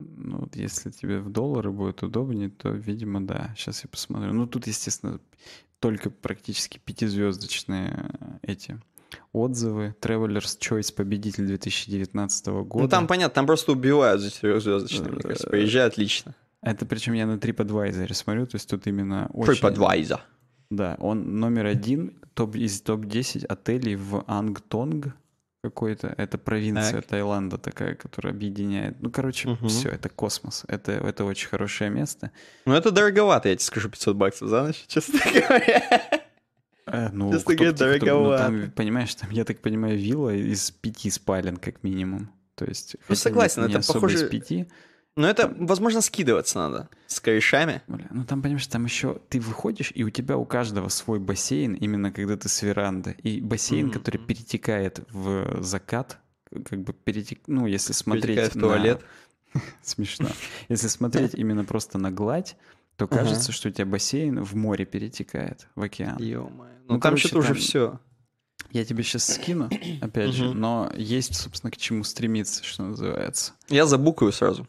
Ну, 0.00 0.40
вот 0.40 0.56
если 0.56 0.90
тебе 0.90 1.20
в 1.20 1.30
доллары 1.30 1.70
будет 1.70 2.02
удобнее, 2.02 2.50
то, 2.50 2.68
видимо, 2.70 3.20
да. 3.26 3.54
Сейчас 3.56 3.84
я 3.84 3.88
посмотрю. 3.88 4.34
Ну, 4.34 4.46
тут, 4.46 4.66
естественно, 4.66 5.18
только 5.78 6.10
практически 6.10 6.78
пятизвездочные 6.84 8.10
э, 8.20 8.38
эти 8.42 8.78
отзывы. 9.32 9.94
Traveler's 10.02 10.58
Choice 10.58 10.92
победитель 10.94 11.46
2019 11.46 12.46
года. 12.66 12.82
Ну, 12.84 12.88
там 12.88 13.06
понятно, 13.06 13.34
там 13.34 13.46
просто 13.46 13.72
убивают 13.72 14.20
за 14.20 14.30
четырехзвездочные, 14.30 15.10
мне 15.10 15.20
кажется. 15.22 15.46
Э, 15.46 15.50
Приезжают 15.50 15.96
лично. 15.96 16.34
Это 16.62 16.86
причем 16.86 17.14
я 17.14 17.26
на 17.26 17.36
TripAdvisor 17.36 18.12
смотрю, 18.14 18.46
то 18.46 18.56
есть 18.56 18.68
тут 18.70 18.86
именно 18.86 19.28
очень... 19.32 19.52
TripAdvisor. 19.64 20.20
Да, 20.70 20.96
он 21.00 21.38
номер 21.40 21.66
один 21.66 22.20
топ, 22.34 22.54
из 22.56 22.80
топ-10 22.80 23.44
отелей 23.46 23.96
в 23.96 24.24
Ангтонг 24.26 25.14
какой-то. 25.62 26.14
Это 26.16 26.38
провинция 26.38 27.00
Так. 27.02 27.06
Таиланда 27.06 27.58
такая, 27.58 27.94
которая 27.94 28.32
объединяет. 28.32 28.96
Ну, 29.02 29.10
короче, 29.10 29.48
Мгм. 29.50 29.68
все, 29.68 29.90
это 29.90 30.08
космос. 30.08 30.64
Это, 30.68 30.92
это 30.92 31.24
очень 31.24 31.48
хорошее 31.48 31.90
место. 31.90 32.30
Ну, 32.64 32.74
это 32.74 32.90
дороговато, 32.90 33.48
я 33.48 33.56
тебе 33.56 33.64
скажу, 33.64 33.88
500 33.90 34.16
баксов 34.16 34.48
за 34.48 34.62
ночь, 34.62 34.84
честно 34.86 35.18
говоря. 35.24 35.82
Э, 36.86 37.10
ну, 37.12 37.32
Честно 37.32 37.54
говоря, 37.54 37.72
кто- 37.74 37.84
ну, 37.84 37.90
дороговато. 37.98 38.44
там, 38.44 38.70
понимаешь, 38.72 39.14
там, 39.14 39.30
я 39.30 39.44
так 39.44 39.60
понимаю, 39.60 39.98
вилла 39.98 40.30
из 40.34 40.70
пяти 40.70 41.10
спален, 41.10 41.56
как 41.56 41.82
минимум. 41.84 42.30
То 42.54 42.64
есть, 42.64 42.96
Ну, 43.08 43.14
согласен, 43.14 43.62
не, 43.62 43.68
не 43.68 43.72
это 43.74 43.80
особо 43.80 44.00
похоже- 44.00 44.16
из 44.24 44.28
пяти. 44.30 44.66
Но 45.14 45.28
это, 45.28 45.54
возможно, 45.58 46.00
скидываться 46.00 46.58
надо 46.58 46.88
с 47.06 47.20
корешами. 47.20 47.82
Бля, 47.86 48.06
ну 48.10 48.24
там, 48.24 48.40
понимаешь, 48.40 48.66
там 48.66 48.84
еще 48.84 49.20
ты 49.28 49.40
выходишь, 49.40 49.92
и 49.94 50.04
у 50.04 50.10
тебя 50.10 50.36
у 50.38 50.44
каждого 50.46 50.88
свой 50.88 51.18
бассейн, 51.18 51.74
именно 51.74 52.10
когда 52.12 52.36
ты 52.36 52.48
с 52.48 52.62
веранды. 52.62 53.16
И 53.22 53.40
бассейн, 53.40 53.86
Мгм. 53.88 53.92
который 53.94 54.16
перетекает 54.18 55.00
в 55.10 55.62
закат, 55.62 56.18
как 56.64 56.80
бы 56.82 56.92
перетек... 56.94 57.40
Ну, 57.46 57.66
если 57.66 57.92
смотреть 57.92 58.24
Перетекает 58.24 58.52
в 58.52 58.56
на- 58.56 58.62
туалет. 58.62 59.02
Смешно. 59.82 60.28
Если 60.70 60.88
смотреть 60.88 61.34
именно 61.34 61.64
просто 61.64 61.98
на 61.98 62.10
гладь, 62.10 62.56
то 62.96 63.06
кажется, 63.06 63.52
что 63.52 63.68
у 63.68 63.72
тебя 63.72 63.84
бассейн 63.86 64.42
в 64.42 64.54
море 64.54 64.86
перетекает, 64.86 65.68
в 65.74 65.82
океан. 65.82 66.16
Ё-моё. 66.18 66.70
Ну, 66.88 66.94
Ну, 66.94 67.00
там 67.00 67.16
что-то 67.18 67.38
уже 67.38 67.52
все. 67.54 67.98
Я 68.70 68.84
тебе 68.86 69.02
сейчас 69.02 69.24
скину, 69.34 69.68
опять 70.00 70.32
же, 70.32 70.54
но 70.54 70.90
есть, 70.96 71.34
собственно, 71.36 71.70
к 71.70 71.76
чему 71.76 72.04
стремиться, 72.04 72.64
что 72.64 72.84
называется. 72.84 73.52
Я 73.68 73.84
забукаю 73.84 74.32
сразу. 74.32 74.66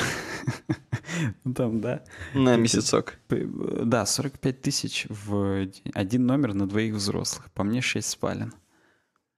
Ну 1.44 1.54
там, 1.54 1.80
да. 1.80 2.02
На 2.34 2.56
месяцок. 2.56 3.18
Да, 3.28 4.06
45 4.06 4.62
тысяч 4.62 5.06
в 5.08 5.68
один 5.94 6.26
номер 6.26 6.54
на 6.54 6.66
двоих 6.66 6.94
взрослых. 6.94 7.50
По 7.52 7.64
мне 7.64 7.80
6 7.80 8.08
спален. 8.08 8.54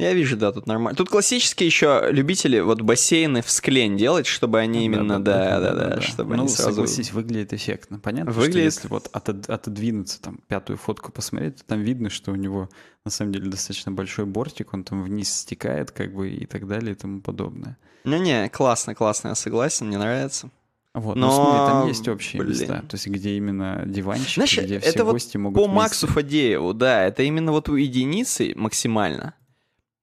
Я 0.01 0.13
вижу, 0.13 0.37
да, 0.37 0.51
тут 0.51 0.67
нормально. 0.67 0.97
Тут 0.97 1.09
классические 1.09 1.69
еще 1.69 2.09
любители 2.11 2.59
вот 2.59 2.81
бассейны 2.81 3.43
в 3.43 3.51
склень 3.51 3.97
делать, 3.97 4.27
чтобы 4.27 4.59
они 4.59 4.85
именно, 4.85 5.23
да, 5.23 5.61
да, 5.61 5.73
да, 5.73 6.01
чтобы 6.01 6.35
Ну, 6.35 6.43
они 6.43 6.49
сразу... 6.51 6.71
согласись, 6.73 7.13
выглядит 7.13 7.53
эффектно. 7.53 8.01
Понятно, 8.01 8.33
Выглядит. 8.33 8.53
что 8.73 8.83
если 8.83 8.89
вот 8.89 9.09
отод- 9.13 9.49
отодвинуться, 9.49 10.21
там, 10.21 10.41
пятую 10.49 10.79
фотку 10.79 11.13
посмотреть, 11.13 11.59
то 11.59 11.65
там 11.67 11.81
видно, 11.83 12.11
что 12.11 12.33
у 12.33 12.35
него 12.35 12.69
на 13.05 13.13
самом 13.13 13.33
деле 13.33 13.49
достаточно 13.49 13.93
большой 13.93 14.25
бортик, 14.25 14.75
он 14.75 14.83
там 14.83 15.05
вниз 15.05 15.33
стекает, 15.33 15.93
как 15.93 16.13
бы, 16.13 16.29
и 16.29 16.45
так 16.47 16.67
далее, 16.67 16.93
и 16.93 16.97
тому 16.97 17.21
подобное. 17.21 17.77
Не-не, 18.05 18.49
классно, 18.49 18.97
классно, 18.97 19.29
я 19.29 19.35
согласен, 19.37 19.87
мне 19.87 19.99
нравится. 19.99 20.51
Вот, 20.93 21.15
Но, 21.17 21.27
но, 21.29 21.33
смотри, 21.33 21.67
там 21.73 21.89
есть 21.89 22.09
общие 22.09 22.43
блин. 22.43 22.53
места, 22.59 22.85
то 22.89 22.95
есть 22.97 23.07
где 23.07 23.37
именно 23.37 23.83
диванчики, 23.87 24.35
Знаешь, 24.35 24.59
где 24.59 24.81
все 24.81 24.89
это 24.91 25.05
вот 25.05 25.13
гости 25.13 25.37
могут 25.37 25.57
По 25.57 25.65
вместе- 25.65 25.77
Максу 25.77 26.07
Фадееву, 26.09 26.75
да, 26.75 27.05
это 27.05 27.23
именно 27.23 27.53
вот 27.53 27.69
у 27.69 27.77
единицы 27.77 28.53
максимально. 28.57 29.35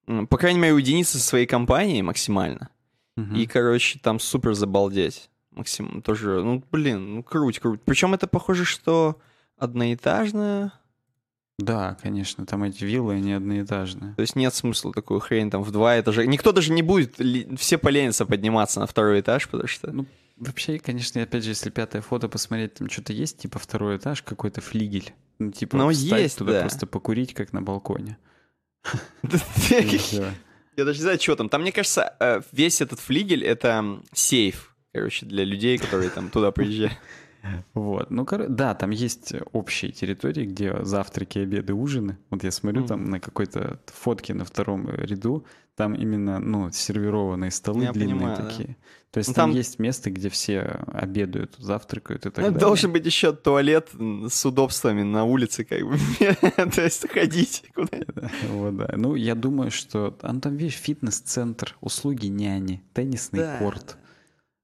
По 0.06 0.38
крайней 0.38 0.60
мере, 0.60 0.74
у 0.74 0.78
единицы 0.78 1.18
со 1.18 1.24
своей 1.24 1.46
компанией 1.46 2.02
максимально. 2.02 2.70
Мгм. 3.16 3.36
И, 3.36 3.46
короче, 3.46 4.00
там 4.00 4.20
супер 4.20 4.54
забалдеть. 4.54 5.30
Максим, 5.52 6.02
тоже, 6.02 6.42
ну, 6.44 6.64
блин, 6.72 7.16
ну, 7.16 7.24
круть, 7.24 7.60
круть. 7.60 7.82
Причем 7.84 8.14
это 8.14 8.28
похоже, 8.28 8.66
что 8.66 9.20
одноэтажная. 9.58 10.74
Да, 11.60 11.98
конечно, 12.02 12.46
там 12.46 12.64
эти 12.64 12.84
виллы, 12.84 13.16
они 13.16 13.34
одноэтажные. 13.34 14.16
То 14.16 14.22
есть 14.22 14.36
нет 14.36 14.54
смысла 14.54 14.94
такую 14.94 15.20
хрень 15.20 15.52
там 15.52 15.62
в 15.62 15.72
два 15.72 16.00
этажа. 16.00 16.26
Никто 16.26 16.52
даже 16.52 16.72
не 16.72 16.82
будет, 16.82 17.20
все 17.60 17.78
поленятся 17.78 18.26
подниматься 18.26 18.80
на 18.80 18.88
второй 18.88 19.20
этаж, 19.20 19.48
потому 19.48 19.68
что... 19.68 19.92
Ну, 19.92 20.06
вообще, 20.38 20.80
конечно, 20.80 21.22
опять 21.22 21.44
же, 21.44 21.52
если 21.52 21.70
пятое 21.70 22.02
фото 22.02 22.30
посмотреть, 22.30 22.76
там 22.76 22.90
что-то 22.90 23.14
есть, 23.14 23.38
типа 23.38 23.60
второй 23.60 23.98
этаж, 23.98 24.24
какой-то 24.24 24.62
флигель. 24.62 25.14
Ну, 25.38 25.52
типа, 25.52 25.78
Ну, 25.78 25.90
встать 25.92 26.22
есть, 26.22 26.38
туда 26.38 26.54
да. 26.54 26.62
просто 26.62 26.88
покурить, 26.88 27.34
как 27.34 27.54
на 27.54 27.62
балконе. 27.62 28.18
Я 29.70 29.80
И 29.80 29.98
всё. 29.98 30.32
даже 30.76 31.00
не 31.00 31.04
знаю, 31.04 31.20
что 31.20 31.36
там. 31.36 31.50
Там, 31.50 31.62
мне 31.62 31.72
кажется, 31.72 32.16
э, 32.20 32.42
весь 32.52 32.82
этот 32.82 33.00
флигель— 33.00 33.44
это 33.46 34.02
сейф, 34.14 34.76
короче, 34.94 35.26
для 35.26 35.44
людей, 35.44 35.78
которые 35.78 36.10
там 36.10 36.30
туда 36.30 36.52
приезжают. 36.52 36.98
Вот. 37.74 38.12
Ну, 38.12 38.26
да, 38.50 38.76
там 38.76 38.92
есть 38.92 39.34
общие 39.52 39.92
территории, 39.92 40.46
где 40.46 40.84
завтраки, 40.84 41.40
обеды, 41.40 41.74
ужины. 41.74 42.18
Вот 42.30 42.44
я 42.44 42.52
смотрю 42.52 42.86
там 42.86 43.06
на 43.06 43.20
какой-то 43.20 43.80
фотке 43.88 44.34
на 44.34 44.46
втором 44.46 44.90
ряду, 44.90 45.46
там 45.76 45.96
именно, 45.96 46.40
ну, 46.40 46.70
сервированные 46.72 47.50
столы 47.50 47.86
Я 47.86 47.94
длинные 47.94 48.16
понимаю, 48.16 48.38
да. 48.58 48.76
То 49.12 49.18
есть 49.18 49.30
Ну, 49.30 49.34
там... 49.34 49.50
там- 49.52 49.58
есть 49.58 49.78
место, 49.78 50.10
где 50.10 50.30
все 50.30 50.62
обедают, 50.88 51.56
завтракают 51.58 52.26
и 52.26 52.30
так 52.30 52.38
Ну, 52.38 52.44
далее. 52.44 52.60
Должен 52.60 52.94
быть 52.94 53.06
еще 53.06 53.34
туалет 53.34 53.90
с 54.30 54.46
удобствами 54.46 55.04
на 55.04 55.26
улице, 55.26 55.66
как 55.66 55.82
бы. 55.82 55.98
То 56.72 56.82
есть 56.82 57.10
ходить 57.10 57.64
куда 57.76 57.98
Вот, 58.50 58.78
да. 58.78 58.94
Ну, 58.96 59.16
я 59.16 59.36
думаю, 59.36 59.70
что 59.70 60.12
там, 60.12 60.40
там 60.40 60.56
видишь, 60.56 60.76
фитнес-центр, 60.78 61.76
услуги 61.82 62.28
няни, 62.28 62.82
теннисный 62.94 63.40
Да. 63.42 63.58
корт. 63.60 63.98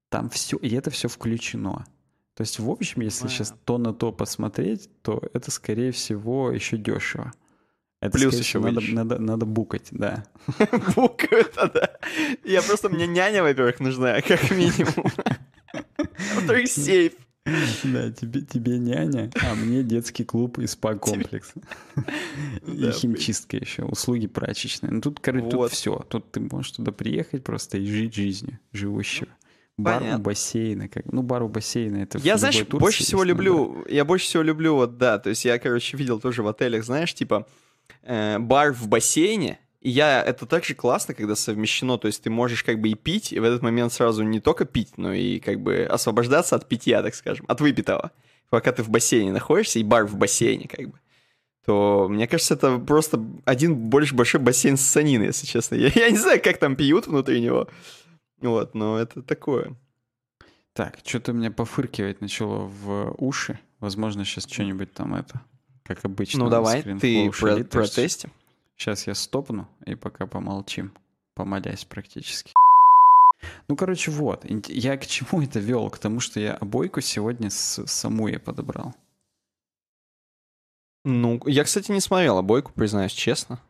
Там 0.10 0.30
все, 0.30 0.56
и 0.58 0.74
это 0.76 0.92
все 0.92 1.10
включено. 1.10 1.86
То 2.36 2.42
есть, 2.42 2.60
в 2.60 2.70
общем, 2.70 3.02
если 3.02 3.28
сейчас 3.28 3.54
то 3.66 3.78
на 3.78 3.94
то 3.94 4.14
посмотреть, 4.14 4.90
то 5.02 5.22
это, 5.34 5.52
скорее 5.52 5.92
всего, 5.92 6.52
еще 6.52 6.78
дешево. 6.78 7.34
Это, 8.00 8.18
Плюс 8.18 8.36
скорее 8.36 8.44
еще 8.44 8.60
надо, 8.60 8.82
надо, 8.82 9.20
надо 9.20 9.46
букать, 9.46 9.88
да. 9.92 10.24
букают, 10.96 11.54
да. 11.56 11.98
Я 12.44 12.62
просто, 12.62 12.90
мне 12.90 13.08
няня, 13.08 13.42
во-первых, 13.42 13.80
нужна, 13.80 14.22
как 14.28 14.52
минимум. 14.52 15.12
А 15.74 15.80
Во-вторых, 16.36 16.68
сейф. 16.68 17.14
Да, 17.84 18.12
тебе, 18.12 18.42
тебе 18.42 18.78
няня, 18.78 19.32
а 19.42 19.56
мне 19.56 19.82
детский 19.82 20.26
клуб 20.26 20.60
и 20.60 20.68
спа-комплекс. 20.68 21.54
И 22.68 22.92
химчистка 22.92 23.58
еще, 23.58 23.84
услуги 23.84 24.28
прачечные. 24.28 24.92
Ну 24.92 25.02
тут, 25.02 25.20
короче, 25.22 25.50
тут 25.50 25.72
все. 25.72 25.98
Тут 26.10 26.32
ты 26.32 26.42
можешь 26.42 26.74
туда 26.74 26.92
приехать 26.92 27.46
просто 27.46 27.78
и 27.78 27.86
жить 27.86 28.14
жизнью 28.14 28.60
живущего. 28.74 29.30
Бар 29.78 30.04
у 30.16 30.20
бассейна. 30.20 30.90
Как... 30.90 31.06
Ну, 31.06 31.22
бар 31.22 31.44
у 31.44 31.48
бассейна 31.48 31.98
это 31.98 32.18
Я, 32.18 32.38
знаешь, 32.38 32.58
Турции 32.58 32.80
больше 32.80 33.04
всего 33.04 33.22
ну 33.22 33.30
люблю, 33.30 33.86
я 33.88 34.06
больше 34.06 34.26
всего 34.26 34.44
люблю, 34.44 34.76
вот, 34.76 34.98
да, 34.98 35.20
то 35.20 35.30
есть 35.30 35.46
я, 35.46 35.60
короче, 35.60 35.96
видел 35.96 36.20
тоже 36.20 36.42
в 36.44 36.48
отелях, 36.48 36.84
знаешь, 36.84 37.14
типа, 37.14 37.48
э, 38.04 38.40
бар 38.40 38.74
в 38.74 38.88
бассейне, 38.88 39.60
и 39.82 39.90
я, 39.90 40.24
это 40.24 40.46
так 40.46 40.66
же 40.66 40.74
классно, 40.74 41.14
когда 41.14 41.36
совмещено, 41.36 41.98
то 41.98 42.08
есть 42.08 42.24
ты 42.24 42.30
можешь 42.30 42.64
как 42.64 42.82
бы 42.82 42.90
и 42.90 42.96
пить, 42.96 43.32
и 43.32 43.40
в 43.40 43.44
этот 43.44 43.62
момент 43.62 43.94
сразу 43.94 44.24
не 44.24 44.40
только 44.40 44.66
пить, 44.66 44.98
но 44.98 45.14
и 45.14 45.40
как 45.40 45.62
бы 45.62 45.84
освобождаться 45.90 46.56
от 46.56 46.68
питья, 46.68 47.02
так 47.04 47.16
скажем, 47.16 47.46
от 47.48 47.62
выпитого, 47.62 48.12
пока 48.50 48.72
ты 48.72 48.84
в 48.84 48.90
бассейне 48.90 49.32
находишься, 49.32 49.80
и 49.80 49.84
бар 49.84 50.06
в 50.06 50.16
бассейне, 50.16 50.68
как 50.68 50.90
бы. 50.90 51.00
То, 51.66 52.08
мне 52.10 52.28
кажется, 52.28 52.54
это 52.54 52.80
просто 52.80 53.24
один 53.44 53.76
больше 53.76 54.16
большой 54.16 54.40
бассейн 54.40 54.78
с 54.78 54.82
санины, 54.82 55.24
если 55.24 55.46
честно. 55.46 55.76
Я, 55.76 55.92
я 55.96 56.10
не 56.10 56.18
знаю, 56.18 56.42
как 56.42 56.58
там 56.58 56.76
пьют 56.76 57.08
внутри 57.08 57.42
него, 57.42 57.68
вот, 58.42 58.74
но 58.74 58.98
это 58.98 59.22
такое. 59.22 59.76
Так, 60.74 61.00
что-то 61.04 61.34
меня 61.34 61.52
пофыркивать 61.52 62.22
начало 62.22 62.66
в 62.66 63.16
уши. 63.18 63.60
Возможно, 63.80 64.26
сейчас 64.26 64.48
что-нибудь 64.48 64.94
там 64.94 65.16
это, 65.16 65.42
как 65.88 66.04
обычно. 66.04 66.44
Ну 66.44 66.50
давай, 66.50 66.84
ты 66.84 67.32
про, 67.32 67.64
протести. 67.64 68.28
Сейчас 68.76 69.08
я 69.08 69.16
стопну 69.16 69.68
и 69.86 69.96
пока 69.96 70.28
помолчим, 70.28 70.94
помолясь 71.34 71.86
практически. 71.86 72.54
Ну, 73.68 73.76
короче, 73.76 74.12
вот. 74.12 74.46
Я 74.46 74.98
к 74.98 75.08
чему 75.08 75.42
это 75.44 75.60
вел? 75.60 75.90
К 75.90 75.98
тому, 75.98 76.20
что 76.20 76.40
я 76.40 76.54
обойку 76.54 77.02
сегодня 77.02 77.50
с 77.50 77.86
Самуя 77.88 78.40
подобрал. 78.40 78.94
Ну, 81.06 81.42
я, 81.46 81.64
кстати, 81.64 81.92
не 81.92 82.02
смотрел 82.02 82.38
обойку, 82.38 82.74
признаюсь 82.74 83.14
честно. 83.14 83.62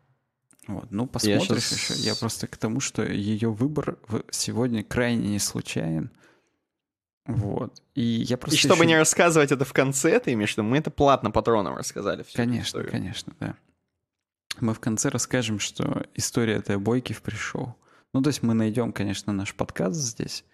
Вот. 0.68 0.88
Ну, 0.91 1.07
посмотришь 1.07 1.70
щас- 1.70 1.72
еще. 1.72 1.93
Я 2.01 2.15
просто 2.15 2.47
к 2.47 2.57
тому, 2.57 2.80
что 2.80 3.03
ее 3.03 3.51
выбор 3.51 3.99
сегодня 4.32 4.84
крайне 4.84 5.30
не 5.30 5.39
случайен. 5.39 6.11
Вот. 7.28 7.82
И 7.93 8.01
я 8.01 8.38
просто 8.38 8.55
И 8.55 8.59
чтобы 8.59 8.75
ещё- 8.84 8.86
не 8.89 8.97
рассказывать 8.97 9.51
это 9.51 9.65
в 9.65 9.73
конце, 9.73 10.19
ты 10.19 10.34
имеешь 10.34 10.53
в 10.53 10.57
виду, 10.57 10.63
мы 10.67 10.78
это 10.78 10.89
платно 10.89 11.30
патронам 11.30 11.75
рассказали. 11.75 12.23
всю 12.23 12.36
Конечно, 12.38 12.63
историю. 12.67 12.91
конечно, 12.91 13.34
да. 13.39 13.55
Мы 14.59 14.73
в 14.73 14.80
конце 14.80 15.09
расскажем, 15.09 15.59
что 15.59 16.05
история 16.15 16.53
этой 16.55 16.78
обойки 16.78 17.13
в 17.13 17.21
пришел. 17.21 17.75
Ну, 18.13 18.21
то 18.21 18.30
есть 18.30 18.41
мы 18.43 18.53
найдем, 18.53 18.91
конечно, 18.93 19.34
наш 19.34 19.53
подкаст 19.53 19.97
здесь, 19.99 20.45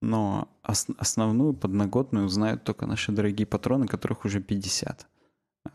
но 0.00 0.48
ос- 0.62 0.86
основную 0.98 1.52
подноготную 1.52 2.26
узнают 2.26 2.64
только 2.64 2.86
наши 2.86 3.12
дорогие 3.12 3.46
патроны, 3.46 3.86
которых 3.86 4.24
уже 4.24 4.40
50. 4.40 5.06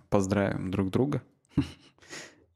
Поздравим 0.10 0.72
друг 0.72 0.89
друга. 0.89 1.22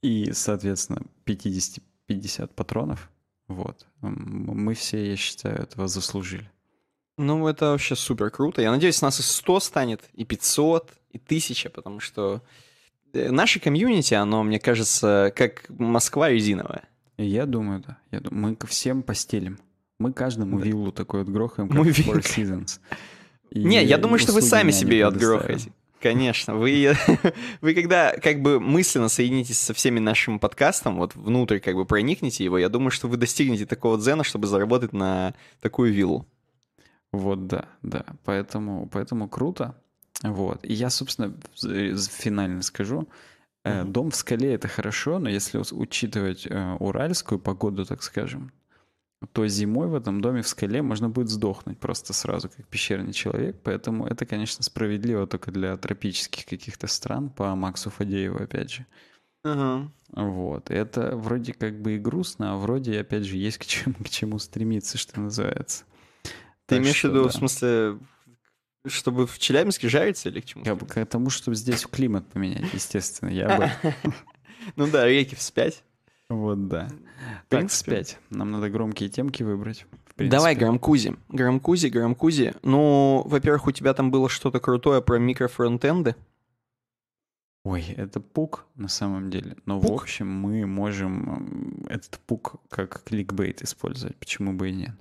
И, 0.01 0.31
соответственно, 0.33 1.03
50, 1.23 1.81
50 2.07 2.53
патронов. 2.55 3.09
Вот. 3.47 3.85
Мы 4.01 4.73
все, 4.73 5.09
я 5.11 5.15
считаю, 5.15 5.57
этого 5.61 5.87
заслужили. 5.87 6.49
Ну, 7.17 7.47
это 7.47 7.71
вообще 7.71 7.95
супер 7.95 8.29
круто. 8.31 8.61
Я 8.61 8.71
надеюсь, 8.71 9.01
нас 9.01 9.19
и 9.19 9.23
100 9.23 9.59
станет, 9.59 10.01
и 10.13 10.25
500, 10.25 10.91
и 11.11 11.17
1000, 11.17 11.69
потому 11.69 11.99
что 11.99 12.41
э, 13.13 13.29
наше 13.29 13.59
комьюнити, 13.59 14.15
оно, 14.15 14.43
мне 14.43 14.59
кажется, 14.59 15.31
как 15.35 15.65
Москва 15.69 16.29
резиновая. 16.29 16.83
Я 17.17 17.45
думаю, 17.45 17.83
да. 17.85 17.97
Я 18.11 18.19
думаю, 18.19 18.51
мы 18.51 18.55
ко 18.55 18.65
всем 18.65 19.03
постелим. 19.03 19.59
Мы 19.99 20.11
каждому 20.11 20.57
Да. 20.59 20.65
виллу 20.65 20.91
такой 20.91 21.21
отгрохаем, 21.21 21.69
как 21.69 21.77
Мы 21.77 21.89
Four. 21.91 22.21
Seasons. 22.21 22.79
И 23.51 23.63
Не, 23.63 23.83
я 23.83 23.97
думаю, 23.99 24.17
что 24.17 24.33
вы 24.33 24.41
сами 24.41 24.71
себе 24.71 24.97
ее 24.97 25.07
отгрохаете. 25.07 25.71
Конечно. 26.01 26.55
Вы, 26.55 26.95
вы 27.61 27.73
когда 27.75 28.11
как 28.21 28.41
бы 28.41 28.59
мысленно 28.59 29.07
соединитесь 29.07 29.59
со 29.59 29.73
всеми 29.73 29.99
нашим 29.99 30.39
подкастом, 30.39 30.97
вот 30.97 31.15
внутрь 31.15 31.59
как 31.59 31.75
бы 31.75 31.85
проникнете 31.85 32.43
его, 32.43 32.57
я 32.57 32.67
думаю, 32.67 32.91
что 32.91 33.07
вы 33.07 33.15
достигнете 33.17 33.65
такого 33.65 33.97
дзена, 33.97 34.23
чтобы 34.23 34.47
заработать 34.47 34.91
на 34.91 35.33
такую 35.61 35.93
виллу. 35.93 36.25
Вот, 37.13 37.47
да, 37.47 37.69
да. 37.83 38.05
Поэтому, 38.25 38.87
поэтому 38.91 39.29
круто. 39.29 39.75
Вот. 40.23 40.59
И 40.65 40.73
я, 40.73 40.89
собственно, 40.89 41.33
з- 41.55 42.09
финально 42.09 42.61
скажу. 42.63 43.07
э, 43.63 43.83
Мгм. 43.83 43.93
Дом 43.93 44.09
в 44.11 44.15
скале— 44.15 44.53
это 44.55 44.67
хорошо, 44.67 45.19
но 45.19 45.29
если 45.29 45.61
учитывать 45.71 46.45
э, 46.49 46.75
уральскую 46.79 47.39
погоду, 47.39 47.85
так 47.85 48.03
скажем, 48.03 48.51
то 49.31 49.47
зимой 49.47 49.87
в 49.87 49.95
этом 49.95 50.19
доме 50.19 50.41
в 50.41 50.47
скале 50.49 50.81
можно 50.81 51.07
будет 51.09 51.29
сдохнуть 51.29 51.79
просто 51.79 52.11
сразу, 52.13 52.49
как 52.49 52.67
пещерный 52.67 53.13
человек. 53.13 53.55
Поэтому 53.63 54.05
это, 54.05 54.25
конечно, 54.25 54.63
справедливо 54.63 55.27
только 55.27 55.51
для 55.51 55.77
тропических 55.77 56.45
каких-то 56.45 56.87
стран, 56.87 57.29
по 57.29 57.55
Максу 57.55 57.89
Фадееву, 57.89 58.43
опять 58.43 58.71
же. 58.71 58.85
Ага. 59.45 59.89
Вот. 60.11 60.71
И 60.71 60.73
Это 60.73 61.15
вроде 61.15 61.53
как 61.53 61.81
бы 61.81 61.95
и 61.95 61.99
грустно, 61.99 62.53
а 62.53 62.57
вроде, 62.57 62.99
опять 62.99 63.23
же, 63.23 63.37
есть 63.37 63.59
к 63.59 63.65
чему, 63.65 63.95
к 64.03 64.09
чему 64.09 64.39
стремиться, 64.39 64.97
что 64.97 65.21
называется. 65.21 65.85
Ты 66.65 66.75
Так 66.75 66.79
имеешь 66.79 66.95
в 66.95 66.99
что 66.99 67.07
виду, 67.09 67.23
да. 67.23 67.29
в 67.29 67.33
смысле, 67.33 67.99
чтобы 68.87 69.27
в 69.27 69.37
Челябинске 69.39 69.89
жариться 69.89 70.29
или 70.29 70.39
к 70.41 70.45
чему? 70.45 70.63
Я 70.65 70.75
бы 70.75 70.85
к 70.85 71.05
тому, 71.05 71.29
чтобы 71.29 71.55
здесь 71.55 71.85
климат 71.85 72.27
поменять, 72.31 72.73
естественно. 72.73 73.29
Я 73.29 73.57
бы... 73.57 73.93
Ну 74.77 74.87
да, 74.87 75.05
реки 75.05 75.35
вспять. 75.35 75.83
Вот, 76.29 76.69
да. 76.69 76.87
В 76.87 77.49
Так, 77.49 77.59
принципе. 77.59 78.01
вспять. 78.03 78.19
Нам 78.29 78.51
надо 78.51 78.69
громкие 78.69 79.09
темки 79.09 79.43
выбрать. 79.43 79.85
в. 80.15 80.29
Давай, 80.29 80.55
Грамкузи. 80.55 81.17
Грамкузи, 81.27 81.87
Грамкузи. 81.87 82.53
Ну, 82.63 83.23
во-первых, 83.25 83.67
у 83.67 83.71
тебя 83.71 83.93
там 83.93 84.09
было 84.09 84.29
что-то 84.29 84.61
крутое 84.61 85.01
про 85.01 85.19
микрофронтенды. 85.19 86.15
Ой, 87.65 87.83
это 87.97 88.19
пук 88.21 88.65
на 88.75 88.87
самом 88.87 89.29
деле. 89.29 89.57
Но, 89.65 89.79
в 89.79 89.91
общем, 89.91 90.27
мы 90.29 90.65
можем 90.65 91.85
этот 91.89 92.19
пук 92.19 92.55
как 92.69 93.03
кликбейт 93.03 93.61
использовать. 93.63 94.15
Почему 94.17 94.53
бы 94.53 94.69
и 94.69 94.73
нет? 94.73 94.91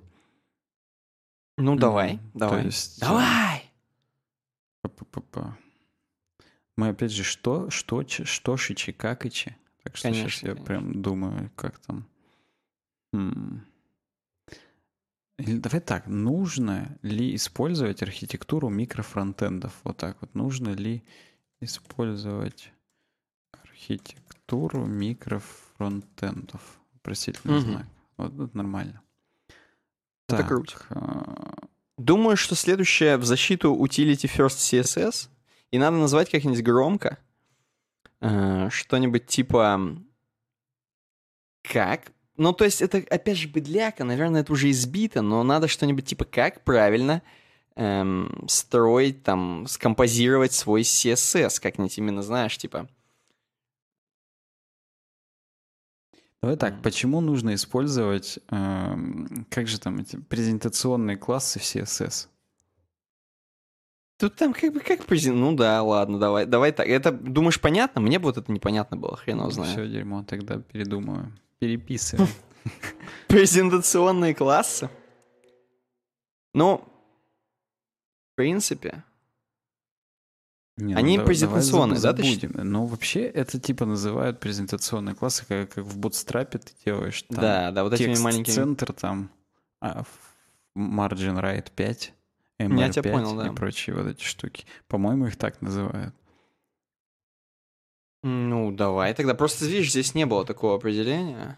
Ну, 1.57 1.75
давай, 1.75 2.17
то 2.33 2.39
давай. 2.39 2.65
есть, 2.65 2.97
э, 3.01 3.05
Давай! 3.05 3.71
Па-па-па-па. 4.81 5.57
Мы 6.75 6.89
опять 6.89 7.11
же 7.11 7.23
что, 7.23 7.69
что, 7.69 8.03
что 8.07 8.57
шичи, 8.57 8.91
как 8.91 9.25
ичи. 9.25 9.55
Так 9.83 9.95
что 9.95 10.07
сейчас 10.13 10.13
Конечно, 10.13 10.47
я 10.47 10.53
конечно. 10.55 10.65
прям 10.65 11.01
думаю, 11.01 11.51
как 11.55 11.77
там. 11.79 12.07
М. 13.13 13.65
Или 15.37 15.57
давай 15.59 15.81
так, 15.81 16.07
нужно 16.07 16.97
ли 17.03 17.35
использовать 17.35 18.01
архитектуру 18.01 18.69
микрофронтендов? 18.69 19.79
Вот 19.83 19.97
так 19.97 20.17
вот. 20.21 20.33
Нужно 20.33 20.69
ли 20.69 21.03
использовать 21.61 22.71
архитектуру 23.51 24.85
микрофронтендов? 24.85 26.79
Вопросительный 26.93 27.55
Мгм. 27.55 27.61
знак. 27.61 27.87
Вот 28.17 28.33
это 28.39 28.57
нормально. 28.57 29.02
Это 30.33 30.43
Так, 30.43 30.47
круто. 30.47 30.73
а, 30.89 31.53
Думаю, 31.97 32.37
что 32.37 32.55
следующее 32.55 33.17
в 33.17 33.25
защиту 33.25 33.75
Utility 33.75 34.29
First 34.29 34.57
CSS, 34.57 35.29
и 35.71 35.77
надо 35.77 35.97
назвать 35.97 36.29
как-нибудь 36.29 36.61
громко. 36.61 37.17
Э, 38.21 38.69
что-нибудь 38.69 39.27
типа... 39.27 39.97
Как? 41.61 42.11
Ну, 42.35 42.51
то 42.51 42.65
есть 42.65 42.81
это, 42.81 42.97
опять 43.09 43.37
же, 43.37 43.47
быдляка, 43.47 44.03
наверное, 44.03 44.41
это 44.41 44.51
уже 44.51 44.69
избито, 44.71 45.21
но 45.21 45.43
надо 45.43 45.67
что-нибудь 45.67 46.05
типа 46.05 46.25
как 46.25 46.63
правильно 46.63 47.21
эм, 47.75 48.45
строить, 48.47 49.23
там, 49.23 49.65
скомпозировать 49.67 50.53
свой 50.53 50.81
CSS, 50.81 51.61
как-нибудь 51.61 51.97
именно, 51.97 52.21
знаешь, 52.21 52.57
типа... 52.57 52.89
Давай 56.43 56.57
так, 56.57 56.81
почему 56.81 57.21
нужно 57.21 57.53
использовать, 57.53 58.37
э, 58.51 58.95
как 59.49 59.69
же 59.69 59.79
там 59.79 59.99
эти 59.99 60.17
презентационные 60.17 61.15
классы 61.15 61.57
в 61.57 61.63
CSS? 61.63 62.27
Тут 64.19 64.35
там 64.35 64.53
как 64.53 64.73
бы 64.73 64.81
как 64.81 65.05
презент... 65.05 65.37
Ну 65.37 65.55
да, 65.55 65.81
ладно, 65.81 66.19
давай, 66.19 66.45
давай 66.45 66.73
так. 66.73 66.85
Это, 66.85 67.13
думаешь, 67.13 67.61
понятно? 67.61 68.01
Мне 68.01 68.19
бы 68.19 68.25
вот 68.25 68.35
это 68.35 68.51
непонятно 68.51 68.97
было, 68.97 69.15
хрен 69.15 69.39
его 69.39 69.51
знает. 69.51 69.71
Все 69.71 69.87
дерьмо, 69.87 70.25
тогда 70.27 70.59
передумаю. 70.59 71.31
Переписываем. 71.59 72.27
Презентационные 73.29 74.35
классы? 74.35 74.89
Ну, 76.53 76.83
в 78.33 78.35
принципе, 78.35 79.05
Не, 80.77 80.95
Они 80.95 81.17
да- 81.19 81.23
презентационные, 81.23 81.95
да, 81.95 82.13
забудем. 82.15 82.51
Но 82.55 82.85
вообще 82.87 83.21
это 83.25 83.59
типа 83.59 83.85
называют 83.85 84.39
презентационные 84.39 85.13
классы, 85.13 85.45
как, 85.47 85.69
как 85.73 85.85
в 85.85 85.99
Bootstrap 85.99 86.57
ты 86.57 86.71
делаешь. 86.83 87.21
Там 87.23 87.39
да, 87.39 87.71
да, 87.71 87.83
вот 87.83 87.93
этими 87.93 88.15
маленькими... 88.17 88.53
центр 88.55 88.91
там, 88.91 89.29
а, 89.81 90.03
margin 90.75 91.39
right 91.39 91.67
5, 91.75 92.13
Я 92.57 92.65
MR5 92.65 92.91
тебя 92.91 93.11
понял, 93.11 93.35
да. 93.35 93.47
и 93.47 93.51
прочие 93.51 93.95
вот 93.95 94.07
эти 94.07 94.23
штуки. 94.23 94.65
По-моему, 94.87 95.27
их 95.27 95.35
так 95.37 95.61
называют. 95.61 96.15
Ну, 98.23 98.71
давай 98.71 99.13
тогда. 99.13 99.35
Просто, 99.35 99.65
видишь, 99.65 99.91
здесь 99.91 100.15
не 100.15 100.25
было 100.25 100.45
такого 100.45 100.75
определения. 100.75 101.57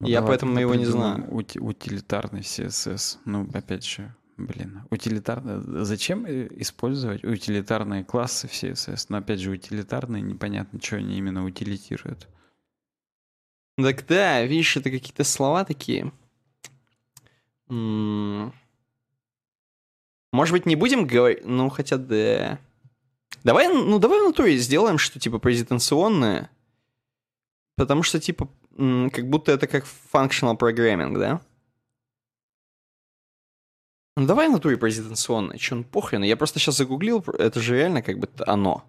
Ну, 0.00 0.06
Я 0.08 0.20
давай 0.20 0.30
поэтому 0.38 0.58
его 0.58 0.74
не 0.74 0.84
знаю. 0.84 1.26
ути- 1.34 1.58
утилитарный 1.58 2.40
CSS. 2.42 3.18
Ну, 3.24 3.48
опять 3.52 3.84
же, 3.84 4.14
блин, 4.36 4.82
утилитарный... 4.90 5.84
Зачем 5.84 6.26
э, 6.26 6.48
использовать 6.56 7.24
утилитарные 7.24 8.04
классы 8.04 8.48
в 8.48 8.52
CSS? 8.52 9.06
Но 9.08 9.18
опять 9.18 9.40
же, 9.40 9.50
утилитарные, 9.50 10.22
непонятно, 10.22 10.80
что 10.80 10.96
они 10.96 11.18
именно 11.18 11.44
утилитируют. 11.44 12.28
Так 13.76 14.06
да, 14.06 14.42
видишь, 14.44 14.76
это 14.76 14.90
какие-то 14.90 15.24
слова 15.24 15.64
такие. 15.64 16.12
Может 17.68 18.52
быть, 20.52 20.66
не 20.66 20.76
будем 20.76 21.06
говорить... 21.06 21.44
Ну, 21.44 21.68
хотя 21.68 21.96
да. 21.96 22.58
Давай, 23.44 23.68
ну, 23.68 23.98
давай 23.98 24.20
в 24.20 24.24
натуре 24.24 24.56
сделаем, 24.58 24.98
что, 24.98 25.18
типа, 25.18 25.38
презентационное. 25.38 26.50
Потому 27.76 28.02
что, 28.02 28.20
типа, 28.20 28.48
как 28.76 29.28
будто 29.28 29.52
это 29.52 29.66
как 29.66 29.84
functional 30.12 30.58
programming, 30.58 31.18
да? 31.18 31.40
Ну, 34.16 34.26
давай 34.26 34.48
в 34.48 34.52
натуре 34.52 34.76
презентационное. 34.76 35.56
Че, 35.56 35.76
ну, 35.76 35.84
похрен. 35.84 36.22
Я 36.22 36.36
просто 36.36 36.58
сейчас 36.58 36.76
загуглил, 36.76 37.24
это 37.38 37.60
же 37.60 37.76
реально 37.76 38.02
как 38.02 38.18
бы 38.18 38.28
оно. 38.46 38.84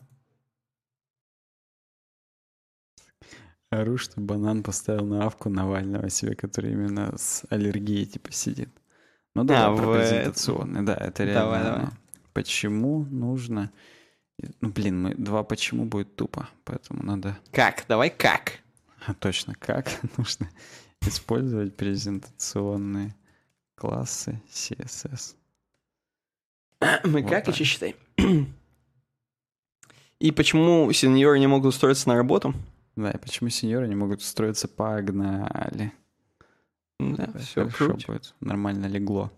Ору, 3.69 3.97
что 3.97 4.19
банан 4.19 4.63
поставил 4.63 5.05
на 5.05 5.25
авку 5.25 5.49
Навального 5.49 6.09
себе, 6.09 6.35
который 6.35 6.73
именно 6.73 7.17
с 7.17 7.43
аллергией 7.49 8.05
типа 8.05 8.31
сидит. 8.31 8.69
Ну 9.33 9.43
да, 9.45 9.67
А, 9.67 9.75
про 9.75 9.85
в 9.85 9.97
презентационный, 9.97 10.83
да, 10.83 10.95
это 10.95 11.23
реально. 11.23 11.41
Давай, 11.41 11.63
давай. 11.63 11.85
Почему 12.33 13.05
нужно... 13.05 13.71
Ну, 14.61 14.69
блин, 14.69 15.01
мы 15.01 15.15
два 15.15 15.43
почему 15.43 15.85
будет 15.85 16.15
тупо, 16.15 16.49
поэтому 16.65 17.01
надо... 17.03 17.39
Как? 17.51 17.85
Давай 17.87 18.09
как? 18.09 18.59
А, 19.05 19.13
точно, 19.13 19.55
как 19.55 19.87
нужно 20.17 20.49
использовать 21.01 21.75
презентационные 21.75 23.15
классы 23.75 24.41
CSS. 24.49 25.35
Мы 27.03 27.21
Вот 27.21 27.29
как 27.29 27.45
так. 27.45 27.53
еще 27.53 27.63
считай? 27.63 27.95
И 30.19 30.31
почему 30.31 30.91
сеньоры 30.93 31.39
не 31.39 31.47
могут 31.47 31.69
устроиться 31.73 32.07
на 32.07 32.15
работу? 32.15 32.53
Да, 32.95 33.11
и 33.11 33.17
почему 33.17 33.49
сеньоры 33.49 33.87
не 33.87 33.95
могут 33.95 34.21
устроиться 34.21 34.67
погнали? 34.67 35.91
Да, 36.99 37.27
все 37.39 37.61
хорошо 37.65 37.87
круть. 37.87 38.07
будет. 38.07 38.35
Нормально 38.39 38.85
легло. 38.85 39.31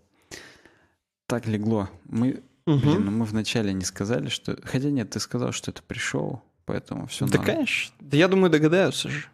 Так 1.26 1.46
легло. 1.46 1.88
Мы, 2.04 2.42
Мгм. 2.66 2.80
блин, 2.80 3.04
ну 3.06 3.10
мы 3.10 3.24
вначале 3.24 3.72
не 3.72 3.84
сказали, 3.84 4.28
что... 4.28 4.56
Хотя 4.62 4.90
нет, 4.90 5.10
ты 5.10 5.18
сказал, 5.18 5.50
что 5.52 5.72
это 5.72 5.82
пришел, 5.82 6.42
поэтому 6.66 7.06
все 7.08 7.26
Да, 7.26 7.38
конечно. 7.38 7.94
Да 7.98 8.16
я 8.16 8.28
думаю, 8.28 8.50
догадаются 8.50 9.08
же. 9.08 9.26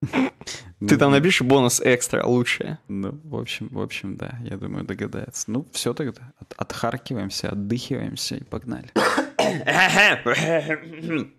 Ты 0.80 0.96
там 0.96 1.10
напишешь? 1.10 1.12
напишешь 1.12 1.42
бонус 1.42 1.80
экстра, 1.84 2.24
лучшее. 2.24 2.78
Ну, 2.88 3.20
в 3.24 3.36
общем, 3.36 3.68
в 3.68 3.80
общем, 3.80 4.16
да, 4.16 4.38
я 4.44 4.56
думаю, 4.56 4.84
догадается. 4.84 5.50
Ну, 5.50 5.66
все 5.72 5.92
тогда. 5.92 6.32
От- 6.38 6.54
отхаркиваемся, 6.56 7.50
отдыхиваемся 7.50 8.36
и 8.36 8.44
погнали. 8.44 8.90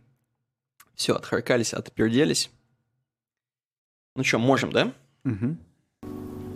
Все, 0.95 1.15
отхаркались, 1.15 1.73
отперделись. 1.73 2.51
Ну 4.15 4.23
что, 4.25 4.39
можем, 4.39 4.71
да? 4.73 4.91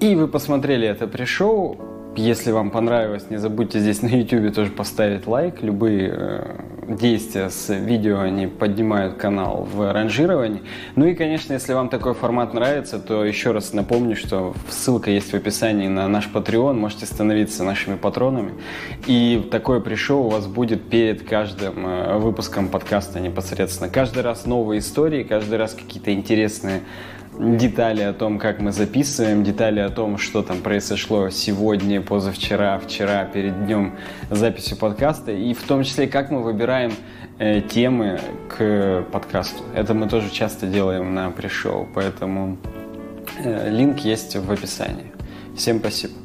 И 0.01 0.15
вы 0.15 0.27
посмотрели 0.27 0.85
это 0.85 1.07
пришоу. 1.07 1.92
Если 2.15 2.51
вам 2.51 2.69
понравилось, 2.69 3.31
не 3.31 3.37
забудьте 3.37 3.79
здесь 3.79 4.03
на 4.03 4.07
YouTube 4.07 4.53
тоже 4.53 4.69
поставить 4.69 5.25
лайк. 5.25 5.63
Любые 5.63 6.13
э, 6.15 6.55
действия 6.87 7.49
с 7.49 7.73
видео, 7.73 8.19
они 8.19 8.45
поднимают 8.45 9.15
канал 9.15 9.63
в 9.63 9.91
ранжировании. 9.91 10.61
Ну 10.95 11.07
и, 11.07 11.15
конечно, 11.15 11.53
если 11.53 11.73
вам 11.73 11.89
такой 11.89 12.13
формат 12.13 12.53
нравится, 12.53 12.99
то 12.99 13.25
еще 13.25 13.51
раз 13.51 13.73
напомню, 13.73 14.15
что 14.15 14.53
ссылка 14.69 15.09
есть 15.09 15.31
в 15.31 15.33
описании 15.33 15.87
на 15.87 16.07
наш 16.07 16.29
Patreon. 16.31 16.73
Можете 16.73 17.07
становиться 17.07 17.63
нашими 17.63 17.95
патронами. 17.95 18.53
И 19.07 19.47
такое 19.51 19.79
пришоу 19.79 20.25
у 20.25 20.29
вас 20.29 20.45
будет 20.45 20.87
перед 20.89 21.27
каждым 21.27 21.83
э, 21.83 22.17
выпуском 22.19 22.67
подкаста 22.67 23.19
непосредственно. 23.19 23.89
Каждый 23.89 24.21
раз 24.21 24.45
новые 24.45 24.79
истории, 24.79 25.23
каждый 25.23 25.57
раз 25.57 25.73
какие-то 25.73 26.13
интересные 26.13 26.81
детали 27.39 28.01
о 28.01 28.13
том, 28.13 28.39
как 28.39 28.59
мы 28.59 28.71
записываем, 28.71 29.43
детали 29.43 29.79
о 29.79 29.89
том, 29.89 30.17
что 30.17 30.43
там 30.43 30.61
произошло 30.61 31.29
сегодня, 31.29 32.01
позавчера, 32.01 32.79
вчера, 32.79 33.25
перед 33.25 33.65
днем 33.65 33.95
записи 34.29 34.75
подкаста, 34.75 35.31
и 35.31 35.53
в 35.53 35.63
том 35.63 35.83
числе, 35.83 36.07
как 36.07 36.31
мы 36.31 36.43
выбираем 36.43 36.93
э, 37.39 37.61
темы 37.61 38.19
к 38.49 39.05
подкасту. 39.11 39.63
Это 39.75 39.93
мы 39.93 40.07
тоже 40.07 40.29
часто 40.29 40.67
делаем 40.67 41.13
на 41.13 41.31
пришоу, 41.31 41.87
поэтому 41.93 42.57
э, 43.43 43.69
линк 43.69 43.99
есть 43.99 44.35
в 44.35 44.51
описании. 44.51 45.11
Всем 45.55 45.79
спасибо. 45.79 46.22